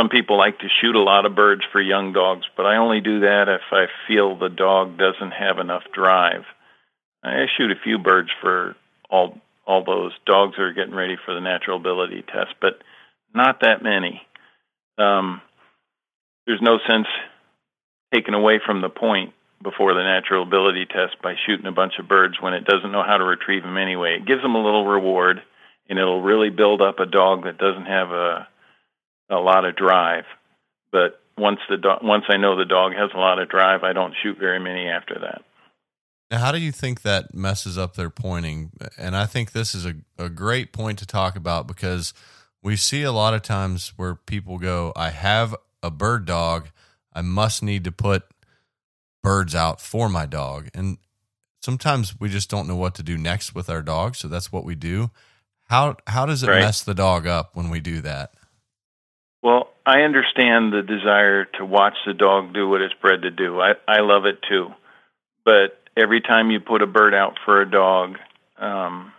Some 0.00 0.08
people 0.08 0.38
like 0.38 0.58
to 0.60 0.68
shoot 0.80 0.96
a 0.96 1.02
lot 1.02 1.26
of 1.26 1.34
birds 1.34 1.60
for 1.72 1.80
young 1.80 2.14
dogs, 2.14 2.46
but 2.56 2.64
I 2.64 2.76
only 2.76 3.02
do 3.02 3.20
that 3.20 3.48
if 3.48 3.60
I 3.70 3.84
feel 4.08 4.34
the 4.34 4.48
dog 4.48 4.96
doesn't 4.96 5.32
have 5.32 5.58
enough 5.58 5.82
drive. 5.92 6.44
I 7.22 7.44
shoot 7.58 7.70
a 7.70 7.84
few 7.84 7.98
birds 7.98 8.30
for 8.40 8.76
all 9.10 9.38
all 9.66 9.84
those 9.84 10.12
dogs 10.24 10.58
are 10.58 10.72
getting 10.72 10.94
ready 10.94 11.16
for 11.22 11.34
the 11.34 11.40
natural 11.40 11.76
ability 11.76 12.22
test, 12.22 12.54
but 12.62 12.80
not 13.34 13.60
that 13.60 13.82
many. 13.82 14.22
Um, 14.96 15.42
there's 16.46 16.62
no 16.62 16.78
sense 16.88 17.06
taking 18.14 18.32
away 18.32 18.58
from 18.64 18.80
the 18.80 18.88
point 18.88 19.34
before 19.62 19.92
the 19.92 20.02
natural 20.02 20.42
ability 20.42 20.86
test 20.86 21.20
by 21.22 21.34
shooting 21.46 21.66
a 21.66 21.72
bunch 21.72 21.98
of 21.98 22.08
birds 22.08 22.40
when 22.40 22.54
it 22.54 22.64
doesn't 22.64 22.90
know 22.90 23.04
how 23.06 23.18
to 23.18 23.24
retrieve 23.24 23.64
them 23.64 23.76
anyway. 23.76 24.16
It 24.16 24.26
gives 24.26 24.40
them 24.40 24.54
a 24.54 24.64
little 24.64 24.86
reward, 24.86 25.42
and 25.90 25.98
it'll 25.98 26.22
really 26.22 26.48
build 26.48 26.80
up 26.80 27.00
a 27.00 27.06
dog 27.06 27.44
that 27.44 27.58
doesn't 27.58 27.86
have 27.86 28.10
a 28.10 28.48
a 29.30 29.36
lot 29.36 29.64
of 29.64 29.76
drive. 29.76 30.24
But 30.92 31.20
once 31.38 31.60
the 31.68 31.76
do- 31.76 32.06
once 32.06 32.24
I 32.28 32.36
know 32.36 32.56
the 32.56 32.64
dog 32.64 32.92
has 32.94 33.10
a 33.14 33.18
lot 33.18 33.38
of 33.38 33.48
drive, 33.48 33.82
I 33.82 33.92
don't 33.92 34.14
shoot 34.22 34.38
very 34.38 34.58
many 34.58 34.88
after 34.88 35.14
that. 35.20 35.42
Now, 36.30 36.38
how 36.38 36.52
do 36.52 36.58
you 36.58 36.70
think 36.70 37.02
that 37.02 37.34
messes 37.34 37.76
up 37.76 37.94
their 37.94 38.10
pointing? 38.10 38.70
And 38.96 39.16
I 39.16 39.26
think 39.26 39.50
this 39.50 39.74
is 39.74 39.84
a, 39.84 39.94
a 40.16 40.28
great 40.28 40.72
point 40.72 40.98
to 41.00 41.06
talk 41.06 41.34
about 41.34 41.66
because 41.66 42.14
we 42.62 42.76
see 42.76 43.02
a 43.02 43.10
lot 43.10 43.34
of 43.34 43.42
times 43.42 43.92
where 43.96 44.14
people 44.14 44.58
go, 44.58 44.92
I 44.94 45.10
have 45.10 45.56
a 45.82 45.90
bird 45.90 46.26
dog. 46.26 46.68
I 47.12 47.22
must 47.22 47.62
need 47.62 47.82
to 47.84 47.92
put 47.92 48.22
birds 49.22 49.54
out 49.54 49.80
for 49.80 50.08
my 50.08 50.26
dog. 50.26 50.68
And 50.72 50.98
sometimes 51.60 52.20
we 52.20 52.28
just 52.28 52.48
don't 52.48 52.68
know 52.68 52.76
what 52.76 52.94
to 52.96 53.02
do 53.02 53.18
next 53.18 53.54
with 53.54 53.68
our 53.68 53.82
dog. 53.82 54.14
So 54.14 54.28
that's 54.28 54.52
what 54.52 54.64
we 54.64 54.76
do. 54.76 55.10
How, 55.68 55.96
how 56.06 56.26
does 56.26 56.44
it 56.44 56.48
right. 56.48 56.60
mess 56.60 56.82
the 56.82 56.94
dog 56.94 57.26
up 57.26 57.56
when 57.56 57.70
we 57.70 57.80
do 57.80 58.00
that? 58.02 58.34
Well, 59.42 59.70
I 59.86 60.02
understand 60.02 60.72
the 60.72 60.82
desire 60.82 61.46
to 61.58 61.64
watch 61.64 61.94
the 62.06 62.12
dog 62.12 62.52
do 62.52 62.68
what 62.68 62.82
it's 62.82 62.94
bred 62.94 63.22
to 63.22 63.30
do. 63.30 63.60
I, 63.60 63.72
I 63.88 64.00
love 64.00 64.26
it 64.26 64.38
too. 64.48 64.68
But 65.44 65.80
every 65.96 66.20
time 66.20 66.50
you 66.50 66.60
put 66.60 66.82
a 66.82 66.86
bird 66.86 67.14
out 67.14 67.38
for 67.44 67.62
a 67.62 67.70
dog, 67.70 68.16
um, 68.58 69.12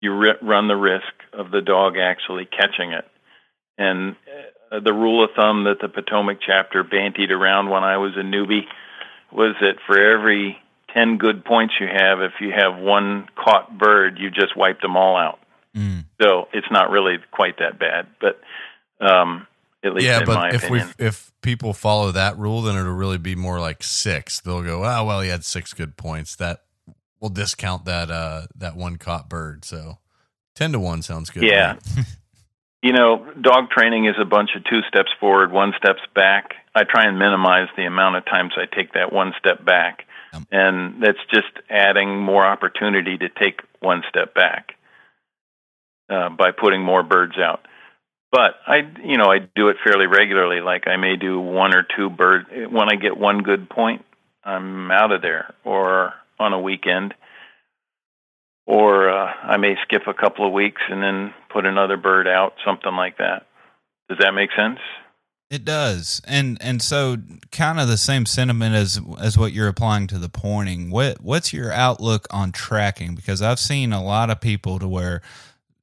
you 0.00 0.12
run 0.12 0.68
the 0.68 0.76
risk 0.76 1.12
of 1.32 1.50
the 1.50 1.60
dog 1.60 1.96
actually 1.98 2.46
catching 2.46 2.92
it. 2.92 3.04
And 3.76 4.16
uh, 4.70 4.80
the 4.80 4.92
rule 4.92 5.24
of 5.24 5.30
thumb 5.36 5.64
that 5.64 5.80
the 5.80 5.88
Potomac 5.88 6.38
chapter 6.44 6.82
bantied 6.84 7.30
around 7.30 7.68
when 7.68 7.84
I 7.84 7.98
was 7.98 8.12
a 8.16 8.22
newbie 8.22 8.66
was 9.32 9.54
that 9.60 9.76
for 9.86 9.98
every 9.98 10.58
10 10.94 11.18
good 11.18 11.44
points 11.44 11.74
you 11.80 11.86
have, 11.86 12.20
if 12.20 12.32
you 12.40 12.52
have 12.56 12.78
one 12.78 13.28
caught 13.36 13.76
bird, 13.76 14.18
you 14.18 14.30
just 14.30 14.56
wiped 14.56 14.82
them 14.82 14.96
all 14.96 15.16
out. 15.16 15.40
Mm. 15.76 16.04
So 16.20 16.48
it's 16.52 16.70
not 16.70 16.90
really 16.90 17.16
quite 17.32 17.58
that 17.58 17.78
bad. 17.78 18.06
But 18.20 18.40
um, 19.04 19.46
at 19.84 19.94
least 19.94 20.06
yeah, 20.06 20.24
but 20.24 20.54
if 20.54 20.64
opinion. 20.64 20.94
we 20.98 21.06
if 21.06 21.32
people 21.42 21.74
follow 21.74 22.10
that 22.12 22.38
rule, 22.38 22.62
then 22.62 22.76
it'll 22.76 22.92
really 22.92 23.18
be 23.18 23.34
more 23.34 23.60
like 23.60 23.82
six. 23.82 24.40
They'll 24.40 24.62
go, 24.62 24.84
oh 24.84 25.04
well, 25.04 25.20
he 25.20 25.28
had 25.28 25.44
six 25.44 25.74
good 25.74 25.96
points. 25.96 26.36
That 26.36 26.62
we'll 27.20 27.30
discount 27.30 27.84
that 27.84 28.10
uh 28.10 28.46
that 28.56 28.76
one 28.76 28.96
caught 28.96 29.28
bird. 29.28 29.64
So 29.64 29.98
ten 30.54 30.72
to 30.72 30.80
one 30.80 31.02
sounds 31.02 31.30
good. 31.30 31.44
Yeah. 31.44 31.78
you 32.82 32.92
know, 32.92 33.30
dog 33.40 33.70
training 33.70 34.06
is 34.06 34.14
a 34.18 34.24
bunch 34.24 34.50
of 34.56 34.64
two 34.64 34.80
steps 34.88 35.10
forward, 35.20 35.52
one 35.52 35.72
steps 35.76 36.02
back. 36.14 36.54
I 36.74 36.84
try 36.84 37.06
and 37.06 37.18
minimize 37.18 37.68
the 37.76 37.84
amount 37.84 38.16
of 38.16 38.24
times 38.24 38.54
I 38.56 38.64
take 38.74 38.94
that 38.94 39.12
one 39.12 39.32
step 39.38 39.64
back. 39.64 40.06
Um, 40.32 40.46
and 40.50 41.02
that's 41.02 41.18
just 41.32 41.46
adding 41.70 42.18
more 42.18 42.44
opportunity 42.44 43.16
to 43.18 43.28
take 43.28 43.60
one 43.80 44.02
step 44.08 44.34
back 44.34 44.74
uh, 46.08 46.30
by 46.30 46.50
putting 46.50 46.82
more 46.82 47.02
birds 47.02 47.38
out 47.38 47.66
but 48.34 48.56
I, 48.66 48.78
you 49.04 49.16
know, 49.16 49.30
I 49.30 49.38
do 49.38 49.68
it 49.68 49.76
fairly 49.84 50.08
regularly. 50.08 50.60
Like 50.60 50.88
I 50.88 50.96
may 50.96 51.14
do 51.14 51.38
one 51.38 51.72
or 51.72 51.86
two 51.96 52.10
bird 52.10 52.46
when 52.68 52.92
I 52.92 52.96
get 52.96 53.16
one 53.16 53.44
good 53.44 53.70
point, 53.70 54.04
I'm 54.42 54.90
out 54.90 55.12
of 55.12 55.22
there. 55.22 55.54
Or 55.64 56.14
on 56.40 56.52
a 56.52 56.60
weekend, 56.60 57.14
or 58.66 59.08
uh, 59.08 59.32
I 59.44 59.56
may 59.56 59.76
skip 59.84 60.08
a 60.08 60.14
couple 60.14 60.44
of 60.44 60.52
weeks 60.52 60.82
and 60.90 61.00
then 61.00 61.32
put 61.48 61.64
another 61.64 61.96
bird 61.96 62.26
out, 62.26 62.54
something 62.66 62.92
like 62.96 63.18
that. 63.18 63.46
Does 64.08 64.18
that 64.18 64.34
make 64.34 64.50
sense? 64.56 64.80
It 65.48 65.64
does, 65.64 66.20
and 66.26 66.58
and 66.60 66.82
so 66.82 67.18
kind 67.52 67.78
of 67.78 67.86
the 67.86 67.96
same 67.96 68.26
sentiment 68.26 68.74
as 68.74 69.00
as 69.20 69.38
what 69.38 69.52
you're 69.52 69.68
applying 69.68 70.08
to 70.08 70.18
the 70.18 70.28
pointing. 70.28 70.90
What 70.90 71.20
what's 71.20 71.52
your 71.52 71.70
outlook 71.70 72.26
on 72.30 72.50
tracking? 72.50 73.14
Because 73.14 73.42
I've 73.42 73.60
seen 73.60 73.92
a 73.92 74.02
lot 74.02 74.28
of 74.28 74.40
people 74.40 74.80
to 74.80 74.88
where 74.88 75.22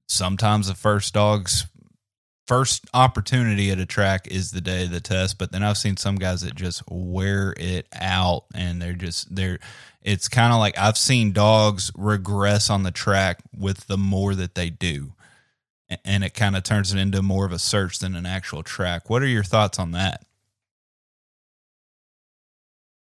sometimes 0.10 0.68
the 0.68 0.74
first 0.74 1.14
dog's 1.14 1.68
first 2.52 2.86
opportunity 2.94 3.72
at 3.72 3.80
a 3.80 3.86
track 3.86 4.28
is 4.28 4.52
the 4.52 4.60
day 4.60 4.84
of 4.84 4.92
the 4.92 5.00
test, 5.00 5.38
but 5.38 5.54
then 5.54 5.64
I've 5.64 5.78
seen 5.78 5.96
some 5.96 6.18
guys 6.18 6.42
that 6.42 6.54
just 6.54 6.84
wear 6.90 7.54
it 7.56 7.88
out 7.94 8.44
and 8.54 8.82
they're 8.82 8.92
just 8.92 9.34
they're 9.34 9.58
it's 10.02 10.28
kind 10.28 10.52
of 10.52 10.60
like 10.60 10.78
I've 10.78 10.98
seen 10.98 11.32
dogs 11.32 11.94
regress 11.96 12.70
on 12.70 12.84
the 12.84 12.92
track 12.92 13.40
with 13.58 13.88
the 13.88 13.98
more 13.98 14.36
that 14.36 14.56
they 14.56 14.70
do. 14.70 15.14
And 16.04 16.26
it 16.26 16.34
kind 16.34 16.58
of 16.58 16.64
turns 16.64 16.94
it 16.94 17.00
into 17.00 17.22
more 17.22 17.46
of 17.46 17.54
a 17.54 17.60
search 17.60 18.00
than 18.00 18.18
an 18.18 18.26
actual 18.26 18.64
track. 18.64 19.10
What 19.10 19.22
are 19.22 19.28
your 19.28 19.46
thoughts 19.46 19.80
on 19.80 19.92
that? 19.92 20.26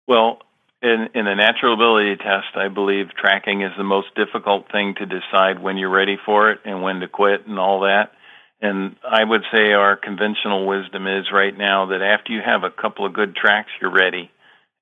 Well, 0.08 0.40
in, 0.82 1.10
in 1.14 1.28
a 1.28 1.36
natural 1.36 1.76
ability 1.76 2.16
test, 2.16 2.56
I 2.56 2.70
believe 2.70 3.10
tracking 3.14 3.62
is 3.62 3.74
the 3.78 3.84
most 3.84 4.08
difficult 4.16 4.72
thing 4.72 4.96
to 4.96 5.06
decide 5.06 5.62
when 5.62 5.78
you're 5.78 5.90
ready 5.90 6.18
for 6.26 6.50
it 6.50 6.62
and 6.66 6.82
when 6.82 7.02
to 7.02 7.08
quit 7.08 7.46
and 7.46 7.60
all 7.60 7.82
that. 7.82 8.15
And 8.62 8.96
I 9.04 9.24
would 9.24 9.44
say 9.54 9.74
our 9.74 9.96
conventional 9.96 10.66
wisdom 10.66 11.08
is 11.08 11.26
right 11.32 11.56
now 11.56 11.88
that 11.88 12.02
after 12.02 12.32
you 12.32 12.42
have 12.44 12.64
a 12.64 12.70
couple 12.70 13.06
of 13.06 13.14
good 13.14 13.36
tracks, 13.36 13.70
you're 13.82 13.92
ready. 13.92 14.32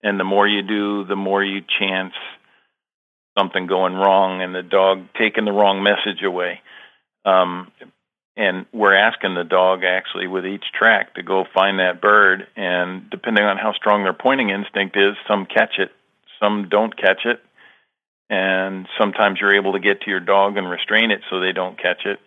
And 0.04 0.20
the 0.20 0.24
more 0.24 0.48
you 0.48 0.62
do, 0.62 1.06
the 1.06 1.16
more 1.16 1.44
you 1.44 1.62
chance 1.80 2.14
something 3.38 3.66
going 3.66 3.94
wrong 3.94 4.42
and 4.42 4.54
the 4.54 4.62
dog 4.62 5.06
taking 5.18 5.46
the 5.46 5.52
wrong 5.52 5.82
message 5.82 6.24
away. 6.24 6.62
Um, 7.26 7.72
and 8.36 8.66
we're 8.74 8.96
asking 8.96 9.36
the 9.36 9.44
dog 9.44 9.84
actually 9.84 10.28
with 10.28 10.46
each 10.46 10.66
track 10.78 11.16
to 11.16 11.24
go 11.24 11.46
find 11.54 11.80
that 11.80 12.02
bird. 12.02 12.48
And 12.56 13.10
depending 13.10 13.44
on 13.44 13.58
how 13.58 13.74
strong 13.74 14.04
their 14.04 14.14
pointing 14.14 14.50
instinct 14.50 14.96
is, 14.98 15.16
some 15.28 15.46
catch 15.46 15.80
it, 15.80 15.92
some 16.40 16.70
don't 16.70 16.96
catch 16.96 17.26
it. 17.26 17.42
And 18.30 18.88
sometimes 19.00 19.40
you're 19.40 19.56
able 19.56 19.74
to 19.74 19.80
get 19.80 20.02
to 20.02 20.10
your 20.10 20.20
dog 20.20 20.58
and 20.58 20.70
restrain 20.70 21.12
it 21.12 21.22
so 21.30 21.40
they 21.40 21.52
don't 21.52 21.80
catch 21.80 22.06
it 22.06 22.20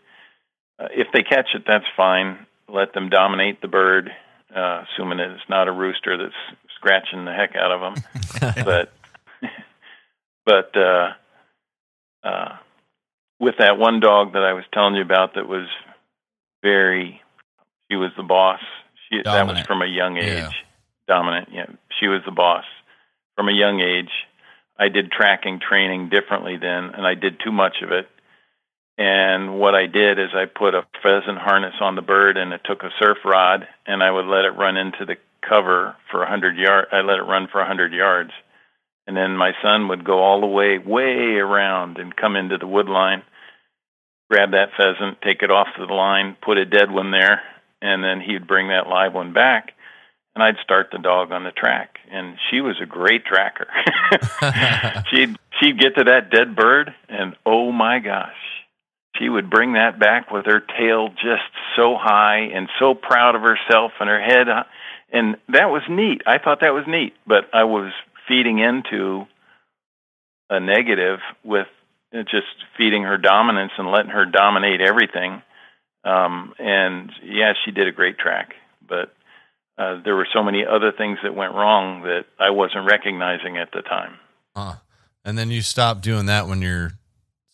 uh, 0.79 0.89
if 0.93 1.09
they 1.13 1.23
catch 1.23 1.49
it, 1.55 1.65
that's 1.67 1.85
fine. 1.97 2.47
Let 2.69 2.93
them 2.93 3.09
dominate 3.09 3.61
the 3.61 3.69
bird, 3.69 4.11
uh, 4.55 4.83
assuming 4.85 5.21
it's 5.21 5.49
not 5.49 5.69
a 5.69 5.73
rooster 5.73 6.17
that's 6.17 6.59
scratching 6.77 7.25
the 7.25 7.33
heck 7.33 7.55
out 7.57 7.73
of 7.73 7.81
them. 7.81 8.65
but 8.65 8.93
but 10.45 10.77
uh, 10.77 11.13
uh, 12.23 12.57
with 13.41 13.57
that 13.59 13.79
one 13.79 14.01
dog 14.01 14.33
that 14.33 14.43
I 14.43 14.53
was 14.53 14.65
telling 14.73 14.95
you 14.95 15.03
about, 15.03 15.35
that 15.35 15.49
was 15.49 15.69
very, 16.63 17.21
she 17.91 17.97
was 17.97 18.11
the 18.17 18.23
boss. 18.23 18.61
She, 19.09 19.21
that 19.25 19.47
was 19.47 19.61
from 19.63 19.83
a 19.83 19.87
young 19.87 20.17
age. 20.17 20.25
Yeah. 20.25 20.51
dominant. 21.07 21.49
Yeah, 21.53 21.67
she 22.01 22.09
was 22.09 22.23
the 22.25 22.33
boss 22.33 22.65
from 23.37 23.49
a 23.49 23.53
young 23.53 23.81
age. 23.81 24.11
I 24.79 24.89
did 24.89 25.11
tracking 25.11 25.61
training 25.61 26.11
differently 26.11 26.57
then, 26.61 26.91
and 26.95 27.07
I 27.07 27.15
did 27.15 27.41
too 27.43 27.53
much 27.53 27.77
of 27.83 27.93
it. 27.93 28.09
And 28.99 29.59
what 29.59 29.75
I 29.75 29.87
did 29.87 30.19
is 30.19 30.31
I 30.35 30.47
put 30.47 30.75
a 30.75 30.87
pheasant 31.03 31.39
harness 31.39 31.75
on 31.81 31.97
the 31.97 32.03
bird, 32.03 32.39
and 32.39 32.53
it 32.53 32.63
took 32.65 32.83
a 32.83 32.91
surf 32.99 33.19
rod, 33.25 33.67
and 33.87 34.03
I 34.03 34.11
would 34.11 34.25
let 34.25 34.47
it 34.47 34.57
run 34.57 34.77
into 34.77 35.05
the 35.05 35.17
cover 35.47 35.97
for 36.11 36.23
a 36.23 36.29
hundred 36.29 36.57
yard. 36.57 36.87
I 36.93 37.03
let 37.03 37.19
it 37.19 37.29
run 37.29 37.49
for 37.51 37.61
a 37.61 37.67
hundred 37.67 37.93
yards, 37.93 38.31
and 39.07 39.17
then 39.17 39.37
my 39.37 39.53
son 39.63 39.89
would 39.89 40.05
go 40.05 40.21
all 40.21 40.41
the 40.41 40.47
way, 40.47 40.79
way 40.79 41.37
around, 41.37 41.99
and 41.99 42.17
come 42.17 42.37
into 42.37 42.57
the 42.57 42.67
wood 42.67 42.89
line, 42.89 43.23
grab 44.31 44.53
that 44.53 44.71
pheasant, 44.77 45.21
take 45.23 45.43
it 45.43 45.51
off 45.51 45.69
the 45.79 45.93
line, 45.93 46.37
put 46.43 46.57
a 46.57 46.65
dead 46.65 46.91
one 46.91 47.11
there, 47.11 47.43
and 47.83 48.03
then 48.03 48.21
he'd 48.21 48.47
bring 48.47 48.69
that 48.69 48.89
live 48.89 49.13
one 49.13 49.35
back, 49.35 49.73
and 50.35 50.43
I'd 50.43 50.57
start 50.65 50.89
the 50.91 50.99
dog 50.99 51.33
on 51.33 51.45
the 51.45 51.51
track. 51.51 51.99
And 52.11 52.37
she 52.51 52.63
was 52.63 52.77
a 52.83 52.87
great 52.87 53.27
tracker. 53.27 53.69
she'd 55.11 55.37
she'd 55.61 55.79
get 55.79 55.97
to 55.97 56.05
that 56.05 56.31
dead 56.31 56.57
bird, 56.57 56.95
and 57.09 57.37
oh 57.45 57.73
my 57.73 57.99
gosh, 57.99 58.35
she 59.19 59.29
would 59.29 59.51
bring 59.51 59.75
that 59.75 59.99
back 59.99 60.31
with 60.31 60.47
her 60.47 60.61
tail 60.61 61.09
just 61.09 61.51
so 61.77 61.97
high 61.99 62.51
and 62.55 62.69
so 62.79 62.95
proud 62.95 63.35
of 63.35 63.43
herself 63.43 63.93
and 64.01 64.09
her 64.09 64.21
head 64.21 64.47
and 65.13 65.37
that 65.49 65.67
was 65.67 65.83
neat 65.89 66.23
i 66.27 66.39
thought 66.39 66.61
that 66.61 66.75
was 66.75 66.85
neat 66.87 67.15
but 67.27 67.45
i 67.53 67.65
was 67.65 67.93
feeding 68.29 68.59
into 68.59 69.27
a 70.51 70.61
negative 70.61 71.19
with 71.45 71.67
just 72.31 72.47
feeding 72.79 73.03
her 73.03 73.19
dominance 73.19 73.73
and 73.79 73.91
letting 73.91 74.11
her 74.11 74.25
dominate 74.25 74.81
everything 74.81 75.43
um 76.05 76.55
and 76.59 77.11
yeah 77.25 77.53
she 77.65 77.71
did 77.71 77.87
a 77.87 77.93
great 77.93 78.19
track 78.19 78.55
but 78.89 79.13
uh, 79.79 80.01
there 80.05 80.17
were 80.17 80.29
so 80.33 80.43
many 80.43 80.65
other 80.65 80.91
things 80.91 81.19
that 81.23 81.35
went 81.35 81.55
wrong 81.55 82.03
that 82.03 82.25
I 82.39 82.51
wasn't 82.51 82.87
recognizing 82.87 83.59
at 83.59 83.73
the 83.73 83.83
time. 83.83 84.15
Huh. 84.55 84.77
And 85.25 85.37
then 85.37 85.51
you 85.51 85.61
stopped 85.61 86.01
doing 86.03 86.27
that 86.27 86.47
when 86.47 86.63
your 86.63 86.93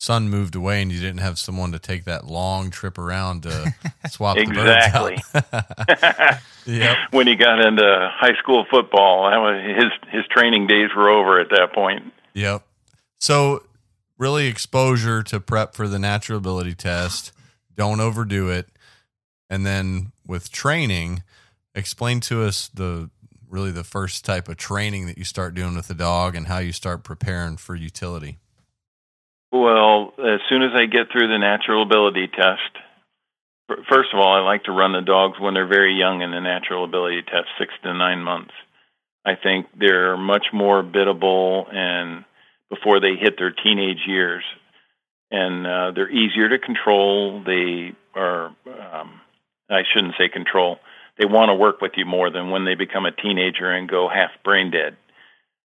son 0.03 0.29
moved 0.29 0.57
away 0.57 0.83
and 0.83 0.91
you 0.91 1.01
didn't 1.01 1.21
have 1.21 1.39
someone 1.39 1.71
to 1.71 1.79
take 1.79 2.05
that 2.05 2.27
long 2.27 2.71
trip 2.71 2.99
around 2.99 3.45
to 3.45 3.73
swap 4.11 4.37
exactly. 4.37 5.17
the 5.33 5.45
birds 5.53 6.03
out. 6.03 6.39
yep. 6.67 6.97
When 7.13 7.29
he 7.29 7.37
got 7.37 7.61
into 7.61 8.11
high 8.13 8.37
school 8.41 8.67
football, 8.69 9.23
was 9.23 9.63
his 9.65 10.13
his 10.13 10.27
training 10.27 10.67
days 10.67 10.91
were 10.97 11.09
over 11.09 11.39
at 11.39 11.51
that 11.51 11.73
point. 11.73 12.13
Yep. 12.35 12.67
So 13.21 13.63
really 14.19 14.49
exposure 14.49 15.23
to 15.23 15.39
prep 15.39 15.77
for 15.77 15.87
the 15.87 16.01
natural 16.01 16.39
ability 16.39 16.75
test. 16.75 17.31
Don't 17.77 18.01
overdo 18.01 18.49
it. 18.49 18.69
And 19.49 19.65
then 19.65 20.11
with 20.27 20.51
training, 20.51 21.23
explain 21.77 22.19
to 22.23 22.43
us 22.43 22.69
the 22.75 23.09
really 23.49 23.71
the 23.71 23.85
first 23.85 24.25
type 24.25 24.49
of 24.49 24.57
training 24.57 25.07
that 25.07 25.17
you 25.17 25.25
start 25.25 25.55
doing 25.55 25.77
with 25.77 25.87
the 25.87 25.95
dog 25.95 26.35
and 26.35 26.49
how 26.49 26.59
you 26.59 26.73
start 26.73 27.05
preparing 27.05 27.57
for 27.57 27.77
utility. 27.77 28.39
Well, 29.53 30.15
as 30.19 30.41
soon 30.49 30.63
as 30.63 30.71
I 30.75 30.87
get 30.87 31.13
through 31.13 31.29
the 31.29 31.39
natural 31.39 31.83
ability 31.83 32.27
test, 32.29 32.73
first 33.87 34.09
of 34.15 34.19
all, 34.19 34.33
I 34.33 34.41
like 34.41 34.65
to 34.65 34.73
run 34.73 34.93
the 34.93 35.03
dogs 35.03 35.39
when 35.39 35.53
they're 35.53 35.69
very 35.69 35.95
young 35.95 36.23
in 36.23 36.31
the 36.31 36.41
natural 36.41 36.85
ability 36.85 37.23
test, 37.23 37.49
six 37.59 37.73
to 37.83 37.93
nine 37.93 38.23
months. 38.23 38.53
I 39.27 39.35
think 39.41 39.67
they're 39.79 40.17
much 40.17 40.47
more 40.55 40.83
biddable 40.83 41.67
and 41.71 42.25
before 42.71 42.99
they 42.99 43.17
hit 43.21 43.35
their 43.37 43.51
teenage 43.51 44.01
years, 44.07 44.43
and 45.31 45.67
uh, 45.67 45.91
they're 45.95 46.11
easier 46.11 46.49
to 46.49 46.59
control. 46.59 47.43
They 47.45 47.93
are, 48.15 48.47
um, 48.47 49.21
I 49.69 49.83
shouldn't 49.93 50.15
say 50.19 50.31
control. 50.31 50.79
They 51.19 51.27
want 51.27 51.51
to 51.51 51.55
work 51.55 51.83
with 51.83 51.93
you 51.97 52.07
more 52.07 52.31
than 52.31 52.51
when 52.51 52.65
they 52.65 52.75
become 52.75 53.05
a 53.05 53.13
teenager 53.13 53.71
and 53.71 53.87
go 53.87 54.09
half 54.09 54.31
brain 54.43 54.71
dead 54.71 54.97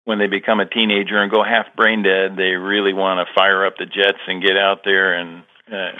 when 0.08 0.18
they 0.18 0.26
become 0.26 0.58
a 0.58 0.64
teenager 0.64 1.20
and 1.20 1.30
go 1.30 1.44
half 1.44 1.66
brain 1.76 2.02
dead, 2.02 2.34
they 2.34 2.56
really 2.56 2.94
want 2.94 3.20
to 3.20 3.34
fire 3.34 3.66
up 3.66 3.74
the 3.76 3.84
jets 3.84 4.24
and 4.26 4.42
get 4.42 4.56
out 4.56 4.78
there 4.82 5.12
and 5.12 5.42
uh, 5.70 5.90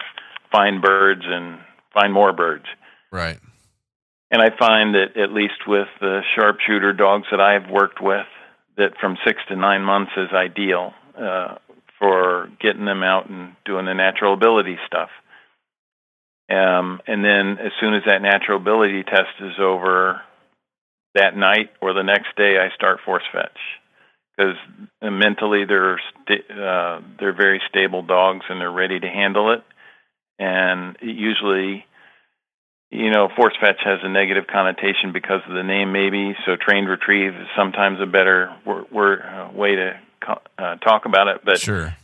find 0.50 0.80
birds 0.80 1.20
and 1.26 1.58
find 1.92 2.10
more 2.10 2.32
birds. 2.32 2.64
Right. 3.12 3.38
And 4.30 4.40
I 4.40 4.48
find 4.58 4.94
that 4.94 5.18
at 5.18 5.34
least 5.34 5.60
with 5.66 5.88
the 6.00 6.22
sharpshooter 6.34 6.94
dogs 6.94 7.26
that 7.30 7.38
I've 7.38 7.70
worked 7.70 8.00
with, 8.00 8.24
that 8.78 8.96
from 8.98 9.18
six 9.26 9.42
to 9.48 9.56
nine 9.56 9.82
months 9.82 10.12
is 10.16 10.30
ideal 10.32 10.94
uh, 11.14 11.56
for 11.98 12.48
getting 12.62 12.86
them 12.86 13.02
out 13.02 13.28
and 13.28 13.56
doing 13.66 13.84
the 13.84 13.92
natural 13.92 14.32
ability 14.32 14.78
stuff. 14.86 15.10
Um, 16.48 17.02
and 17.06 17.22
then 17.22 17.58
as 17.58 17.72
soon 17.78 17.92
as 17.92 18.04
that 18.06 18.22
natural 18.22 18.56
ability 18.56 19.02
test 19.02 19.36
is 19.40 19.58
over, 19.60 20.22
that 21.14 21.36
night 21.36 21.72
or 21.82 21.92
the 21.92 22.02
next 22.02 22.34
day, 22.38 22.56
I 22.56 22.74
start 22.74 23.00
force 23.04 23.24
fetch 23.30 23.58
because 24.38 24.54
mentally 25.02 25.64
they're 25.66 26.00
st- 26.26 26.50
uh, 26.50 27.00
they're 27.18 27.34
very 27.34 27.60
stable 27.68 28.02
dogs 28.02 28.44
and 28.48 28.60
they're 28.60 28.70
ready 28.70 28.98
to 29.00 29.08
handle 29.08 29.52
it. 29.52 29.62
And 30.38 30.96
usually, 31.02 31.84
you 32.90 33.10
know, 33.10 33.28
force 33.34 33.54
fetch 33.60 33.80
has 33.84 33.98
a 34.02 34.08
negative 34.08 34.44
connotation 34.46 35.12
because 35.12 35.40
of 35.48 35.54
the 35.54 35.64
name, 35.64 35.92
maybe. 35.92 36.36
So 36.46 36.54
trained 36.56 36.88
retrieve 36.88 37.34
is 37.34 37.48
sometimes 37.56 37.98
a 38.00 38.06
better 38.06 38.50
uh, 38.66 39.50
way 39.52 39.74
to 39.74 40.00
uh, 40.58 40.76
talk 40.76 41.04
about 41.06 41.26
it. 41.26 41.40
But 41.44 41.58
sure. 41.58 41.96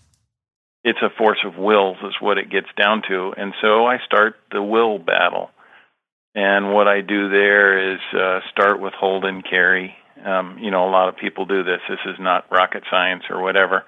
it's 0.83 0.99
a 1.01 1.11
force 1.17 1.39
of 1.47 1.57
wills 1.57 1.99
is 2.03 2.15
what 2.21 2.39
it 2.39 2.51
gets 2.51 2.69
down 2.77 3.03
to. 3.09 3.33
And 3.37 3.55
so 3.63 3.87
I 3.87 3.99
start 4.05 4.35
the 4.51 4.63
will 4.63 4.99
battle. 4.99 5.51
And 6.35 6.73
what 6.73 6.89
I 6.89 7.01
do 7.01 7.29
there 7.31 7.95
is 7.95 8.01
uh, 8.13 8.41
start 8.51 8.81
with 8.81 8.93
hold 8.93 9.25
and 9.25 9.45
carry 9.49 9.95
um, 10.25 10.59
you 10.61 10.71
know, 10.71 10.89
a 10.89 10.91
lot 10.91 11.09
of 11.09 11.17
people 11.17 11.47
do 11.47 11.65
this. 11.65 11.81
This 11.89 11.99
is 12.07 12.17
not 12.19 12.51
rocket 12.51 12.85
science 12.91 13.25
or 13.31 13.43
whatever. 13.43 13.85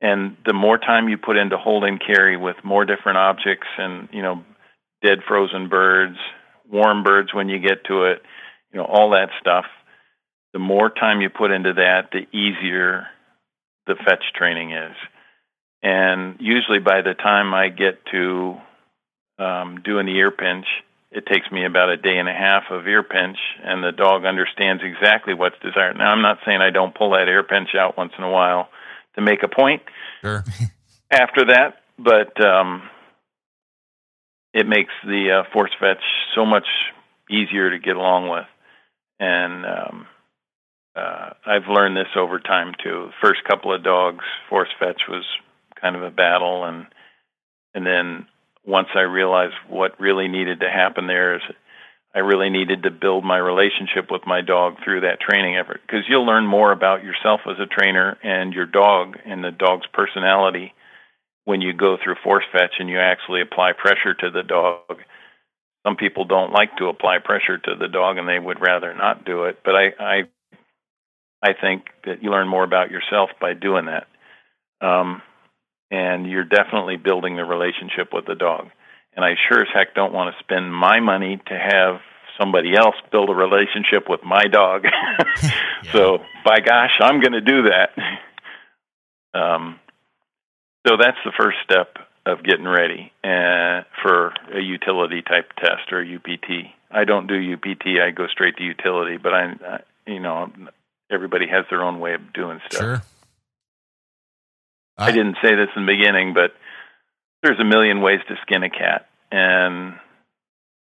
And 0.00 0.36
the 0.44 0.52
more 0.52 0.78
time 0.78 1.08
you 1.08 1.16
put 1.16 1.36
into 1.36 1.56
hold 1.56 1.84
and 1.84 2.00
carry 2.00 2.36
with 2.36 2.56
more 2.64 2.84
different 2.84 3.18
objects 3.18 3.68
and, 3.78 4.08
you 4.12 4.22
know, 4.22 4.44
dead 5.02 5.18
frozen 5.26 5.68
birds, 5.68 6.16
warm 6.70 7.04
birds 7.04 7.32
when 7.32 7.48
you 7.48 7.58
get 7.58 7.84
to 7.84 8.04
it, 8.04 8.22
you 8.72 8.78
know, 8.78 8.84
all 8.84 9.10
that 9.10 9.28
stuff, 9.40 9.64
the 10.52 10.58
more 10.58 10.90
time 10.90 11.20
you 11.20 11.30
put 11.30 11.52
into 11.52 11.74
that, 11.74 12.10
the 12.12 12.26
easier 12.36 13.06
the 13.86 13.94
fetch 13.94 14.24
training 14.34 14.72
is. 14.72 14.96
And 15.82 16.36
usually 16.40 16.78
by 16.78 17.02
the 17.02 17.14
time 17.14 17.54
I 17.54 17.68
get 17.68 18.04
to 18.12 18.56
um, 19.38 19.82
doing 19.84 20.06
the 20.06 20.16
ear 20.16 20.30
pinch, 20.30 20.66
it 21.14 21.26
takes 21.26 21.50
me 21.52 21.64
about 21.64 21.90
a 21.90 21.96
day 21.96 22.18
and 22.18 22.28
a 22.28 22.32
half 22.32 22.64
of 22.70 22.86
ear 22.86 23.02
pinch, 23.02 23.38
and 23.62 23.84
the 23.84 23.92
dog 23.92 24.24
understands 24.24 24.82
exactly 24.84 25.34
what's 25.34 25.56
desired. 25.62 25.96
Now, 25.96 26.10
I'm 26.10 26.22
not 26.22 26.38
saying 26.46 26.60
I 26.60 26.70
don't 26.70 26.94
pull 26.94 27.10
that 27.10 27.28
ear 27.28 27.42
pinch 27.42 27.70
out 27.78 27.96
once 27.96 28.12
in 28.16 28.24
a 28.24 28.30
while 28.30 28.68
to 29.16 29.20
make 29.20 29.42
a 29.42 29.48
point. 29.48 29.82
Sure. 30.22 30.44
after 31.12 31.44
that, 31.46 31.82
but 31.98 32.42
um, 32.44 32.88
it 34.54 34.66
makes 34.66 34.92
the 35.04 35.42
uh, 35.42 35.52
force 35.52 35.70
fetch 35.78 36.02
so 36.34 36.46
much 36.46 36.66
easier 37.30 37.70
to 37.70 37.78
get 37.78 37.96
along 37.96 38.28
with, 38.30 38.46
and 39.20 39.66
um, 39.66 40.06
uh, 40.96 41.30
I've 41.46 41.68
learned 41.68 41.96
this 41.96 42.16
over 42.16 42.40
time 42.40 42.72
too. 42.82 43.10
First 43.22 43.44
couple 43.44 43.74
of 43.74 43.84
dogs, 43.84 44.24
force 44.48 44.70
fetch 44.80 45.02
was 45.08 45.24
kind 45.80 45.96
of 45.96 46.02
a 46.02 46.10
battle, 46.10 46.64
and 46.64 46.86
and 47.74 47.86
then 47.86 48.26
once 48.64 48.88
I 48.94 49.00
realized 49.00 49.54
what 49.68 50.00
really 50.00 50.28
needed 50.28 50.60
to 50.60 50.70
happen 50.70 51.06
there 51.06 51.36
is 51.36 51.42
I 52.14 52.18
really 52.18 52.50
needed 52.50 52.82
to 52.82 52.90
build 52.90 53.24
my 53.24 53.38
relationship 53.38 54.10
with 54.10 54.22
my 54.26 54.42
dog 54.42 54.76
through 54.84 55.00
that 55.00 55.20
training 55.20 55.56
effort 55.56 55.80
because 55.86 56.04
you'll 56.08 56.26
learn 56.26 56.46
more 56.46 56.70
about 56.70 57.02
yourself 57.02 57.40
as 57.46 57.56
a 57.58 57.66
trainer 57.66 58.18
and 58.22 58.52
your 58.52 58.66
dog 58.66 59.16
and 59.24 59.42
the 59.42 59.50
dog's 59.50 59.86
personality 59.94 60.74
when 61.44 61.62
you 61.62 61.72
go 61.72 61.96
through 62.02 62.16
force 62.22 62.44
fetch 62.52 62.74
and 62.78 62.88
you 62.88 62.98
actually 62.98 63.40
apply 63.40 63.72
pressure 63.72 64.14
to 64.14 64.30
the 64.30 64.42
dog. 64.42 65.00
Some 65.86 65.96
people 65.96 66.26
don't 66.26 66.52
like 66.52 66.76
to 66.76 66.88
apply 66.88 67.18
pressure 67.24 67.56
to 67.56 67.74
the 67.78 67.88
dog 67.88 68.18
and 68.18 68.28
they 68.28 68.38
would 68.38 68.60
rather 68.60 68.94
not 68.94 69.24
do 69.24 69.44
it, 69.44 69.60
but 69.64 69.74
I 69.74 69.92
I 69.98 70.22
I 71.42 71.52
think 71.58 71.86
that 72.04 72.22
you 72.22 72.30
learn 72.30 72.46
more 72.46 72.62
about 72.62 72.90
yourself 72.90 73.30
by 73.40 73.54
doing 73.54 73.86
that. 73.86 74.06
Um, 74.86 75.22
and 75.92 76.26
you're 76.26 76.44
definitely 76.44 76.96
building 76.96 77.36
the 77.36 77.44
relationship 77.44 78.08
with 78.12 78.24
the 78.24 78.34
dog. 78.34 78.70
And 79.14 79.24
I 79.24 79.34
sure 79.48 79.60
as 79.60 79.68
heck 79.72 79.94
don't 79.94 80.14
want 80.14 80.34
to 80.34 80.42
spend 80.42 80.74
my 80.74 81.00
money 81.00 81.38
to 81.46 81.54
have 81.54 82.00
somebody 82.40 82.74
else 82.74 82.94
build 83.12 83.28
a 83.28 83.34
relationship 83.34 84.08
with 84.08 84.24
my 84.24 84.44
dog. 84.50 84.84
yeah. 85.42 85.52
So, 85.92 86.18
by 86.46 86.60
gosh, 86.60 86.92
I'm 87.00 87.20
going 87.20 87.34
to 87.34 87.40
do 87.40 87.62
that. 87.64 87.90
Um, 89.34 89.80
so 90.86 90.98
that's 91.00 91.16
the 91.24 91.32
first 91.38 91.56
step 91.64 91.96
of 92.26 92.44
getting 92.44 92.66
ready 92.66 93.10
uh, 93.24 93.80
for 94.02 94.34
a 94.54 94.60
utility 94.60 95.22
type 95.22 95.52
test 95.56 95.90
or 95.90 96.04
UPT. 96.04 96.68
I 96.90 97.04
don't 97.04 97.26
do 97.26 97.54
UPT; 97.54 97.98
I 98.06 98.10
go 98.10 98.26
straight 98.26 98.58
to 98.58 98.62
utility. 98.62 99.16
But 99.16 99.32
I, 99.32 99.42
I 99.66 99.80
you 100.06 100.20
know, 100.20 100.52
everybody 101.10 101.46
has 101.46 101.64
their 101.70 101.82
own 101.82 101.98
way 101.98 102.12
of 102.12 102.34
doing 102.34 102.60
stuff. 102.68 102.80
Sure. 102.82 103.02
I, 104.96 105.08
I 105.08 105.12
didn't 105.12 105.36
say 105.42 105.54
this 105.54 105.68
in 105.76 105.86
the 105.86 105.92
beginning, 105.92 106.34
but 106.34 106.52
there's 107.42 107.60
a 107.60 107.64
million 107.64 108.00
ways 108.00 108.20
to 108.28 108.34
skin 108.42 108.62
a 108.62 108.70
cat, 108.70 109.08
and 109.30 109.94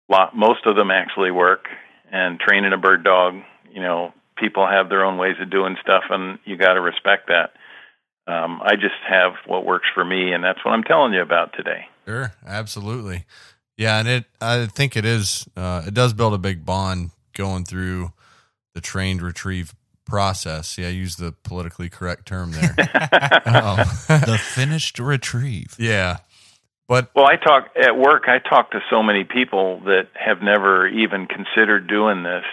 lot, 0.09 0.35
most 0.35 0.65
of 0.65 0.75
them 0.75 0.91
actually 0.91 1.31
work. 1.31 1.65
And 2.09 2.39
training 2.39 2.71
a 2.71 2.77
bird 2.77 3.03
dog, 3.03 3.35
you 3.69 3.81
know, 3.81 4.13
people 4.37 4.65
have 4.65 4.87
their 4.87 5.03
own 5.03 5.17
ways 5.17 5.35
of 5.41 5.51
doing 5.51 5.75
stuff, 5.81 6.03
and 6.09 6.39
you 6.45 6.55
got 6.55 6.73
to 6.73 6.81
respect 6.81 7.27
that. 7.27 7.51
Um, 8.31 8.61
I 8.61 8.75
just 8.75 8.95
have 9.07 9.33
what 9.45 9.65
works 9.65 9.87
for 9.93 10.03
me, 10.03 10.31
and 10.33 10.43
that's 10.43 10.63
what 10.63 10.71
I'm 10.71 10.83
telling 10.83 11.13
you 11.13 11.21
about 11.21 11.53
today. 11.55 11.87
Sure, 12.05 12.33
absolutely. 12.45 13.25
Yeah, 13.77 13.99
and 13.99 14.07
it 14.07 14.25
I 14.41 14.65
think 14.65 14.95
it 14.95 15.05
is 15.05 15.47
uh, 15.55 15.83
it 15.85 15.93
does 15.93 16.13
build 16.13 16.33
a 16.33 16.37
big 16.37 16.65
bond 16.65 17.11
going 17.35 17.63
through 17.63 18.11
the 18.73 18.81
trained 18.81 19.21
retrieve 19.21 19.73
process. 20.07 20.77
Yeah, 20.77 20.87
I 20.87 20.91
use 20.91 21.17
the 21.17 21.33
politically 21.43 21.89
correct 21.89 22.25
term 22.27 22.51
there. 22.51 22.75
um, 23.45 23.77
the 24.07 24.39
finished 24.41 24.99
retrieve. 24.99 25.75
Yeah. 25.77 26.17
But 26.87 27.11
well, 27.13 27.25
I 27.25 27.35
talk 27.35 27.69
at 27.75 27.97
work. 27.97 28.23
I 28.27 28.39
talk 28.39 28.71
to 28.71 28.79
so 28.89 29.03
many 29.03 29.25
people 29.25 29.81
that 29.81 30.07
have 30.13 30.41
never 30.41 30.87
even 30.87 31.27
considered 31.27 31.87
doing 31.87 32.23
this 32.23 32.45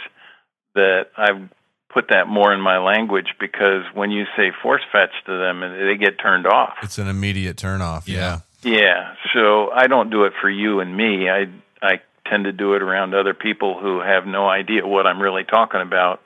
that 0.75 1.07
I've 1.17 1.49
put 1.93 2.09
that 2.09 2.27
more 2.27 2.53
in 2.53 2.61
my 2.61 2.79
language 2.79 3.29
because 3.39 3.85
when 3.95 4.11
you 4.11 4.25
say 4.37 4.51
force 4.61 4.83
fetch 4.91 5.13
to 5.27 5.39
them, 5.39 5.61
they 5.61 5.97
get 5.97 6.19
turned 6.19 6.47
off. 6.47 6.75
It's 6.83 6.99
an 6.99 7.07
immediate 7.07 7.57
turn 7.57 7.81
off. 7.81 8.09
Yeah. 8.09 8.41
Yeah. 8.63 9.15
So 9.33 9.71
I 9.71 9.87
don't 9.87 10.11
do 10.11 10.25
it 10.25 10.33
for 10.41 10.51
you 10.51 10.81
and 10.81 10.97
me. 10.97 11.31
I 11.31 11.47
I 11.81 12.01
tend 12.29 12.45
to 12.45 12.53
do 12.53 12.75
it 12.75 12.83
around 12.83 13.15
other 13.15 13.35
people 13.35 13.79
who 13.79 14.01
have 14.01 14.27
no 14.27 14.49
idea 14.49 14.87
what 14.87 15.07
I'm 15.07 15.23
really 15.23 15.45
talking 15.45 15.81
about 15.81 16.21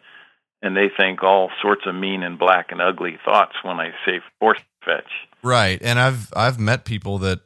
and 0.62 0.76
they 0.76 0.88
think 0.96 1.22
all 1.22 1.50
sorts 1.62 1.82
of 1.86 1.94
mean 1.94 2.22
and 2.22 2.38
black 2.38 2.70
and 2.70 2.80
ugly 2.80 3.18
thoughts 3.24 3.54
when 3.62 3.78
I 3.78 3.90
say 4.04 4.20
force 4.40 4.60
fetch. 4.84 5.10
Right. 5.42 5.80
And 5.82 5.98
I've 5.98 6.32
I've 6.34 6.58
met 6.58 6.84
people 6.84 7.18
that 7.18 7.40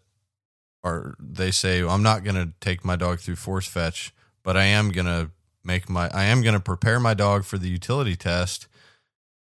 are 0.84 1.14
they 1.20 1.50
say 1.50 1.82
I'm 1.82 2.02
not 2.02 2.24
going 2.24 2.36
to 2.36 2.52
take 2.60 2.84
my 2.84 2.96
dog 2.96 3.20
through 3.20 3.36
force 3.36 3.66
fetch, 3.66 4.14
but 4.42 4.56
I 4.56 4.64
am 4.64 4.90
going 4.90 5.06
to 5.06 5.30
make 5.64 5.88
my 5.88 6.08
I 6.12 6.24
am 6.24 6.42
going 6.42 6.54
to 6.54 6.60
prepare 6.60 6.98
my 6.98 7.14
dog 7.14 7.44
for 7.44 7.58
the 7.58 7.68
utility 7.68 8.16
test 8.16 8.66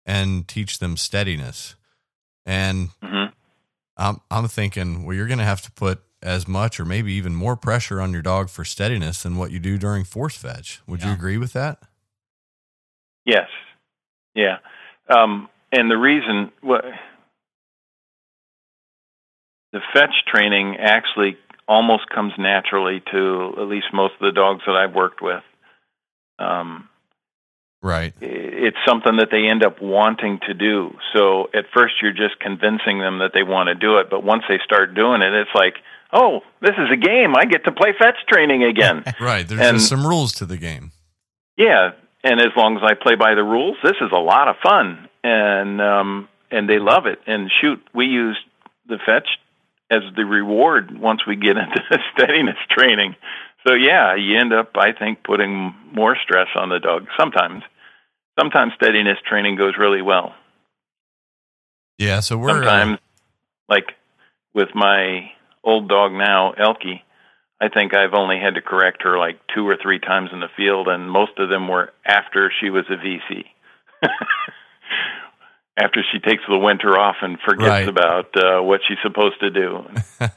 and 0.05 0.47
teach 0.47 0.79
them 0.79 0.97
steadiness. 0.97 1.75
And 2.45 2.89
mm-hmm. 3.03 3.31
I'm 3.97 4.21
I'm 4.31 4.47
thinking, 4.47 5.05
well, 5.05 5.15
you're 5.15 5.27
going 5.27 5.39
to 5.39 5.45
have 5.45 5.61
to 5.61 5.71
put 5.71 6.01
as 6.23 6.47
much 6.47 6.79
or 6.79 6.85
maybe 6.85 7.13
even 7.13 7.35
more 7.35 7.55
pressure 7.55 7.99
on 7.99 8.11
your 8.11 8.21
dog 8.21 8.49
for 8.49 8.63
steadiness 8.63 9.23
than 9.23 9.37
what 9.37 9.51
you 9.51 9.59
do 9.59 9.77
during 9.77 10.03
force 10.03 10.35
fetch. 10.35 10.81
Would 10.87 11.01
yeah. 11.01 11.07
you 11.07 11.13
agree 11.13 11.37
with 11.37 11.53
that? 11.53 11.79
Yes. 13.25 13.47
Yeah. 14.35 14.57
Um, 15.09 15.49
and 15.71 15.89
the 15.89 15.97
reason 15.97 16.51
what 16.61 16.83
the 19.71 19.79
fetch 19.93 20.13
training 20.27 20.77
actually 20.79 21.37
almost 21.67 22.09
comes 22.09 22.33
naturally 22.37 23.01
to 23.11 23.53
at 23.57 23.67
least 23.67 23.87
most 23.93 24.13
of 24.15 24.21
the 24.21 24.31
dogs 24.31 24.61
that 24.65 24.75
I've 24.75 24.93
worked 24.93 25.21
with. 25.21 25.43
Um, 26.39 26.89
right. 27.81 28.13
It's 28.19 28.77
something 28.85 29.17
that 29.17 29.29
they 29.31 29.47
end 29.49 29.63
up 29.63 29.81
wanting 29.81 30.39
to 30.47 30.53
do. 30.53 30.95
So 31.15 31.47
at 31.53 31.65
first 31.73 31.95
you're 32.01 32.11
just 32.11 32.39
convincing 32.39 32.99
them 32.99 33.19
that 33.19 33.31
they 33.33 33.43
want 33.43 33.67
to 33.67 33.75
do 33.75 33.97
it, 33.97 34.09
but 34.09 34.23
once 34.23 34.43
they 34.49 34.59
start 34.65 34.95
doing 34.95 35.21
it, 35.21 35.33
it's 35.33 35.55
like, 35.55 35.75
oh, 36.11 36.41
this 36.61 36.75
is 36.77 36.91
a 36.91 36.97
game. 36.97 37.35
I 37.37 37.45
get 37.45 37.63
to 37.65 37.71
play 37.71 37.93
fetch 37.97 38.17
training 38.27 38.63
again. 38.63 39.03
right. 39.21 39.47
There's 39.47 39.61
and, 39.61 39.81
some 39.81 40.05
rules 40.05 40.33
to 40.33 40.45
the 40.45 40.57
game. 40.57 40.91
Yeah, 41.57 41.91
and 42.23 42.39
as 42.39 42.51
long 42.55 42.77
as 42.77 42.83
I 42.83 42.93
play 42.93 43.15
by 43.15 43.35
the 43.35 43.43
rules, 43.43 43.77
this 43.83 43.95
is 44.01 44.11
a 44.11 44.19
lot 44.19 44.47
of 44.47 44.55
fun, 44.61 45.09
and 45.23 45.81
um, 45.81 46.29
and 46.51 46.69
they 46.69 46.79
love 46.79 47.05
it. 47.05 47.19
And 47.25 47.51
shoot, 47.61 47.81
we 47.93 48.05
use 48.05 48.37
the 48.87 48.97
fetch 49.05 49.27
as 49.89 50.01
the 50.15 50.25
reward 50.25 50.97
once 50.99 51.25
we 51.25 51.35
get 51.35 51.57
into 51.57 51.81
the 51.89 51.99
steadiness 52.13 52.57
training. 52.69 53.15
So 53.67 53.73
yeah, 53.73 54.15
you 54.15 54.39
end 54.39 54.53
up, 54.53 54.71
I 54.75 54.91
think, 54.91 55.23
putting 55.23 55.75
more 55.93 56.15
stress 56.23 56.47
on 56.55 56.69
the 56.69 56.79
dog. 56.79 57.07
Sometimes, 57.19 57.63
sometimes 58.39 58.73
steadiness 58.75 59.17
training 59.27 59.55
goes 59.55 59.73
really 59.77 60.01
well. 60.01 60.33
Yeah, 61.97 62.21
so 62.21 62.37
we're 62.37 62.49
sometimes, 62.49 62.97
uh... 62.97 63.01
like 63.69 63.93
with 64.53 64.69
my 64.73 65.31
old 65.63 65.87
dog 65.87 66.11
now, 66.13 66.53
Elkie 66.53 67.01
I 67.61 67.69
think 67.69 67.95
I've 67.95 68.15
only 68.15 68.39
had 68.39 68.55
to 68.55 68.61
correct 68.61 69.03
her 69.03 69.19
like 69.19 69.39
two 69.53 69.67
or 69.67 69.77
three 69.79 69.99
times 69.99 70.31
in 70.33 70.39
the 70.39 70.49
field, 70.57 70.87
and 70.87 71.09
most 71.09 71.33
of 71.37 71.49
them 71.49 71.67
were 71.67 71.93
after 72.03 72.51
she 72.59 72.71
was 72.71 72.85
a 72.89 72.95
VC. 72.95 73.45
after 75.77 76.03
she 76.11 76.19
takes 76.19 76.41
the 76.49 76.57
winter 76.57 76.97
off 76.97 77.17
and 77.21 77.37
forgets 77.45 77.69
right. 77.69 77.87
about 77.87 78.35
uh, 78.35 78.61
what 78.63 78.81
she's 78.87 78.97
supposed 79.03 79.39
to 79.41 79.51
do. 79.51 79.85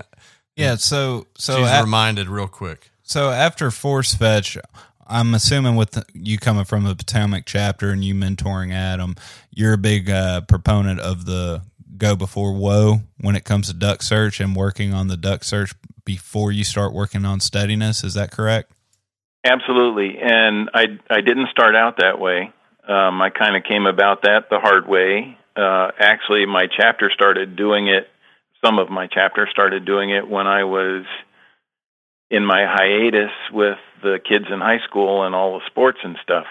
yeah, 0.56 0.76
so 0.76 1.26
so 1.36 1.56
she's 1.56 1.66
at, 1.66 1.82
reminded 1.82 2.28
real 2.28 2.46
quick. 2.46 2.90
So 3.02 3.30
after 3.30 3.70
force 3.70 4.14
fetch, 4.14 4.58
I'm 5.06 5.34
assuming 5.34 5.76
with 5.76 5.92
the, 5.92 6.04
you 6.12 6.38
coming 6.38 6.64
from 6.64 6.84
the 6.84 6.94
Potomac 6.94 7.44
chapter 7.46 7.90
and 7.90 8.04
you 8.04 8.14
mentoring 8.14 8.72
Adam, 8.72 9.16
you're 9.50 9.72
a 9.72 9.78
big 9.78 10.10
uh, 10.10 10.42
proponent 10.42 11.00
of 11.00 11.24
the 11.24 11.62
go 11.96 12.16
before 12.16 12.52
whoa 12.52 13.00
when 13.20 13.36
it 13.36 13.44
comes 13.44 13.68
to 13.68 13.74
duck 13.74 14.02
search 14.02 14.40
and 14.40 14.56
working 14.56 14.92
on 14.92 15.08
the 15.08 15.16
duck 15.16 15.44
search 15.44 15.72
before 16.04 16.52
you 16.52 16.64
start 16.64 16.92
working 16.92 17.24
on 17.24 17.40
steadiness. 17.40 18.04
Is 18.04 18.14
that 18.14 18.30
correct? 18.30 18.72
Absolutely. 19.44 20.18
And 20.18 20.70
I, 20.74 20.98
I 21.10 21.20
didn't 21.20 21.50
start 21.50 21.76
out 21.76 21.98
that 21.98 22.18
way. 22.18 22.52
Um, 22.88 23.20
I 23.20 23.30
kind 23.30 23.56
of 23.56 23.64
came 23.64 23.86
about 23.86 24.22
that 24.22 24.48
the 24.50 24.58
hard 24.58 24.88
way. 24.88 25.38
Uh, 25.56 25.90
actually, 25.98 26.46
my 26.46 26.66
chapter 26.66 27.10
started 27.14 27.56
doing 27.56 27.88
it, 27.88 28.08
some 28.64 28.78
of 28.78 28.90
my 28.90 29.06
chapter 29.06 29.46
started 29.50 29.84
doing 29.84 30.10
it 30.10 30.28
when 30.28 30.46
I 30.46 30.64
was 30.64 31.04
in 32.30 32.44
my 32.44 32.64
hiatus 32.66 33.30
with 33.52 33.78
the 34.02 34.18
kids 34.26 34.46
in 34.50 34.60
high 34.60 34.80
school 34.88 35.24
and 35.24 35.34
all 35.34 35.58
the 35.58 35.66
sports 35.66 35.98
and 36.02 36.16
stuff. 36.22 36.46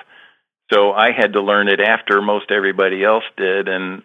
So 0.72 0.92
I 0.92 1.12
had 1.12 1.34
to 1.34 1.42
learn 1.42 1.68
it 1.68 1.80
after 1.80 2.22
most 2.22 2.52
everybody 2.52 3.04
else 3.04 3.24
did, 3.36 3.68
and 3.68 4.04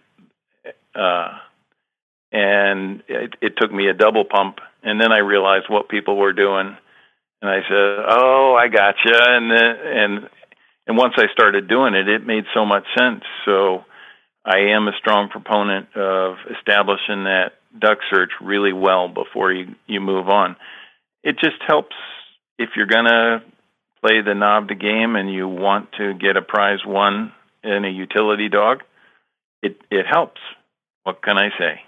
uh, 0.99 1.39
and 2.33 3.03
it, 3.09 3.35
it 3.41 3.55
took 3.57 3.73
me 3.73 3.89
a 3.89 3.95
double 3.95 4.25
pump 4.25 4.59
and 4.83 5.01
then 5.01 5.13
I 5.13 5.19
realized 5.19 5.67
what 5.69 5.89
people 5.89 6.17
were 6.17 6.33
doing, 6.33 6.77
and 7.43 7.51
I 7.51 7.61
said, 7.69 8.05
"Oh, 8.09 8.57
I 8.59 8.69
gotcha." 8.69 9.13
And 9.13 9.51
then, 9.51 9.77
and 9.85 10.29
and 10.87 10.97
once 10.97 11.15
I 11.17 11.27
started 11.33 11.69
doing 11.69 11.95
it, 11.95 12.09
it 12.09 12.27
made 12.27 12.45
so 12.55 12.65
much 12.65 12.85
sense. 12.97 13.25
So 13.45 13.85
I 14.45 14.75
am 14.75 14.89
a 14.89 14.93
strong 14.99 15.29
proponent 15.29 15.95
of 15.97 16.37
establishing 16.59 17.25
that 17.25 17.53
duck 17.79 17.99
search 18.11 18.31
really 18.41 18.73
well 18.73 19.09
before 19.09 19.53
you 19.53 19.75
you 19.87 20.01
move 20.01 20.29
on. 20.29 20.57
It 21.25 21.37
just 21.39 21.61
helps 21.67 21.97
if 22.59 22.71
you're 22.77 22.87
gonna 22.87 23.43
play 24.01 24.23
the 24.23 24.31
NAVHDA 24.31 24.81
game 24.81 25.17
and 25.17 25.33
you 25.33 25.49
want 25.49 25.91
to 25.99 26.15
get 26.15 26.37
a 26.37 26.43
prize 26.43 26.85
one 26.87 27.33
in 27.65 27.85
a 27.85 27.91
utility 27.91 28.49
dog. 28.49 28.85
It 29.61 29.81
it 29.91 30.07
helps. 30.07 30.41
What 31.09 31.23
can 31.23 31.39
I 31.39 31.49
say? 31.59 31.81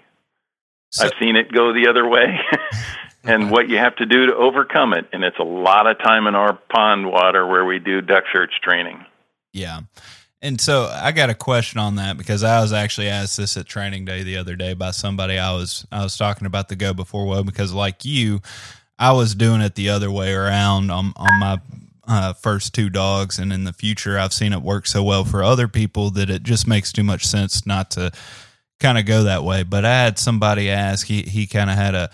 So, 0.89 1.05
I've 1.05 1.11
seen 1.19 1.35
it 1.35 1.51
go 1.51 1.73
the 1.73 1.87
other 1.87 2.09
way 2.09 2.39
and 3.23 3.51
what 3.51 3.69
you 3.69 3.77
have 3.77 3.95
to 3.97 4.07
do 4.07 4.25
to 4.25 4.35
overcome 4.35 4.93
it. 4.93 5.05
And 5.13 5.23
it's 5.23 5.37
a 5.37 5.43
lot 5.43 5.85
of 5.85 5.99
time 5.99 6.25
in 6.25 6.33
our 6.33 6.57
pond 6.73 7.05
water 7.05 7.45
where 7.45 7.63
we 7.63 7.77
do 7.77 8.01
duck 8.01 8.23
search 8.33 8.51
training. 8.63 9.05
Yeah. 9.53 9.81
And 10.41 10.59
so 10.59 10.85
I 10.85 11.11
got 11.11 11.29
a 11.29 11.35
question 11.35 11.79
on 11.79 11.97
that 11.97 12.17
because 12.17 12.43
I 12.43 12.61
was 12.61 12.73
actually 12.73 13.09
asked 13.09 13.37
this 13.37 13.55
at 13.57 13.67
training 13.67 14.05
day 14.05 14.23
the 14.23 14.37
other 14.37 14.55
day 14.55 14.73
by 14.73 14.89
somebody 14.89 15.37
I 15.37 15.51
was 15.51 15.85
I 15.91 16.01
was 16.01 16.17
talking 16.17 16.47
about 16.47 16.69
the 16.69 16.75
go 16.75 16.91
before 16.91 17.27
whoa 17.27 17.43
because 17.43 17.73
like 17.73 18.03
you, 18.03 18.41
I 18.97 19.11
was 19.11 19.35
doing 19.35 19.61
it 19.61 19.75
the 19.75 19.89
other 19.89 20.09
way 20.09 20.33
around 20.33 20.89
on 20.89 21.13
on 21.15 21.39
my 21.39 21.61
uh, 22.07 22.33
first 22.33 22.73
two 22.73 22.89
dogs, 22.89 23.37
and 23.37 23.53
in 23.53 23.65
the 23.65 23.73
future 23.73 24.17
I've 24.17 24.33
seen 24.33 24.51
it 24.51 24.63
work 24.63 24.87
so 24.87 25.03
well 25.03 25.25
for 25.25 25.43
other 25.43 25.67
people 25.67 26.09
that 26.09 26.31
it 26.31 26.41
just 26.41 26.67
makes 26.67 26.91
too 26.91 27.03
much 27.03 27.27
sense 27.27 27.67
not 27.67 27.91
to 27.91 28.11
kind 28.81 28.97
of 28.97 29.05
go 29.05 29.23
that 29.23 29.43
way. 29.43 29.63
But 29.63 29.85
I 29.85 30.03
had 30.03 30.19
somebody 30.19 30.69
ask. 30.69 31.07
He 31.07 31.21
he 31.21 31.47
kind 31.47 31.69
of 31.69 31.77
had 31.77 31.95
a 31.95 32.09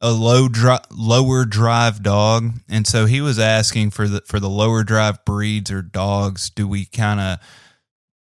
a 0.00 0.10
low 0.10 0.48
dri- 0.48 0.78
lower 0.90 1.44
drive 1.44 2.02
dog, 2.02 2.52
and 2.68 2.86
so 2.86 3.06
he 3.06 3.20
was 3.20 3.38
asking 3.38 3.90
for 3.90 4.08
the 4.08 4.22
for 4.26 4.40
the 4.40 4.48
lower 4.48 4.84
drive 4.84 5.24
breeds 5.24 5.70
or 5.70 5.82
dogs. 5.82 6.50
Do 6.50 6.68
we 6.68 6.84
kind 6.84 7.20
of 7.20 7.38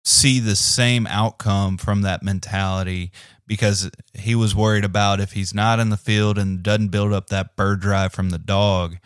see 0.04 0.40
the 0.40 0.56
same 0.56 1.06
outcome 1.06 1.78
from 1.78 2.02
that 2.02 2.22
mentality? 2.22 3.12
Because 3.46 3.90
he 4.12 4.34
was 4.34 4.54
worried 4.54 4.84
about 4.84 5.20
if 5.20 5.32
he's 5.32 5.54
not 5.54 5.80
in 5.80 5.88
the 5.88 5.96
field 5.96 6.36
and 6.36 6.62
doesn't 6.62 6.88
build 6.88 7.14
up 7.14 7.28
that 7.28 7.56
bird 7.56 7.80
drive 7.80 8.12
from 8.12 8.28
the 8.28 8.38
dog, 8.38 8.98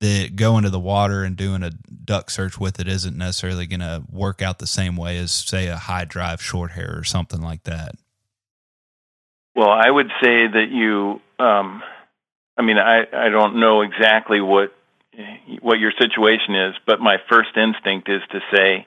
that 0.00 0.34
going 0.34 0.64
to 0.64 0.70
the 0.70 0.80
water 0.80 1.22
and 1.22 1.36
doing 1.36 1.62
a 1.62 1.70
duck 1.70 2.30
search 2.30 2.58
with 2.58 2.80
it 2.80 2.88
isn't 2.88 3.16
necessarily 3.16 3.66
going 3.66 3.80
to 3.80 4.02
work 4.10 4.42
out 4.42 4.58
the 4.58 4.66
same 4.66 4.96
way 4.96 5.18
as 5.18 5.30
say 5.30 5.68
a 5.68 5.76
high 5.76 6.04
drive 6.04 6.42
short 6.42 6.72
hair 6.72 6.96
or 6.96 7.04
something 7.04 7.40
like 7.40 7.62
that. 7.64 7.94
Well 9.54 9.70
i 9.70 9.90
would 9.90 10.08
say 10.22 10.46
that 10.46 10.68
you 10.70 11.20
um 11.44 11.82
i 12.56 12.62
mean 12.62 12.78
i 12.78 13.02
i 13.12 13.28
don't 13.28 13.60
know 13.60 13.82
exactly 13.82 14.40
what 14.40 14.72
what 15.60 15.78
your 15.78 15.92
situation 16.00 16.54
is 16.54 16.74
but 16.86 17.00
my 17.00 17.16
first 17.28 17.50
instinct 17.56 18.08
is 18.08 18.22
to 18.30 18.40
say 18.54 18.86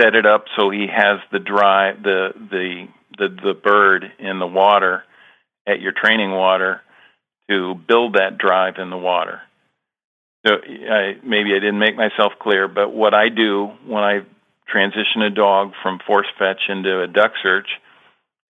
set 0.00 0.14
it 0.14 0.26
up 0.26 0.44
so 0.56 0.70
he 0.70 0.86
has 0.86 1.18
the 1.32 1.38
dry 1.38 1.92
the 1.94 2.28
the 2.36 2.86
the, 3.18 3.28
the 3.42 3.54
bird 3.54 4.04
in 4.18 4.38
the 4.38 4.46
water 4.46 5.02
at 5.66 5.80
your 5.80 5.92
training 5.92 6.30
water 6.30 6.82
to 7.50 7.74
build 7.74 8.14
that 8.14 8.38
drive 8.38 8.74
in 8.78 8.90
the 8.90 8.96
water 8.96 9.40
so 10.46 10.54
I, 10.54 11.16
maybe 11.24 11.50
I 11.54 11.58
didn't 11.58 11.78
make 11.78 11.96
myself 11.96 12.32
clear, 12.40 12.68
but 12.68 12.92
what 12.92 13.14
I 13.14 13.28
do 13.28 13.70
when 13.86 14.02
I 14.02 14.20
transition 14.68 15.22
a 15.22 15.30
dog 15.30 15.72
from 15.82 15.98
force 16.06 16.26
fetch 16.38 16.62
into 16.68 17.02
a 17.02 17.06
duck 17.06 17.32
search 17.42 17.68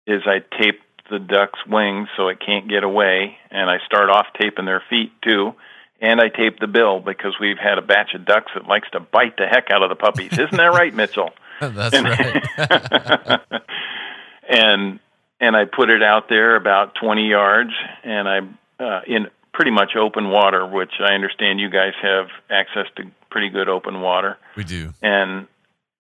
is 0.07 0.23
I 0.27 0.41
tape 0.61 0.81
the 1.11 1.19
duck's 1.19 1.61
wings 1.67 2.09
so 2.17 2.29
it 2.29 2.39
can't 2.45 2.69
get 2.69 2.85
away, 2.85 3.37
and 3.51 3.71
I 3.71 3.79
start 3.87 4.11
off 4.11 4.27
taping 4.41 4.67
their 4.67 4.83
feet 4.91 5.13
too. 5.23 5.55
And 6.01 6.21
I 6.21 6.29
tape 6.29 6.61
the 6.61 6.69
bill 6.69 7.01
because 7.01 7.35
we've 7.41 7.59
had 7.59 7.77
a 7.77 7.83
batch 7.83 8.15
of 8.15 8.25
ducks 8.25 8.53
that 8.55 8.69
likes 8.69 8.89
to 8.93 9.01
bite 9.01 9.37
the 9.37 9.47
heck 9.47 9.73
out 9.73 9.83
of 9.83 9.89
the 9.89 9.97
puppies. 9.97 10.33
Isn't 10.33 10.57
that 10.57 10.73
right, 10.73 10.95
Mitchell? 10.95 11.31
That's 11.61 12.01
right. 12.01 13.41
and 14.49 15.01
and 15.41 15.57
I 15.57 15.65
put 15.65 15.91
it 15.91 16.03
out 16.03 16.29
there 16.29 16.55
about 16.55 16.95
20 17.01 17.29
yards, 17.29 17.71
and 18.05 18.29
I 18.29 18.39
uh, 18.83 19.01
in 19.09 19.27
pretty 19.59 19.73
much 19.73 19.97
open 19.97 20.31
water, 20.31 20.65
which 20.65 20.93
I 21.01 21.15
understand 21.15 21.59
you 21.59 21.69
guys 21.69 21.93
have 22.01 22.29
access 22.49 22.87
to 22.95 23.03
pretty 23.29 23.49
good 23.49 23.69
open 23.69 24.01
water. 24.01 24.39
we 24.57 24.63
do. 24.63 24.95
And 25.03 25.49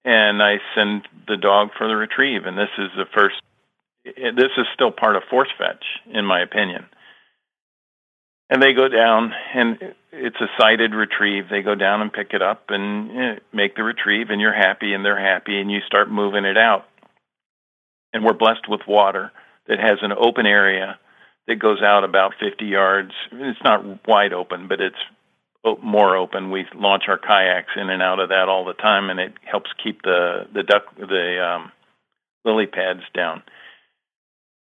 and 0.04 0.40
I 0.40 0.58
send 0.76 1.08
the 1.26 1.36
dog 1.36 1.70
for 1.76 1.88
the 1.88 1.96
retrieve, 1.96 2.46
and 2.46 2.56
this 2.56 2.70
is 2.78 2.88
the 2.96 3.04
first. 3.12 3.34
This 4.04 4.52
is 4.56 4.66
still 4.74 4.92
part 4.92 5.16
of 5.16 5.24
force 5.28 5.48
fetch, 5.58 5.84
in 6.08 6.24
my 6.24 6.40
opinion. 6.40 6.86
And 8.48 8.62
they 8.62 8.74
go 8.74 8.88
down, 8.88 9.32
and 9.52 9.76
it's 10.12 10.40
a 10.40 10.46
sighted 10.56 10.94
retrieve. 10.94 11.48
They 11.50 11.62
go 11.62 11.74
down 11.74 12.00
and 12.00 12.12
pick 12.12 12.28
it 12.32 12.40
up 12.40 12.66
and 12.68 13.10
eh, 13.10 13.38
make 13.52 13.74
the 13.74 13.82
retrieve, 13.82 14.30
and 14.30 14.40
you're 14.40 14.54
happy, 14.54 14.94
and 14.94 15.04
they're 15.04 15.20
happy, 15.20 15.60
and 15.60 15.68
you 15.68 15.80
start 15.84 16.08
moving 16.08 16.44
it 16.44 16.56
out. 16.56 16.86
And 18.12 18.24
we're 18.24 18.34
blessed 18.34 18.68
with 18.68 18.82
water 18.86 19.32
that 19.66 19.80
has 19.80 19.98
an 20.00 20.12
open 20.12 20.46
area 20.46 20.96
that 21.48 21.58
goes 21.58 21.82
out 21.82 22.04
about 22.04 22.34
50 22.38 22.64
yards. 22.66 23.10
It's 23.32 23.58
not 23.64 24.06
wide 24.06 24.32
open, 24.32 24.68
but 24.68 24.80
it's 24.80 24.96
more 25.82 26.16
open. 26.16 26.50
We 26.50 26.64
launch 26.74 27.04
our 27.08 27.18
kayaks 27.18 27.72
in 27.76 27.90
and 27.90 28.02
out 28.02 28.20
of 28.20 28.28
that 28.28 28.48
all 28.48 28.64
the 28.64 28.74
time, 28.74 29.10
and 29.10 29.18
it 29.18 29.32
helps 29.50 29.70
keep 29.82 30.02
the 30.02 30.46
the 30.54 30.62
duck 30.62 30.84
the 30.96 31.42
um, 31.44 31.72
lily 32.44 32.66
pads 32.66 33.02
down. 33.14 33.42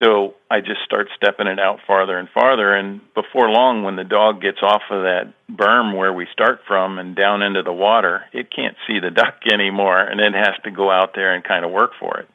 So 0.03 0.33
I 0.49 0.61
just 0.61 0.81
start 0.83 1.09
stepping 1.15 1.45
it 1.45 1.59
out 1.59 1.79
farther 1.85 2.17
and 2.17 2.27
farther, 2.33 2.73
and 2.75 3.01
before 3.13 3.49
long, 3.49 3.83
when 3.83 3.95
the 3.95 4.03
dog 4.03 4.41
gets 4.41 4.57
off 4.63 4.81
of 4.89 5.03
that 5.03 5.31
berm 5.51 5.95
where 5.95 6.11
we 6.11 6.25
start 6.33 6.61
from 6.67 6.97
and 6.97 7.15
down 7.15 7.43
into 7.43 7.61
the 7.61 7.71
water, 7.73 8.23
it 8.33 8.47
can't 8.55 8.75
see 8.87 8.99
the 8.99 9.11
duck 9.11 9.35
anymore, 9.53 9.99
and 9.99 10.19
it 10.19 10.33
has 10.33 10.55
to 10.63 10.71
go 10.71 10.89
out 10.89 11.11
there 11.13 11.33
and 11.35 11.43
kind 11.43 11.63
of 11.63 11.71
work 11.71 11.91
for 11.99 12.17
it. 12.19 12.27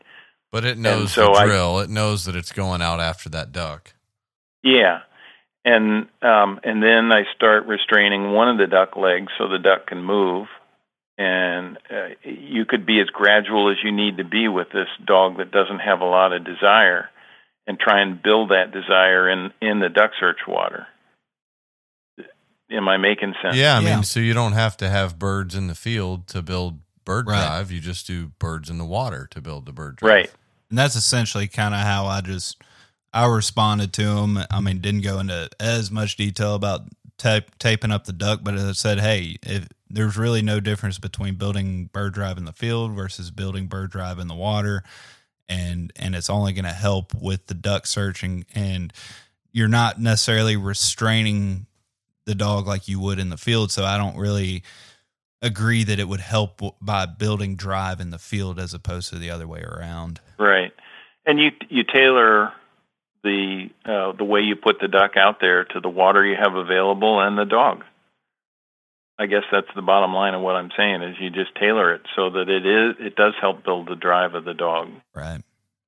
But 0.52 0.64
it 0.64 0.78
knows 0.78 1.12
so 1.12 1.26
the 1.26 1.30
I- 1.32 1.46
drill. 1.46 1.80
it 1.80 1.90
knows 1.90 2.24
that 2.26 2.36
it's 2.36 2.52
going 2.52 2.82
out 2.82 3.00
after 3.00 3.28
that 3.30 3.50
duck. 3.52 3.92
Yeah, 4.66 5.00
and 5.64 6.06
um, 6.22 6.58
and 6.64 6.82
then 6.82 7.12
I 7.12 7.22
start 7.36 7.66
restraining 7.66 8.32
one 8.32 8.48
of 8.48 8.58
the 8.58 8.66
duck 8.66 8.96
legs 8.96 9.32
so 9.38 9.48
the 9.48 9.58
duck 9.60 9.86
can 9.86 10.02
move. 10.02 10.48
And 11.18 11.78
uh, 11.90 12.08
you 12.24 12.66
could 12.66 12.84
be 12.84 13.00
as 13.00 13.06
gradual 13.06 13.70
as 13.70 13.78
you 13.82 13.90
need 13.90 14.18
to 14.18 14.24
be 14.24 14.48
with 14.48 14.68
this 14.70 14.88
dog 15.06 15.38
that 15.38 15.50
doesn't 15.50 15.78
have 15.78 16.00
a 16.00 16.04
lot 16.04 16.34
of 16.34 16.44
desire, 16.44 17.08
and 17.66 17.78
try 17.78 18.02
and 18.02 18.22
build 18.22 18.50
that 18.50 18.70
desire 18.72 19.30
in 19.30 19.50
in 19.62 19.78
the 19.80 19.88
duck 19.88 20.10
search 20.20 20.40
water. 20.46 20.86
Am 22.70 22.88
I 22.88 22.96
making 22.96 23.34
sense? 23.40 23.54
Yeah, 23.56 23.76
I 23.76 23.80
Yeah. 23.80 23.94
mean, 23.94 24.02
so 24.02 24.18
you 24.20 24.34
don't 24.34 24.52
have 24.52 24.76
to 24.78 24.88
have 24.88 25.18
birds 25.18 25.54
in 25.54 25.68
the 25.68 25.74
field 25.74 26.26
to 26.28 26.42
build 26.42 26.80
bird 27.04 27.28
Right. 27.28 27.38
drive. 27.38 27.70
You 27.70 27.80
just 27.80 28.06
do 28.06 28.32
birds 28.38 28.68
in 28.68 28.76
the 28.78 28.84
water 28.84 29.28
to 29.30 29.40
build 29.40 29.66
the 29.66 29.72
bird 29.72 29.96
drive. 29.96 30.10
Right. 30.10 30.30
And 30.68 30.76
that's 30.76 30.96
essentially 30.96 31.46
kind 31.46 31.72
of 31.74 31.80
how 31.80 32.06
I 32.06 32.20
just 32.20 32.60
I 33.16 33.24
responded 33.24 33.94
to 33.94 34.02
him. 34.02 34.38
I 34.50 34.60
mean, 34.60 34.82
didn't 34.82 35.00
go 35.00 35.18
into 35.18 35.48
as 35.58 35.90
much 35.90 36.16
detail 36.16 36.54
about 36.54 36.82
taping 37.16 37.90
up 37.90 38.04
the 38.04 38.12
duck, 38.12 38.40
but 38.42 38.58
I 38.58 38.72
said, 38.72 39.00
hey, 39.00 39.38
if 39.42 39.68
there's 39.88 40.18
really 40.18 40.42
no 40.42 40.60
difference 40.60 40.98
between 40.98 41.36
building 41.36 41.86
bird 41.86 42.12
drive 42.12 42.36
in 42.36 42.44
the 42.44 42.52
field 42.52 42.92
versus 42.92 43.30
building 43.30 43.68
bird 43.68 43.90
drive 43.90 44.18
in 44.18 44.28
the 44.28 44.34
water, 44.34 44.82
and 45.48 45.94
and 45.96 46.14
it's 46.14 46.28
only 46.28 46.52
going 46.52 46.66
to 46.66 46.72
help 46.72 47.14
with 47.14 47.46
the 47.46 47.54
duck 47.54 47.86
searching, 47.86 48.44
and 48.54 48.92
you're 49.50 49.66
not 49.66 49.98
necessarily 49.98 50.58
restraining 50.58 51.64
the 52.26 52.34
dog 52.34 52.66
like 52.66 52.86
you 52.86 53.00
would 53.00 53.18
in 53.18 53.30
the 53.30 53.38
field. 53.38 53.72
So 53.72 53.86
I 53.86 53.96
don't 53.96 54.18
really 54.18 54.62
agree 55.40 55.84
that 55.84 55.98
it 55.98 56.06
would 56.06 56.20
help 56.20 56.60
by 56.82 57.06
building 57.06 57.56
drive 57.56 57.98
in 57.98 58.10
the 58.10 58.18
field 58.18 58.58
as 58.58 58.74
opposed 58.74 59.08
to 59.08 59.18
the 59.18 59.30
other 59.30 59.48
way 59.48 59.62
around. 59.62 60.20
Right, 60.38 60.74
and 61.24 61.40
you 61.40 61.52
you 61.70 61.82
tailor 61.82 62.52
the 63.26 63.68
uh, 63.84 64.12
the 64.16 64.24
way 64.24 64.40
you 64.40 64.56
put 64.56 64.76
the 64.80 64.88
duck 64.88 65.16
out 65.16 65.40
there 65.40 65.64
to 65.64 65.80
the 65.80 65.88
water 65.88 66.24
you 66.24 66.36
have 66.40 66.54
available 66.54 67.20
and 67.20 67.36
the 67.36 67.44
dog. 67.44 67.84
I 69.18 69.26
guess 69.26 69.44
that's 69.50 69.68
the 69.74 69.82
bottom 69.82 70.12
line 70.14 70.34
of 70.34 70.42
what 70.42 70.56
I'm 70.56 70.70
saying 70.76 71.02
is 71.02 71.16
you 71.18 71.30
just 71.30 71.54
tailor 71.56 71.94
it 71.94 72.02
so 72.14 72.30
that 72.30 72.48
it 72.48 72.64
is 72.66 72.96
it 73.00 73.16
does 73.16 73.34
help 73.40 73.64
build 73.64 73.88
the 73.88 73.96
drive 73.96 74.34
of 74.34 74.44
the 74.44 74.54
dog 74.54 74.88
Right. 75.14 75.42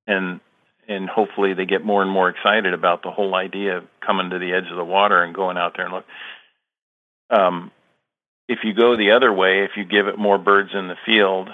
and 0.06 0.40
and 0.88 1.08
hopefully 1.08 1.52
they 1.54 1.66
get 1.66 1.84
more 1.84 2.00
and 2.02 2.10
more 2.10 2.30
excited 2.30 2.72
about 2.72 3.02
the 3.02 3.10
whole 3.10 3.34
idea 3.34 3.78
of 3.78 3.84
coming 4.04 4.30
to 4.30 4.38
the 4.38 4.52
edge 4.54 4.70
of 4.70 4.76
the 4.76 4.84
water 4.84 5.22
and 5.22 5.34
going 5.34 5.58
out 5.58 5.74
there 5.76 5.84
and 5.84 5.94
look. 5.94 6.06
Um, 7.30 7.70
if 8.48 8.60
you 8.64 8.72
go 8.72 8.96
the 8.96 9.10
other 9.12 9.30
way, 9.32 9.64
if 9.64 9.72
you 9.76 9.84
give 9.84 10.08
it 10.08 10.18
more 10.18 10.38
birds 10.38 10.70
in 10.72 10.88
the 10.88 10.96
field, 11.04 11.50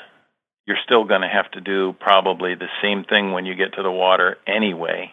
you're 0.67 0.79
still 0.85 1.03
going 1.05 1.23
to 1.23 1.29
have 1.29 1.51
to 1.51 1.61
do 1.61 1.93
probably 1.99 2.55
the 2.55 2.69
same 2.81 3.03
thing 3.03 3.33
when 3.33 3.45
you 3.45 3.57
get 3.57 3.75
to 3.75 3.83
the 3.83 3.91
water 3.91 4.39
anyway. 4.47 5.13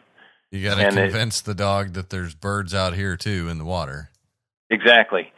You 0.52 0.64
got 0.64 0.76
to 0.76 0.86
And 0.88 0.98
it- 0.98 1.02
convince 1.12 1.42
the 1.42 1.56
dog 1.56 1.94
that 1.94 2.10
there's 2.10 2.36
birds 2.36 2.74
out 2.74 2.94
here 2.94 3.16
too 3.18 3.48
in 3.50 3.58
the 3.58 3.66
water. 3.66 4.10
Exactly. 4.70 5.32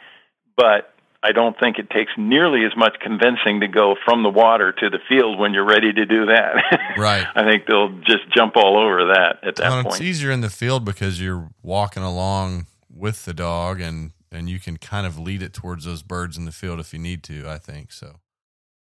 But 0.58 0.94
I 1.24 1.32
don't 1.32 1.58
think 1.60 1.80
it 1.80 1.90
takes 1.90 2.12
nearly 2.18 2.66
as 2.66 2.76
much 2.76 2.98
convincing 3.00 3.62
to 3.62 3.68
go 3.68 3.96
from 4.06 4.24
the 4.24 4.30
water 4.30 4.72
to 4.74 4.90
the 4.90 5.00
field 5.08 5.40
when 5.40 5.54
you're 5.54 5.66
ready 5.66 5.94
to 5.94 6.06
do 6.06 6.26
that. 6.26 6.56
Right. 6.98 7.26
I 7.36 7.44
think 7.50 7.66
they'll 7.66 7.90
just 8.02 8.30
jump 8.36 8.56
all 8.56 8.78
over 8.78 9.14
that 9.14 9.40
at 9.48 9.56
that 9.56 9.70
Well, 9.70 9.84
point. 9.84 9.96
it's 9.96 10.02
easier 10.02 10.30
in 10.32 10.42
the 10.42 10.50
field 10.50 10.86
because 10.86 11.20
you're 11.22 11.50
walking 11.64 12.04
along 12.04 12.68
with 12.94 13.26
the 13.26 13.34
dog 13.34 13.82
and 13.82 14.12
and 14.32 14.50
you 14.50 14.60
can 14.60 14.78
kind 14.78 15.06
of 15.08 15.18
lead 15.20 15.42
it 15.44 15.54
towards 15.54 15.86
those 15.86 16.02
birds 16.04 16.38
in 16.38 16.46
the 16.46 16.52
field 16.52 16.80
if 16.80 16.92
you 16.94 17.00
need 17.00 17.22
to. 17.24 17.48
I 17.48 17.58
think 17.60 17.92
so. 17.92 18.16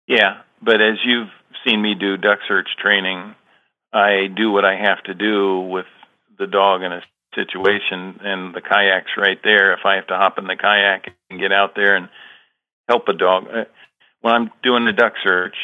Yeah, 0.08 0.42
but 0.60 0.80
as 0.80 0.98
you've 1.04 1.30
seen 1.66 1.80
me 1.82 1.94
do 1.94 2.16
duck 2.16 2.38
search 2.48 2.68
training, 2.80 3.34
I 3.92 4.28
do 4.36 4.50
what 4.52 4.64
I 4.64 4.76
have 4.76 5.02
to 5.04 5.14
do 5.14 5.60
with 5.60 5.86
the 6.42 6.50
dog 6.50 6.82
in 6.82 6.92
a 6.92 7.02
situation, 7.34 8.20
and 8.20 8.54
the 8.54 8.60
kayak's 8.60 9.16
right 9.16 9.38
there. 9.42 9.72
If 9.72 9.86
I 9.86 9.94
have 9.94 10.08
to 10.08 10.16
hop 10.16 10.38
in 10.38 10.46
the 10.46 10.56
kayak 10.56 11.14
and 11.30 11.40
get 11.40 11.52
out 11.52 11.74
there 11.74 11.96
and 11.96 12.08
help 12.88 13.08
a 13.08 13.14
dog, 13.14 13.44
uh, 13.48 13.64
when 14.20 14.34
I'm 14.34 14.50
doing 14.62 14.84
the 14.84 14.92
duck 14.92 15.14
search, 15.24 15.56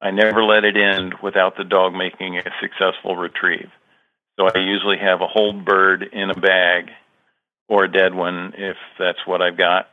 I 0.00 0.12
never 0.12 0.44
let 0.44 0.64
it 0.64 0.76
end 0.76 1.14
without 1.22 1.56
the 1.56 1.64
dog 1.64 1.92
making 1.92 2.38
a 2.38 2.42
successful 2.62 3.16
retrieve. 3.16 3.70
So 4.38 4.46
I 4.46 4.58
usually 4.58 4.98
have 4.98 5.20
a 5.20 5.26
whole 5.26 5.52
bird 5.52 6.04
in 6.12 6.30
a 6.30 6.40
bag 6.40 6.90
or 7.68 7.84
a 7.84 7.92
dead 7.92 8.14
one 8.14 8.54
if 8.56 8.76
that's 8.98 9.26
what 9.26 9.42
I've 9.42 9.58
got. 9.58 9.88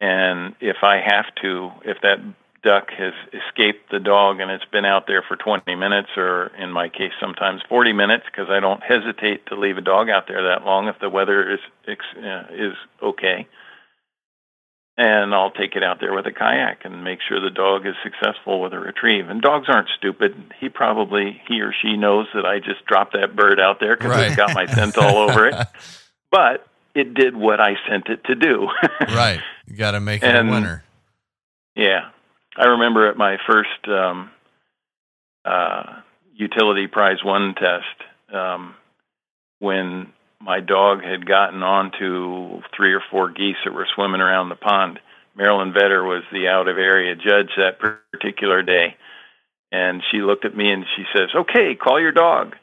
And 0.00 0.54
if 0.60 0.78
I 0.82 0.96
have 1.04 1.26
to, 1.42 1.70
if 1.84 1.98
that 2.02 2.18
duck 2.64 2.88
has 2.96 3.12
escaped 3.32 3.90
the 3.90 4.00
dog 4.00 4.40
and 4.40 4.50
it's 4.50 4.64
been 4.72 4.84
out 4.86 5.06
there 5.06 5.22
for 5.28 5.36
20 5.36 5.74
minutes 5.76 6.08
or 6.16 6.46
in 6.58 6.70
my 6.72 6.88
case 6.88 7.12
sometimes 7.20 7.60
40 7.68 7.92
minutes 7.92 8.24
because 8.26 8.48
I 8.50 8.58
don't 8.58 8.82
hesitate 8.82 9.46
to 9.48 9.54
leave 9.54 9.76
a 9.76 9.82
dog 9.82 10.08
out 10.08 10.26
there 10.26 10.42
that 10.48 10.64
long 10.64 10.88
if 10.88 10.98
the 10.98 11.10
weather 11.10 11.52
is 11.52 11.60
uh, 11.86 12.42
is 12.50 12.72
okay 13.02 13.46
and 14.96 15.34
I'll 15.34 15.50
take 15.50 15.74
it 15.76 15.82
out 15.82 15.98
there 16.00 16.14
with 16.14 16.26
a 16.26 16.32
kayak 16.32 16.84
and 16.84 17.04
make 17.04 17.18
sure 17.28 17.40
the 17.40 17.50
dog 17.50 17.86
is 17.86 17.94
successful 18.02 18.60
with 18.62 18.72
a 18.72 18.78
retrieve 18.78 19.28
and 19.28 19.42
dogs 19.42 19.66
aren't 19.68 19.88
stupid 19.98 20.34
he 20.58 20.68
probably 20.68 21.40
he 21.46 21.60
or 21.60 21.72
she 21.82 21.96
knows 21.96 22.26
that 22.34 22.46
I 22.46 22.60
just 22.60 22.84
dropped 22.86 23.12
that 23.12 23.36
bird 23.36 23.60
out 23.60 23.78
there 23.80 23.96
because 23.96 24.12
Right. 24.12 24.26
it's 24.28 24.36
got 24.36 24.54
my 24.54 24.66
scent 24.66 24.96
all 24.96 25.18
over 25.28 25.46
it 25.48 25.54
but 26.30 26.66
it 26.94 27.12
did 27.12 27.36
what 27.36 27.60
I 27.60 27.74
sent 27.90 28.06
it 28.08 28.24
to 28.24 28.34
do 28.34 28.68
right. 29.08 29.40
You 29.66 29.76
got 29.76 29.92
to 29.92 30.00
make 30.00 30.22
it 30.22 30.34
And- 30.34 30.48
a 30.48 30.52
winner. 30.52 30.84
Yeah, 31.76 32.10
I 32.56 32.66
remember 32.66 33.08
at 33.08 33.16
my 33.16 33.36
first 33.46 33.88
um, 33.88 34.30
uh, 35.44 36.00
utility 36.34 36.86
prize 36.86 37.22
one 37.24 37.54
test 37.54 38.34
um, 38.34 38.74
when 39.58 40.12
my 40.40 40.60
dog 40.60 41.02
had 41.02 41.26
gotten 41.26 41.62
onto 41.62 42.60
three 42.76 42.92
or 42.92 43.02
four 43.10 43.30
geese 43.30 43.56
that 43.64 43.72
were 43.74 43.86
swimming 43.94 44.20
around 44.20 44.48
the 44.48 44.56
pond. 44.56 45.00
Marilyn 45.36 45.72
Vetter 45.72 46.04
was 46.06 46.22
the 46.32 46.48
out 46.48 46.68
of 46.68 46.78
area 46.78 47.14
judge 47.16 47.50
that 47.56 47.78
particular 47.80 48.62
day, 48.62 48.94
and 49.72 50.02
she 50.10 50.18
looked 50.18 50.44
at 50.44 50.56
me 50.56 50.70
and 50.70 50.84
she 50.96 51.02
says, 51.14 51.30
"Okay, 51.34 51.74
call 51.74 52.00
your 52.00 52.12
dog." 52.12 52.54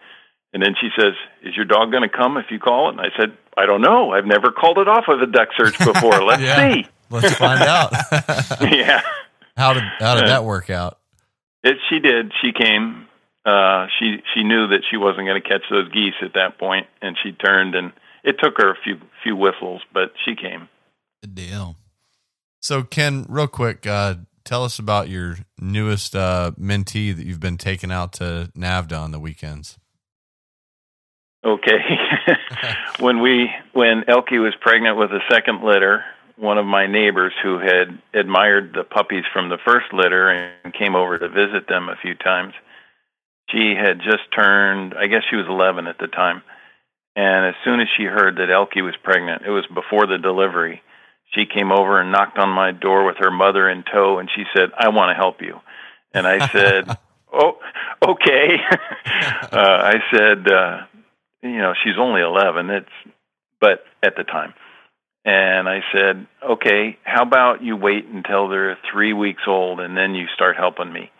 And 0.53 0.61
then 0.63 0.75
she 0.79 0.89
says, 0.97 1.13
"Is 1.43 1.55
your 1.55 1.65
dog 1.65 1.91
going 1.91 2.03
to 2.03 2.09
come 2.09 2.37
if 2.37 2.45
you 2.49 2.59
call 2.59 2.87
it?" 2.87 2.91
And 2.93 3.01
I 3.01 3.09
said, 3.19 3.35
"I 3.57 3.65
don't 3.65 3.81
know. 3.81 4.13
I've 4.13 4.25
never 4.25 4.51
called 4.51 4.77
it 4.77 4.87
off 4.87 5.05
of 5.09 5.21
a 5.21 5.25
duck 5.25 5.49
search 5.57 5.77
before. 5.79 6.23
Let's 6.23 6.41
Yeah. 6.41 6.73
see." 6.73 6.87
Let's 7.09 7.33
find 7.33 7.61
out. 7.61 7.91
yeah. 8.61 9.01
How 9.57 9.73
did 9.73 9.83
how 9.99 10.15
did 10.15 10.27
that 10.27 10.43
work 10.43 10.69
out? 10.69 10.99
It, 11.63 11.77
she 11.89 11.99
did. 11.99 12.31
She 12.41 12.51
came. 12.53 13.07
Uh, 13.45 13.87
she 13.99 14.17
she 14.33 14.43
knew 14.43 14.67
that 14.67 14.81
she 14.89 14.97
wasn't 14.97 15.27
going 15.27 15.41
to 15.41 15.47
catch 15.47 15.63
those 15.69 15.89
geese 15.89 16.13
at 16.21 16.33
that 16.33 16.57
point, 16.57 16.87
and 17.01 17.17
she 17.21 17.31
turned. 17.31 17.75
And 17.75 17.91
it 18.23 18.37
took 18.41 18.57
her 18.57 18.71
a 18.71 18.75
few 18.83 18.97
few 19.23 19.35
whistles, 19.35 19.81
but 19.93 20.13
she 20.25 20.35
came. 20.35 20.69
Good 21.21 21.35
deal. 21.35 21.75
So 22.59 22.83
Ken, 22.83 23.25
real 23.27 23.47
quick, 23.47 23.87
uh, 23.87 24.15
tell 24.43 24.63
us 24.63 24.79
about 24.79 25.09
your 25.09 25.37
newest 25.59 26.15
uh, 26.15 26.51
mentee 26.59 27.15
that 27.15 27.25
you've 27.25 27.39
been 27.39 27.57
taking 27.57 27.91
out 27.91 28.13
to 28.13 28.51
NAVHDA 28.55 28.99
on 28.99 29.11
the 29.11 29.19
weekends. 29.19 29.77
Okay. 31.43 31.79
when 32.99 33.21
we 33.21 33.49
when 33.73 34.03
Elkie 34.03 34.41
was 34.41 34.53
pregnant 34.61 34.97
with 34.97 35.11
a 35.11 35.21
second 35.29 35.63
litter, 35.63 36.05
one 36.41 36.57
of 36.57 36.65
my 36.65 36.87
neighbors 36.87 37.33
who 37.43 37.59
had 37.59 38.01
admired 38.15 38.73
the 38.73 38.83
puppies 38.83 39.25
from 39.31 39.49
the 39.49 39.59
first 39.63 39.93
litter 39.93 40.27
and 40.29 40.73
came 40.73 40.95
over 40.95 41.19
to 41.19 41.29
visit 41.29 41.67
them 41.69 41.87
a 41.87 41.95
few 42.01 42.15
times, 42.15 42.53
she 43.51 43.75
had 43.75 43.99
just 43.99 44.23
turned, 44.35 44.95
I 44.95 45.05
guess 45.05 45.21
she 45.29 45.35
was 45.35 45.45
11 45.47 45.85
at 45.85 45.99
the 45.99 46.07
time. 46.07 46.41
And 47.15 47.45
as 47.45 47.53
soon 47.63 47.79
as 47.79 47.87
she 47.95 48.05
heard 48.05 48.37
that 48.37 48.49
Elkie 48.49 48.83
was 48.83 48.95
pregnant, 49.03 49.43
it 49.45 49.51
was 49.51 49.67
before 49.71 50.07
the 50.07 50.17
delivery, 50.17 50.81
she 51.35 51.45
came 51.45 51.71
over 51.71 52.01
and 52.01 52.11
knocked 52.11 52.39
on 52.39 52.49
my 52.49 52.71
door 52.71 53.05
with 53.05 53.17
her 53.19 53.31
mother 53.31 53.69
in 53.69 53.83
tow 53.83 54.17
and 54.17 54.27
she 54.35 54.43
said, 54.55 54.69
I 54.75 54.89
want 54.89 55.11
to 55.11 55.15
help 55.15 55.41
you. 55.41 55.59
And 56.11 56.25
I 56.25 56.47
said, 56.47 56.97
Oh, 57.31 57.59
okay. 58.05 58.57
uh, 59.05 59.47
I 59.53 59.95
said, 60.11 60.51
uh, 60.51 60.77
you 61.43 61.59
know, 61.59 61.73
she's 61.83 61.97
only 61.99 62.21
11. 62.21 62.69
It's, 62.71 62.89
but 63.59 63.83
at 64.03 64.15
the 64.17 64.23
time. 64.23 64.53
And 65.23 65.69
I 65.69 65.81
said, 65.93 66.25
okay, 66.43 66.97
how 67.03 67.21
about 67.23 67.63
you 67.63 67.75
wait 67.75 68.05
until 68.05 68.49
they're 68.49 68.77
three 68.91 69.13
weeks 69.13 69.43
old 69.47 69.79
and 69.79 69.95
then 69.95 70.15
you 70.15 70.25
start 70.33 70.57
helping 70.57 70.91
me? 70.91 71.11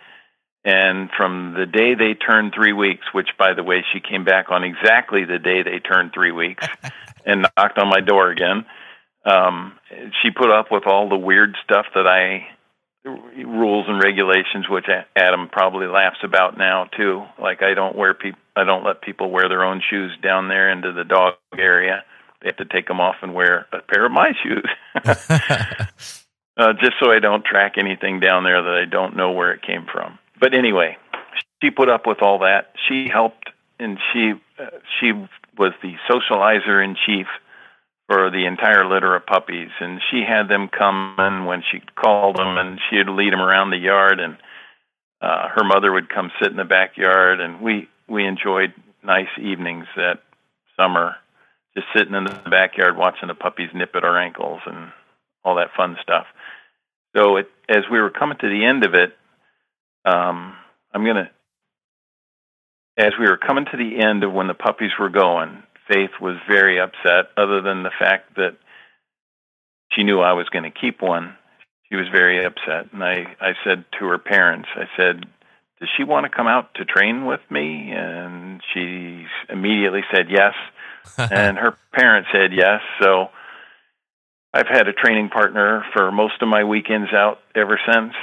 And 0.64 1.10
from 1.16 1.56
the 1.58 1.66
day 1.66 1.95
they 1.95 2.14
turned 2.14 2.54
three 2.54 2.74
weeks, 2.74 3.06
which 3.14 3.30
by 3.38 3.54
the 3.54 3.64
way, 3.64 3.84
she 3.93 3.99
came 3.99 4.24
back 4.24 4.49
on 4.49 4.64
exactly 4.64 5.26
the 5.26 5.39
day 5.39 5.64
they 5.64 5.80
turned 5.80 6.12
three 6.14 6.32
weeks 6.32 6.66
and 7.26 7.47
knocked 7.58 7.78
on 7.78 7.89
my 7.89 8.02
door 8.02 8.30
again. 8.30 8.66
Um, 9.26 9.74
she 10.22 10.32
put 10.32 10.49
up 10.49 10.72
with 10.72 10.88
all 10.88 11.10
the 11.10 11.18
weird 11.18 11.56
stuff 11.64 11.86
that 11.93 12.08
I 12.08 12.47
rules 13.04 13.86
and 13.88 14.02
regulations, 14.02 14.70
which 14.70 14.86
Adam 15.16 15.49
probably 15.52 15.88
laughs 15.88 16.20
about 16.24 16.58
now 16.58 16.86
too. 16.97 17.24
Like 17.39 17.64
I 17.64 17.74
don't 17.74 17.95
wear 17.95 18.14
people, 18.14 18.39
I 18.56 18.64
don't 18.64 18.84
let 18.84 19.02
people 19.02 19.32
wear 19.32 19.49
their 19.49 19.64
own 19.64 19.82
shoes 19.89 20.12
down 20.22 20.47
there 20.47 20.72
into 20.72 20.91
the 20.91 21.04
dog 21.04 21.34
area. 21.58 22.04
They 22.42 22.50
have 22.50 22.58
to 22.58 22.66
take 22.66 22.88
them 22.88 23.00
off 23.00 23.16
and 23.22 23.34
wear 23.34 23.68
a 23.72 23.80
pair 23.82 24.06
of 24.06 24.12
my 24.12 24.34
shoes, 24.44 24.66
uh, 26.58 26.74
just 26.74 26.94
so 27.00 27.12
I 27.12 27.20
don't 27.20 27.46
track 27.46 27.74
anything 27.78 28.20
down 28.20 28.44
there 28.44 28.62
that 28.62 28.82
I 28.82 28.86
don't 28.86 29.16
know 29.16 29.32
where 29.32 29.52
it 29.52 29.62
came 29.62 29.86
from. 29.92 30.18
But 30.39 30.54
anyway, 30.54 30.98
she 31.62 31.70
put 31.70 31.89
up 31.89 32.08
with 32.08 32.22
all 32.22 32.39
that. 32.39 32.74
She 32.88 33.08
helped, 33.12 33.50
and 33.80 34.00
she 34.12 34.34
uh, 34.60 34.78
she 35.00 35.12
was 35.58 35.74
the 35.82 35.94
socializer 36.10 36.84
in 36.84 36.96
chief 37.06 37.28
for 38.08 38.30
the 38.30 38.46
entire 38.46 38.86
litter 38.86 39.16
of 39.16 39.26
puppies, 39.26 39.70
and 39.80 40.02
she 40.10 40.24
had 40.28 40.50
them 40.50 40.68
come 40.68 41.16
in 41.20 41.46
when 41.46 41.64
she 41.72 41.80
called 41.96 42.38
them, 42.38 42.58
and 42.58 42.80
she'd 42.89 43.08
lead 43.08 43.32
them 43.32 43.39
around 43.39 43.70
the 43.70 43.78
yard, 43.78 44.20
and 44.20 44.38
uh, 45.22 45.48
her 45.50 45.64
mother 45.64 45.92
would 45.92 46.10
come 46.10 46.32
sit 46.42 46.52
in 46.52 46.58
the 46.58 46.66
backyard, 46.66 47.39
and 47.39 47.62
we 47.62 47.88
we 48.10 48.26
enjoyed 48.26 48.74
nice 49.04 49.30
evenings 49.39 49.86
that 49.96 50.24
summer, 50.76 51.16
just 51.76 51.88
sitting 51.96 52.16
in 52.16 52.26
the 52.26 52.50
backyard 52.50 52.98
watching 52.98 53.28
the 53.28 53.36
puppies 53.36 53.70
nip 53.74 53.92
at 53.96 54.04
our 54.04 54.20
ankles 54.20 54.60
and 54.66 54.92
all 55.44 55.56
that 55.56 55.76
fun 55.76 55.98
stuff. 56.02 56.26
So 57.16 57.38
it, 57.38 57.50
as 57.70 57.84
we 57.92 58.00
were 58.00 58.10
coming 58.10 58.38
to 58.40 58.50
the 58.50 58.66
end 58.66 58.86
of 58.86 58.94
it, 58.94 59.14
um, 60.06 60.56
I'm 60.94 61.06
gonna, 61.06 61.30
as 62.98 63.12
we 63.20 63.26
were 63.26 63.38
coming 63.38 63.66
to 63.66 63.78
the 63.78 64.04
end 64.04 64.24
of 64.24 64.34
when 64.34 64.48
the 64.48 64.54
puppies 64.54 64.92
were 65.00 65.10
going, 65.10 65.64
Faith 65.92 66.12
was 66.22 66.38
very 66.48 66.80
upset, 66.80 67.32
other 67.36 67.62
than 67.62 67.84
the 67.84 67.92
fact 68.00 68.36
that 68.36 68.56
she 69.92 70.04
knew 70.04 70.20
I 70.20 70.34
was 70.34 70.48
going 70.50 70.64
to 70.64 70.72
keep 70.72 71.02
one. 71.02 71.36
She 71.90 71.96
was 71.96 72.08
very 72.12 72.46
upset. 72.46 72.94
And 72.94 73.04
I, 73.04 73.36
I 73.42 73.54
said 73.66 73.84
to 74.00 74.06
her 74.06 74.18
parents, 74.18 74.70
I 74.76 74.86
said, 74.96 75.26
Does 75.80 75.90
she 75.98 76.04
want 76.04 76.26
to 76.26 76.36
come 76.36 76.48
out 76.48 76.74
to 76.76 76.86
train 76.86 77.26
with 77.26 77.42
me? 77.50 77.92
And 77.94 78.62
she 78.74 79.26
immediately 79.50 80.02
said 80.14 80.28
yes. 80.30 80.54
and 81.18 81.58
her 81.58 81.78
parents 81.93 82.30
said 82.34 82.52
yes. 82.54 82.82
So 83.02 83.30
I've 84.54 84.68
had 84.68 84.88
a 84.88 84.93
training 84.93 85.30
partner 85.30 85.86
for 85.93 86.12
most 86.12 86.41
of 86.41 86.47
my 86.49 86.66
weekends 86.66 87.14
out 87.14 87.39
ever 87.56 87.80
since. 87.91 88.14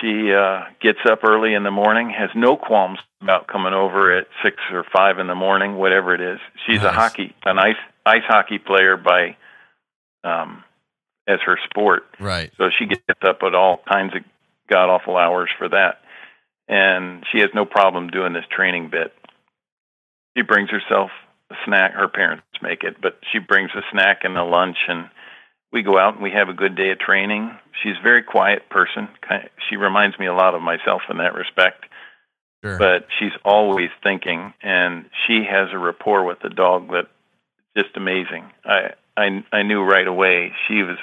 She 0.00 0.32
uh, 0.32 0.62
gets 0.80 1.00
up 1.08 1.20
early 1.24 1.52
in 1.54 1.62
the 1.62 1.70
morning, 1.70 2.10
has 2.10 2.30
no 2.34 2.56
qualms 2.56 2.98
about 3.20 3.48
coming 3.48 3.74
over 3.74 4.16
at 4.16 4.26
six 4.42 4.56
or 4.72 4.84
five 4.94 5.18
in 5.18 5.26
the 5.26 5.34
morning, 5.34 5.76
whatever 5.76 6.14
it 6.14 6.22
is. 6.22 6.38
She's 6.66 6.78
nice. 6.78 6.86
a 6.86 6.92
hockey, 6.92 7.34
an 7.44 7.58
ice 7.58 7.76
ice 8.06 8.22
hockey 8.26 8.58
player 8.58 8.96
by 8.96 9.36
um, 10.24 10.64
as 11.28 11.40
her 11.44 11.58
sport. 11.68 12.04
Right. 12.18 12.50
So 12.56 12.70
she 12.78 12.86
gets 12.86 13.02
up 13.22 13.38
at 13.42 13.54
all 13.54 13.80
kinds 13.86 14.14
of 14.16 14.22
god 14.70 14.88
awful 14.88 15.18
hours 15.18 15.50
for 15.58 15.68
that, 15.68 16.00
and 16.66 17.24
she 17.30 17.40
has 17.40 17.50
no 17.54 17.66
problem 17.66 18.08
doing 18.08 18.32
this 18.32 18.44
training 18.50 18.88
bit. 18.90 19.12
She 20.34 20.42
brings 20.42 20.70
herself 20.70 21.10
snack. 21.64 21.92
Her 21.94 22.08
parents 22.08 22.44
make 22.62 22.82
it, 22.82 22.96
but 23.00 23.18
she 23.32 23.38
brings 23.38 23.70
a 23.74 23.82
snack 23.90 24.20
and 24.24 24.36
a 24.36 24.44
lunch 24.44 24.76
and 24.88 25.08
we 25.74 25.82
go 25.82 25.98
out 25.98 26.14
and 26.14 26.22
we 26.22 26.30
have 26.30 26.48
a 26.48 26.54
good 26.54 26.76
day 26.76 26.90
of 26.92 27.00
training. 27.00 27.50
She's 27.82 27.96
a 27.98 28.02
very 28.02 28.22
quiet 28.22 28.70
person. 28.70 29.08
She 29.68 29.76
reminds 29.76 30.16
me 30.20 30.26
a 30.26 30.32
lot 30.32 30.54
of 30.54 30.62
myself 30.62 31.02
in 31.10 31.18
that 31.18 31.34
respect. 31.34 31.84
Sure. 32.64 32.78
But 32.78 33.08
she's 33.18 33.32
always 33.44 33.90
thinking, 34.02 34.54
and 34.62 35.04
she 35.26 35.42
has 35.50 35.68
a 35.72 35.78
rapport 35.78 36.24
with 36.24 36.38
the 36.42 36.48
dog 36.48 36.88
that 36.92 37.08
just 37.76 37.96
amazing. 37.96 38.50
I 38.64 38.94
I 39.16 39.44
I 39.52 39.62
knew 39.62 39.82
right 39.82 40.06
away 40.06 40.52
she 40.66 40.82
was 40.82 40.96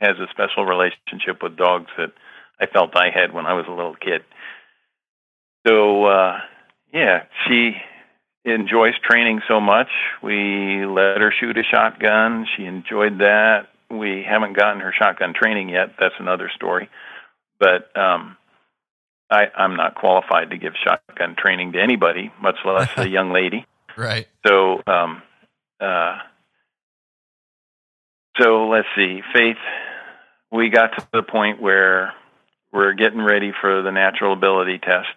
has 0.00 0.16
a 0.18 0.30
special 0.30 0.64
relationship 0.64 1.42
with 1.42 1.56
dogs 1.56 1.90
that 1.98 2.12
I 2.60 2.66
felt 2.66 2.96
I 2.96 3.10
had 3.10 3.34
when 3.34 3.44
I 3.44 3.54
was 3.54 3.66
a 3.68 3.72
little 3.72 3.96
kid. 3.96 4.22
So 5.66 6.06
uh 6.06 6.38
yeah, 6.94 7.24
she 7.46 7.72
enjoys 8.44 8.94
training 9.08 9.40
so 9.48 9.60
much. 9.60 9.88
We 10.22 10.84
let 10.86 11.20
her 11.20 11.32
shoot 11.38 11.56
a 11.56 11.62
shotgun. 11.62 12.46
She 12.56 12.64
enjoyed 12.64 13.18
that 13.18 13.68
we 13.92 14.24
haven't 14.26 14.56
gotten 14.56 14.80
her 14.80 14.92
shotgun 14.96 15.34
training 15.34 15.68
yet. 15.68 15.94
That's 15.98 16.14
another 16.18 16.50
story. 16.54 16.88
But 17.58 17.96
um, 17.96 18.36
I, 19.30 19.44
I'm 19.56 19.76
not 19.76 19.94
qualified 19.94 20.50
to 20.50 20.56
give 20.56 20.72
shotgun 20.82 21.36
training 21.38 21.72
to 21.72 21.80
anybody, 21.80 22.32
much 22.40 22.56
less 22.64 22.90
a 22.96 23.08
young 23.08 23.32
lady. 23.32 23.66
Right. 23.96 24.26
So, 24.46 24.82
um, 24.86 25.22
uh, 25.80 26.18
so 28.40 28.68
let's 28.68 28.88
see, 28.96 29.20
Faith. 29.34 29.58
We 30.50 30.70
got 30.70 30.98
to 30.98 31.08
the 31.12 31.22
point 31.22 31.60
where 31.60 32.12
we're 32.72 32.94
getting 32.94 33.22
ready 33.22 33.52
for 33.58 33.82
the 33.82 33.92
natural 33.92 34.32
ability 34.32 34.78
test, 34.78 35.14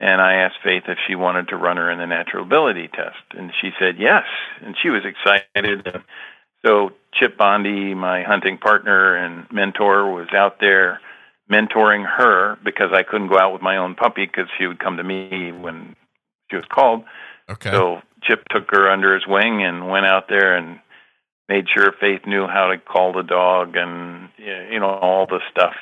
and 0.00 0.20
I 0.20 0.34
asked 0.34 0.56
Faith 0.62 0.84
if 0.88 0.98
she 1.06 1.14
wanted 1.14 1.48
to 1.48 1.56
run 1.56 1.76
her 1.76 1.90
in 1.90 1.98
the 1.98 2.06
natural 2.06 2.44
ability 2.44 2.88
test, 2.88 3.16
and 3.36 3.52
she 3.60 3.70
said 3.78 3.96
yes, 3.98 4.24
and 4.62 4.76
she 4.82 4.90
was 4.90 5.02
excited. 5.04 5.86
And 5.86 6.04
so 6.64 6.90
Chip 7.14 7.38
Bondi, 7.38 7.94
my 7.94 8.22
hunting 8.22 8.58
partner 8.58 9.16
and 9.16 9.46
mentor, 9.52 10.12
was 10.12 10.28
out 10.34 10.60
there 10.60 11.00
mentoring 11.50 12.04
her 12.04 12.58
because 12.64 12.90
I 12.92 13.02
couldn't 13.04 13.28
go 13.28 13.38
out 13.38 13.52
with 13.52 13.62
my 13.62 13.76
own 13.76 13.94
puppy 13.94 14.26
because 14.26 14.48
she 14.58 14.66
would 14.66 14.78
come 14.78 14.96
to 14.96 15.04
me 15.04 15.52
when 15.52 15.94
she 16.50 16.56
was 16.56 16.64
called. 16.70 17.04
Okay. 17.48 17.70
So 17.70 18.02
Chip 18.22 18.44
took 18.50 18.70
her 18.70 18.90
under 18.90 19.14
his 19.14 19.26
wing 19.26 19.62
and 19.62 19.88
went 19.88 20.06
out 20.06 20.28
there 20.28 20.56
and 20.56 20.80
made 21.48 21.66
sure 21.72 21.92
Faith 22.00 22.26
knew 22.26 22.46
how 22.46 22.68
to 22.68 22.78
call 22.78 23.12
the 23.12 23.22
dog 23.22 23.76
and 23.76 24.28
you 24.38 24.80
know 24.80 24.90
all 24.90 25.26
the 25.26 25.40
stuff 25.50 25.74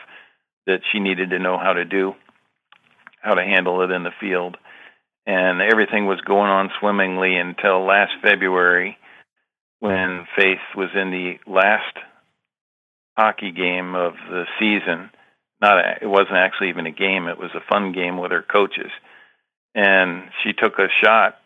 that 0.67 0.81
she 0.93 1.01
needed 1.01 1.31
to 1.31 1.39
know 1.39 1.59
how 1.59 1.73
to 1.73 1.85
do, 1.85 2.15
how 3.25 3.35
to 3.35 3.43
handle 3.43 3.83
it 3.83 3.91
in 3.91 4.03
the 4.03 4.13
field. 4.21 4.57
And 5.27 5.63
everything 5.63 6.05
was 6.05 6.21
going 6.21 6.51
on 6.51 6.71
swimmingly 6.79 7.37
until 7.37 7.87
last 7.87 8.13
February 8.23 8.99
when 9.81 10.27
Faith 10.37 10.61
was 10.77 10.91
in 10.95 11.11
the 11.11 11.39
last 11.51 11.97
hockey 13.17 13.51
game 13.51 13.95
of 13.95 14.13
the 14.29 14.45
season. 14.59 15.11
Not 15.63 15.79
a, 15.79 15.99
it 16.03 16.07
wasn't 16.07 16.37
actually 16.37 16.69
even 16.69 16.87
a 16.87 16.93
game; 16.93 17.27
it 17.27 17.39
was 17.39 17.51
a 17.55 17.73
fun 17.73 17.93
game 17.93 18.19
with 18.19 18.33
her 18.33 18.43
coaches. 18.43 18.91
And 19.75 20.25
she 20.43 20.53
took 20.53 20.79
a 20.79 20.89
shot, 21.03 21.39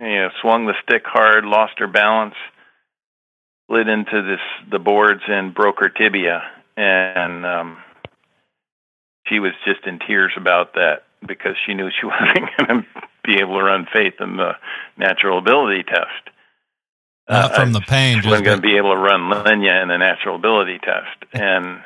you 0.00 0.06
know, 0.06 0.28
swung 0.40 0.66
the 0.66 0.74
stick 0.82 1.04
hard, 1.06 1.44
lost 1.44 1.78
her 1.78 1.86
balance, 1.86 2.34
slid 3.68 3.86
into 3.86 4.22
this 4.22 4.70
the 4.70 4.80
boards, 4.80 5.22
and 5.28 5.54
broke 5.54 5.78
her 5.78 5.88
tibia. 5.88 6.42
And 6.76 7.46
um, 7.46 7.78
she 9.28 9.38
was 9.38 9.52
just 9.64 9.86
in 9.86 10.00
tears 10.00 10.32
about 10.36 10.74
that 10.74 11.04
because 11.26 11.56
she 11.66 11.74
knew 11.74 11.88
she 11.90 12.06
wasn't 12.06 12.50
going 12.58 12.82
to 12.82 12.86
be 13.24 13.34
able 13.40 13.58
to 13.58 13.64
run 13.64 13.86
Faith 13.92 14.14
in 14.20 14.36
the 14.36 14.52
natural 14.96 15.38
ability 15.38 15.84
test. 15.84 16.34
Not 17.28 17.52
uh, 17.52 17.54
from 17.54 17.72
the 17.72 17.80
pain. 17.80 18.20
She 18.20 18.28
wasn't 18.28 18.46
going 18.46 18.58
to 18.58 18.62
be 18.62 18.76
able 18.76 18.94
to 18.94 19.00
run 19.00 19.30
Lenya 19.30 19.82
in 19.82 19.88
the 19.88 19.96
natural 19.96 20.36
ability 20.36 20.78
test, 20.78 21.24
and 21.32 21.82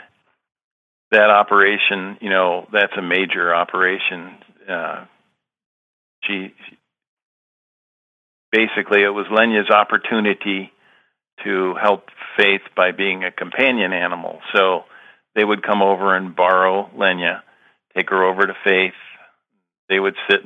that 1.10 1.30
operation, 1.30 2.18
you 2.20 2.30
know, 2.30 2.66
that's 2.72 2.92
a 2.98 3.02
major 3.02 3.54
operation. 3.54 4.38
Uh, 4.68 5.04
she 6.24 6.52
basically 8.50 9.02
it 9.02 9.10
was 9.10 9.26
Lenya's 9.30 9.70
opportunity 9.70 10.72
to 11.44 11.74
help 11.80 12.06
Faith 12.36 12.62
by 12.76 12.92
being 12.92 13.24
a 13.24 13.30
companion 13.30 13.92
animal. 13.92 14.40
So 14.54 14.84
they 15.34 15.44
would 15.44 15.62
come 15.62 15.80
over 15.80 16.14
and 16.14 16.36
borrow 16.36 16.90
Lenya, 16.96 17.40
take 17.96 18.10
her 18.10 18.24
over 18.24 18.46
to 18.46 18.54
Faith. 18.64 18.92
They 19.88 19.98
would 19.98 20.16
sit 20.30 20.40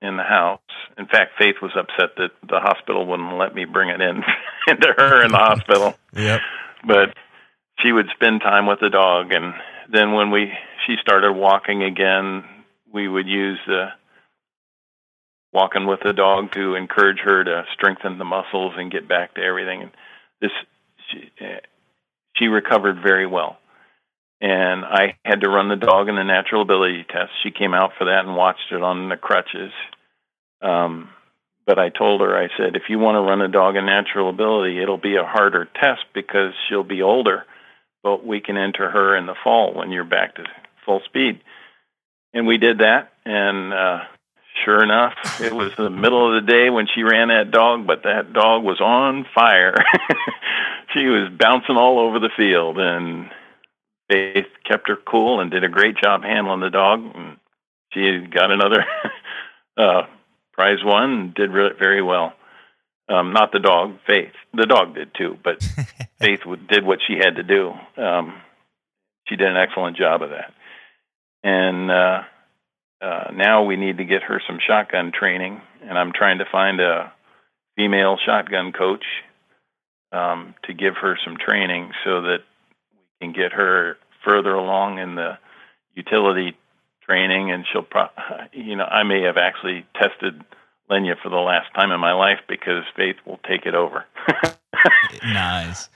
in 0.00 0.16
the 0.16 0.22
house. 0.22 0.60
In 0.96 1.06
fact, 1.06 1.32
Faith 1.38 1.56
was 1.60 1.72
upset 1.76 2.16
that 2.16 2.30
the 2.48 2.60
hospital 2.60 3.06
wouldn't 3.06 3.36
let 3.36 3.54
me 3.54 3.64
bring 3.64 3.90
it 3.90 4.00
in 4.00 4.22
into 4.68 4.94
her 4.96 5.24
in 5.24 5.32
the 5.32 5.38
hospital. 5.38 5.94
Yep. 6.16 6.40
But 6.86 7.14
she 7.80 7.92
would 7.92 8.06
spend 8.14 8.40
time 8.40 8.66
with 8.66 8.80
the 8.80 8.88
dog, 8.88 9.32
and 9.32 9.54
then 9.92 10.12
when 10.14 10.30
we 10.30 10.52
she 10.86 10.96
started 11.00 11.32
walking 11.32 11.82
again, 11.82 12.44
we 12.92 13.06
would 13.06 13.28
use 13.28 13.58
the 13.66 13.88
walking 15.52 15.86
with 15.86 16.00
the 16.04 16.12
dog 16.12 16.52
to 16.52 16.74
encourage 16.74 17.18
her 17.18 17.44
to 17.44 17.64
strengthen 17.74 18.18
the 18.18 18.24
muscles 18.24 18.74
and 18.76 18.90
get 18.90 19.06
back 19.08 19.34
to 19.34 19.42
everything. 19.42 19.82
And 19.82 19.90
this 20.40 20.50
she, 21.10 21.30
eh, 21.40 21.60
she 22.36 22.46
recovered 22.46 23.02
very 23.02 23.26
well. 23.26 23.57
And 24.40 24.84
I 24.84 25.16
had 25.24 25.40
to 25.40 25.50
run 25.50 25.68
the 25.68 25.76
dog 25.76 26.08
in 26.08 26.14
the 26.14 26.22
natural 26.22 26.62
ability 26.62 27.04
test. 27.10 27.30
She 27.42 27.50
came 27.50 27.74
out 27.74 27.92
for 27.98 28.04
that 28.04 28.24
and 28.24 28.36
watched 28.36 28.70
it 28.70 28.82
on 28.82 29.08
the 29.08 29.16
crutches. 29.16 29.72
Um, 30.62 31.10
but 31.66 31.78
I 31.78 31.90
told 31.90 32.22
her, 32.22 32.34
I 32.34 32.48
said, 32.56 32.76
if 32.76 32.84
you 32.88 32.98
want 32.98 33.16
to 33.16 33.20
run 33.20 33.42
a 33.42 33.48
dog 33.48 33.76
in 33.76 33.84
natural 33.84 34.30
ability, 34.30 34.80
it'll 34.80 34.96
be 34.96 35.16
a 35.16 35.24
harder 35.24 35.68
test 35.78 36.00
because 36.14 36.54
she'll 36.68 36.82
be 36.82 37.02
older, 37.02 37.44
but 38.02 38.24
we 38.24 38.40
can 38.40 38.56
enter 38.56 38.88
her 38.88 39.16
in 39.16 39.26
the 39.26 39.34
fall 39.44 39.74
when 39.74 39.90
you're 39.90 40.04
back 40.04 40.36
to 40.36 40.44
full 40.86 41.02
speed. 41.04 41.40
And 42.32 42.46
we 42.46 42.56
did 42.56 42.78
that, 42.78 43.12
and 43.26 43.74
uh, 43.74 43.98
sure 44.64 44.82
enough, 44.82 45.12
it 45.40 45.52
was 45.52 45.72
the 45.76 45.90
middle 45.90 46.34
of 46.34 46.42
the 46.42 46.50
day 46.50 46.70
when 46.70 46.86
she 46.94 47.02
ran 47.02 47.28
that 47.28 47.50
dog, 47.50 47.86
but 47.86 48.04
that 48.04 48.32
dog 48.32 48.64
was 48.64 48.80
on 48.80 49.26
fire. 49.34 49.74
she 50.94 51.06
was 51.06 51.30
bouncing 51.38 51.76
all 51.76 51.98
over 51.98 52.18
the 52.18 52.30
field, 52.34 52.78
and 52.78 53.30
Faith 54.08 54.46
kept 54.64 54.88
her 54.88 54.96
cool 54.96 55.40
and 55.40 55.50
did 55.50 55.64
a 55.64 55.68
great 55.68 55.96
job 55.96 56.22
handling 56.22 56.60
the 56.60 56.70
dog. 56.70 57.04
And 57.14 57.36
she 57.92 58.26
got 58.26 58.50
another 58.50 58.84
uh, 59.76 60.02
prize 60.52 60.82
one 60.82 61.12
and 61.12 61.34
did 61.34 61.50
re- 61.50 61.76
very 61.78 62.02
well. 62.02 62.32
Um, 63.08 63.32
not 63.32 63.52
the 63.52 63.58
dog, 63.60 63.98
Faith. 64.06 64.32
The 64.52 64.66
dog 64.66 64.94
did 64.94 65.10
too, 65.14 65.38
but 65.42 65.62
Faith 66.18 66.40
w- 66.40 66.66
did 66.68 66.84
what 66.84 66.98
she 67.06 67.14
had 67.14 67.36
to 67.36 67.42
do. 67.42 67.72
Um, 67.96 68.40
she 69.28 69.36
did 69.36 69.48
an 69.48 69.56
excellent 69.56 69.96
job 69.96 70.22
of 70.22 70.30
that. 70.30 70.52
And 71.42 71.90
uh, 71.90 72.22
uh, 73.00 73.30
now 73.32 73.64
we 73.64 73.76
need 73.76 73.98
to 73.98 74.04
get 74.04 74.22
her 74.24 74.42
some 74.46 74.58
shotgun 74.66 75.12
training, 75.12 75.60
and 75.82 75.96
I'm 75.96 76.12
trying 76.12 76.38
to 76.38 76.44
find 76.50 76.80
a 76.80 77.12
female 77.76 78.18
shotgun 78.24 78.72
coach 78.72 79.04
um, 80.12 80.54
to 80.64 80.74
give 80.74 80.94
her 81.00 81.16
some 81.24 81.36
training 81.36 81.92
so 82.04 82.22
that 82.22 82.38
can 83.20 83.32
get 83.32 83.52
her 83.52 83.96
further 84.24 84.54
along 84.54 84.98
in 84.98 85.14
the 85.14 85.38
utility 85.94 86.56
training, 87.02 87.50
and 87.50 87.64
she'll, 87.70 87.82
pro- 87.82 88.08
you 88.52 88.76
know, 88.76 88.84
I 88.84 89.02
may 89.02 89.22
have 89.22 89.36
actually 89.36 89.86
tested 89.94 90.44
Lenya 90.90 91.16
for 91.22 91.28
the 91.28 91.36
last 91.36 91.72
time 91.74 91.90
in 91.90 92.00
my 92.00 92.12
life 92.12 92.40
because 92.48 92.84
Faith 92.96 93.16
will 93.26 93.40
take 93.48 93.66
it 93.66 93.74
over. 93.74 94.04
nice. 95.24 95.88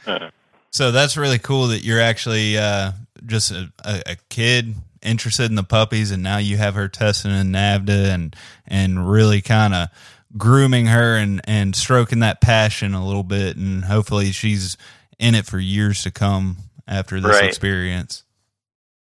So 0.70 0.90
that's 0.90 1.16
really 1.16 1.38
cool 1.38 1.68
that 1.68 1.84
you're 1.84 2.00
actually 2.00 2.56
uh, 2.56 2.92
just 3.26 3.50
a, 3.50 3.72
a, 3.84 4.02
a 4.06 4.16
kid 4.28 4.74
interested 5.02 5.50
in 5.50 5.56
the 5.56 5.62
puppies, 5.62 6.10
and 6.10 6.22
now 6.22 6.38
you 6.38 6.56
have 6.56 6.74
her 6.74 6.88
testing 6.88 7.30
in 7.30 7.52
NAVHDA 7.52 8.14
and 8.14 8.36
and 8.66 9.10
really 9.10 9.40
kind 9.40 9.74
of 9.74 9.88
grooming 10.36 10.86
her 10.86 11.16
and 11.16 11.40
and 11.44 11.76
stroking 11.76 12.20
that 12.20 12.40
passion 12.40 12.94
a 12.94 13.06
little 13.06 13.22
bit, 13.22 13.56
and 13.56 13.84
hopefully 13.84 14.32
she's 14.32 14.76
in 15.18 15.34
it 15.34 15.46
for 15.46 15.58
years 15.58 16.02
to 16.02 16.10
come 16.10 16.56
after 16.86 17.20
this 17.20 17.32
Right. 17.40 17.44
experience. 17.48 18.24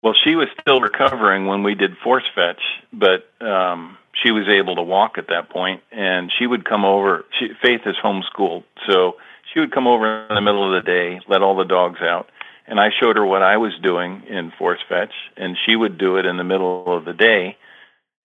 Well, 0.02 0.14
she 0.24 0.34
was 0.34 0.48
still 0.60 0.80
recovering 0.80 1.46
when 1.46 1.62
we 1.62 1.74
did 1.74 1.96
force 1.98 2.24
fetch, 2.34 2.62
but 2.92 3.28
um, 3.40 3.98
she 4.22 4.30
was 4.30 4.48
able 4.48 4.76
to 4.76 4.82
walk 4.82 5.18
at 5.18 5.28
that 5.28 5.50
point, 5.50 5.82
and 5.92 6.32
she 6.38 6.46
would 6.46 6.64
come 6.64 6.84
over. 6.84 7.26
She, 7.38 7.48
Faith 7.60 7.82
is 7.84 7.96
homeschooled, 8.02 8.64
so 8.88 9.16
she 9.52 9.60
would 9.60 9.72
come 9.72 9.86
over 9.86 10.26
in 10.28 10.34
the 10.34 10.40
middle 10.40 10.64
of 10.64 10.82
the 10.82 10.90
day, 10.90 11.20
let 11.28 11.42
all 11.42 11.54
the 11.54 11.64
dogs 11.64 12.00
out, 12.00 12.30
and 12.66 12.80
I 12.80 12.88
showed 12.98 13.16
her 13.16 13.26
what 13.26 13.42
I 13.42 13.58
was 13.58 13.72
doing 13.82 14.22
in 14.26 14.52
force 14.58 14.80
fetch, 14.88 15.12
and 15.36 15.56
she 15.66 15.76
would 15.76 15.98
do 15.98 16.16
it 16.16 16.24
in 16.24 16.38
the 16.38 16.44
middle 16.44 16.96
of 16.96 17.04
the 17.04 17.12
day, 17.12 17.58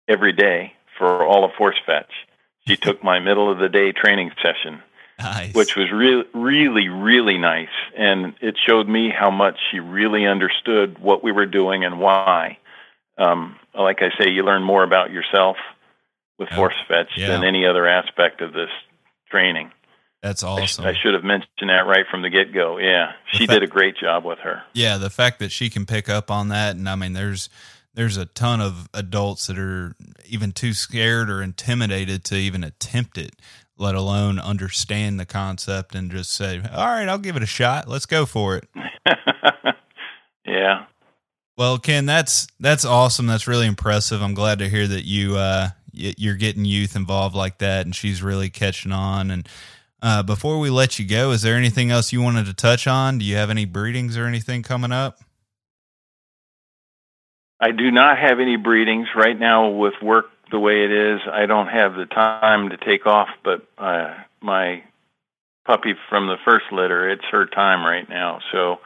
every 0.07 0.33
day 0.33 0.73
for 0.97 1.25
all 1.25 1.43
of 1.43 1.51
force 1.57 1.79
fetch. 1.85 2.11
She 2.67 2.77
took 2.77 3.03
my 3.03 3.19
middle 3.19 3.51
of 3.51 3.57
the 3.57 3.69
day 3.69 3.91
training 3.91 4.31
session 4.41 4.83
Nice. 5.19 5.53
which 5.53 5.75
was 5.75 5.91
really, 5.91 6.23
really, 6.33 6.89
really 6.89 7.37
nice. 7.37 7.69
And 7.97 8.33
it 8.41 8.55
showed 8.67 8.87
me 8.89 9.09
how 9.17 9.29
much 9.31 9.57
she 9.71 9.79
really 9.79 10.25
understood 10.25 10.97
what 10.99 11.23
we 11.23 11.31
were 11.31 11.45
doing 11.45 11.85
and 11.85 11.99
why. 11.99 12.57
Um, 13.17 13.57
like 13.75 13.99
I 14.01 14.09
say, 14.19 14.29
you 14.31 14.43
learn 14.43 14.63
more 14.63 14.83
about 14.83 15.11
yourself 15.11 15.57
with 16.39 16.49
Yeah. 16.49 16.55
force 16.55 16.75
fetch 16.87 17.11
Yeah. 17.15 17.27
than 17.27 17.43
any 17.43 17.65
other 17.65 17.87
aspect 17.87 18.41
of 18.41 18.53
this 18.53 18.69
training. 19.29 19.71
that's 20.21 20.41
I 20.41 20.47
sh- 20.47 20.61
awesome. 20.61 20.85
I 20.85 20.93
should 20.93 21.13
have 21.15 21.23
mentioned 21.25 21.69
that 21.69 21.85
right 21.85 22.05
from 22.09 22.21
the 22.21 22.29
get 22.29 22.53
go. 22.53 22.77
Yeah, 22.77 23.11
she 23.33 23.39
The 23.45 23.47
fa- 23.47 23.59
did 23.59 23.63
a 23.63 23.67
great 23.71 23.97
job 23.97 24.23
with 24.23 24.39
her. 24.39 24.63
yeah, 24.73 24.97
the 24.97 25.09
fact 25.09 25.39
that 25.39 25.51
she 25.51 25.69
can 25.69 25.85
pick 25.85 26.07
up 26.07 26.31
on 26.31 26.47
that, 26.47 26.77
and 26.77 26.87
I 26.87 26.95
mean, 26.95 27.11
there's 27.13 27.49
there's 27.93 28.15
a 28.17 28.25
ton 28.25 28.59
of 28.61 28.87
adults 28.93 29.45
that 29.47 29.59
are 29.59 29.93
even 30.25 30.51
too 30.53 30.71
scared 30.73 31.29
or 31.29 31.43
intimidated 31.43 32.23
to 32.25 32.35
even 32.35 32.63
attempt 32.63 33.17
it, 33.19 33.35
let 33.77 33.95
alone 33.95 34.39
understand 34.39 35.19
the 35.19 35.25
concept 35.25 35.95
and 35.95 36.11
just 36.11 36.31
say, 36.33 36.61
"All 36.71 36.87
right, 36.87 37.07
I'll 37.07 37.17
give 37.17 37.35
it 37.35 37.43
a 37.43 37.47
shot. 37.47 37.87
Let's 37.87 38.05
go 38.05 38.25
for 38.25 38.57
it." 38.57 38.67
yeah, 40.45 40.85
Well, 41.57 41.77
Ken, 41.77 42.05
that's 42.05 42.47
that's 42.59 42.85
awesome. 42.85 43.27
That's 43.27 43.47
really 43.47 43.67
impressive. 43.67 44.21
I'm 44.21 44.33
glad 44.33 44.59
to 44.59 44.69
hear 44.69 44.87
that 44.87 45.05
you 45.05 45.37
uh, 45.37 45.69
you're 45.93 46.35
getting 46.35 46.65
youth 46.65 46.95
involved 46.95 47.35
like 47.35 47.59
that, 47.59 47.85
and 47.85 47.95
she's 47.95 48.23
really 48.23 48.49
catching 48.49 48.91
on. 48.91 49.29
And 49.29 49.47
uh, 50.01 50.23
before 50.23 50.59
we 50.59 50.69
let 50.69 50.97
you 50.97 51.07
go, 51.07 51.31
is 51.31 51.43
there 51.43 51.55
anything 51.55 51.91
else 51.91 52.11
you 52.11 52.21
wanted 52.21 52.45
to 52.47 52.53
touch 52.53 52.87
on? 52.87 53.19
Do 53.19 53.25
you 53.25 53.35
have 53.35 53.49
any 53.49 53.65
breedings 53.65 54.17
or 54.17 54.25
anything 54.25 54.63
coming 54.63 54.91
up? 54.91 55.19
I 57.59 57.71
do 57.71 57.91
not 57.91 58.17
have 58.17 58.39
any 58.41 58.57
breedings 58.57 59.07
right 59.15 59.39
now 59.39 59.69
with 59.69 59.93
work 60.01 60.25
the 60.53 60.59
way 60.59 60.85
it 60.85 60.91
is. 60.91 61.19
I 61.29 61.47
don't 61.47 61.67
have 61.67 61.95
the 61.95 62.05
time 62.05 62.69
to 62.69 62.77
take 62.77 63.07
off, 63.07 63.27
but 63.43 63.67
uh, 63.75 64.13
my 64.39 64.83
puppy 65.65 65.95
from 66.09 66.27
the 66.27 66.37
first 66.45 66.65
litter, 66.71 67.09
it's 67.09 67.25
her 67.31 67.47
time 67.47 67.83
right 67.83 68.07
now. 68.07 68.39
So, 68.51 68.77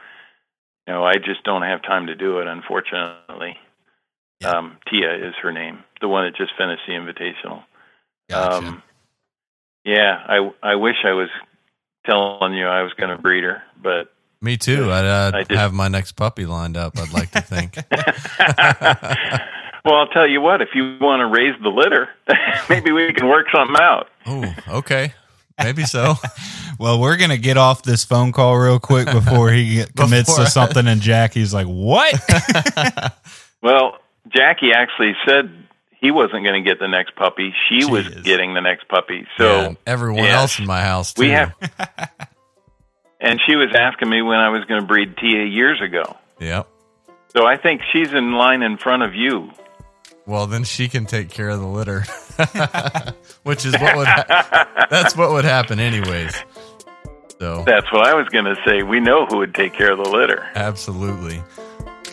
you 0.88 0.93
know, 0.93 1.03
I 1.03 1.15
just 1.15 1.43
don't 1.43 1.63
have 1.63 1.82
time 1.84 2.07
to 2.07 2.15
do 2.15 2.39
it, 2.39 2.47
unfortunately. 2.47 3.57
Yeah. 4.39 4.51
Um, 4.51 4.78
Tia 4.89 5.28
is 5.28 5.34
her 5.41 5.51
name, 5.51 5.84
the 5.99 6.07
one 6.07 6.26
that 6.26 6.38
just 6.38 6.53
finished 6.57 6.84
the 6.88 6.93
invitational. 6.93 7.63
Um, 8.33 8.82
yeah, 9.83 10.24
I 10.25 10.51
I 10.63 10.75
wish 10.75 10.96
I 11.04 11.13
was 11.13 11.29
telling 12.05 12.54
you 12.54 12.66
I 12.66 12.83
was 12.83 12.93
going 12.93 13.09
to 13.09 13.21
breed 13.21 13.43
her, 13.43 13.63
but 13.82 14.13
Me 14.41 14.55
too. 14.55 14.89
I'd 14.89 15.05
uh, 15.05 15.43
I 15.50 15.54
have 15.54 15.74
my 15.74 15.89
next 15.89 16.13
puppy 16.13 16.46
lined 16.46 16.78
up. 16.78 16.97
I'd 16.97 17.12
like 17.12 17.32
to 17.32 17.41
think. 17.41 17.78
well, 19.88 19.96
I'll 19.96 20.08
tell 20.08 20.28
you 20.28 20.42
what. 20.42 20.62
If 20.62 20.70
you 20.76 20.97
want 21.01 21.22
to 21.22 21.26
raise 21.28 21.55
the 21.62 21.70
litter, 21.70 22.09
maybe 22.70 22.92
we 22.92 23.12
can 23.14 23.28
work 23.28 23.47
something 23.51 23.76
out. 23.82 24.09
oh, 24.26 24.54
okay. 24.70 25.14
Maybe 25.64 25.84
so. 25.84 26.16
Well, 26.80 27.00
we're 27.01 27.18
gonna 27.18 27.38
get 27.39 27.58
off 27.58 27.82
this 27.82 28.05
phone 28.05 28.32
call 28.32 28.55
real 28.55 28.78
quick 28.80 29.08
before 29.12 29.50
he 29.50 29.84
commits 29.97 30.30
Before- 30.30 30.46
to 30.46 30.51
something, 30.51 30.86
and 30.86 31.01
Jackie's 31.01 31.51
like, 31.51 31.66
"What?" 31.66 32.14
Well, 33.64 33.97
Jackie 34.30 34.74
actually 34.74 35.14
said 35.28 35.50
he 36.00 36.12
wasn't 36.12 36.43
going 36.46 36.64
to 36.64 36.70
get 36.70 36.78
the 36.80 36.88
next 36.88 37.16
puppy. 37.16 37.51
She 37.68 37.84
was 37.84 38.08
getting 38.22 38.54
the 38.54 38.62
next 38.62 38.88
puppy. 38.89 39.26
So, 39.39 39.62
Yeah, 39.62 39.74
everyone 39.88 40.26
yeah. 40.26 40.39
else 40.39 40.59
in 40.59 40.68
my 40.68 40.82
house 40.84 41.14
too. 41.14 41.24
We 41.24 41.30
have- 41.30 41.55
and 43.20 43.39
she 43.47 43.55
was 43.55 43.70
asking 43.74 44.08
me 44.09 44.22
when 44.22 44.38
I 44.38 44.50
was 44.50 44.64
going 44.66 44.80
to 44.82 44.86
breed 44.86 45.18
Tia 45.18 45.46
years 45.46 45.82
ago. 45.82 46.16
Yep. 46.39 46.68
So 47.36 47.47
I 47.47 47.58
think 47.58 47.82
she's 47.92 48.14
in 48.14 48.34
line 48.34 48.62
in 48.62 48.78
front 48.78 49.01
of 49.01 49.16
you. 49.16 49.50
Well, 50.28 50.45
then 50.45 50.63
she 50.66 50.89
can 50.89 51.05
take 51.05 51.29
care 51.29 51.49
of 51.49 51.59
the 51.59 51.66
litter, 51.67 52.01
which 53.43 53.66
is 53.66 53.74
what 53.74 53.95
would 53.95 54.08
ha- 54.08 54.87
that's 54.89 55.16
what 55.16 55.32
would 55.32 55.45
happen 55.45 55.79
anyways. 55.79 56.36
So 57.39 57.63
That's 57.66 57.89
what 57.93 58.05
I 58.05 58.13
was 58.16 58.28
going 58.29 58.45
to 58.45 58.55
say. 58.66 58.83
We 58.83 58.99
know 58.99 59.25
who 59.28 59.37
would 59.37 59.54
take 59.55 59.74
care 59.74 59.91
of 59.91 59.99
the 59.99 60.09
litter. 60.09 60.43
absolutely. 60.55 61.37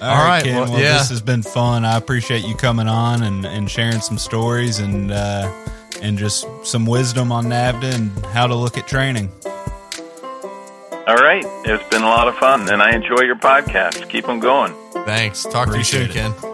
All 0.02 0.08
right, 0.16 0.26
right, 0.26 0.44
Ken. 0.44 0.54
well, 0.60 0.70
Well, 0.70 0.80
yeah. 0.80 0.98
this 0.98 1.08
has 1.08 1.22
been 1.22 1.42
fun. 1.42 1.84
I 1.84 1.96
appreciate 1.96 2.44
you 2.44 2.54
coming 2.54 2.88
on 2.88 3.22
and, 3.22 3.44
and 3.46 3.70
sharing 3.70 4.00
some 4.00 4.18
stories 4.18 4.78
and 4.80 5.10
uh, 5.10 5.50
and 6.02 6.18
just 6.18 6.46
some 6.64 6.84
wisdom 6.84 7.32
on 7.32 7.46
NAVHDA 7.46 7.94
and 7.94 8.26
how 8.26 8.46
to 8.46 8.54
look 8.54 8.76
at 8.76 8.86
training. 8.86 9.30
All 11.06 11.16
right. 11.16 11.44
It's 11.64 11.88
been 11.90 12.02
a 12.02 12.06
lot 12.08 12.28
of 12.28 12.36
fun, 12.36 12.68
and 12.70 12.82
I 12.82 12.94
enjoy 12.94 13.20
your 13.22 13.36
podcast. 13.36 14.08
Keep 14.08 14.26
them 14.26 14.40
going. 14.40 14.74
Thanks. 15.04 15.42
Talk 15.44 15.68
Appreciate 15.68 16.00
to 16.00 16.06
you 16.06 16.12
soon, 16.12 16.32
it. 16.32 16.36
Ken. 16.40 16.53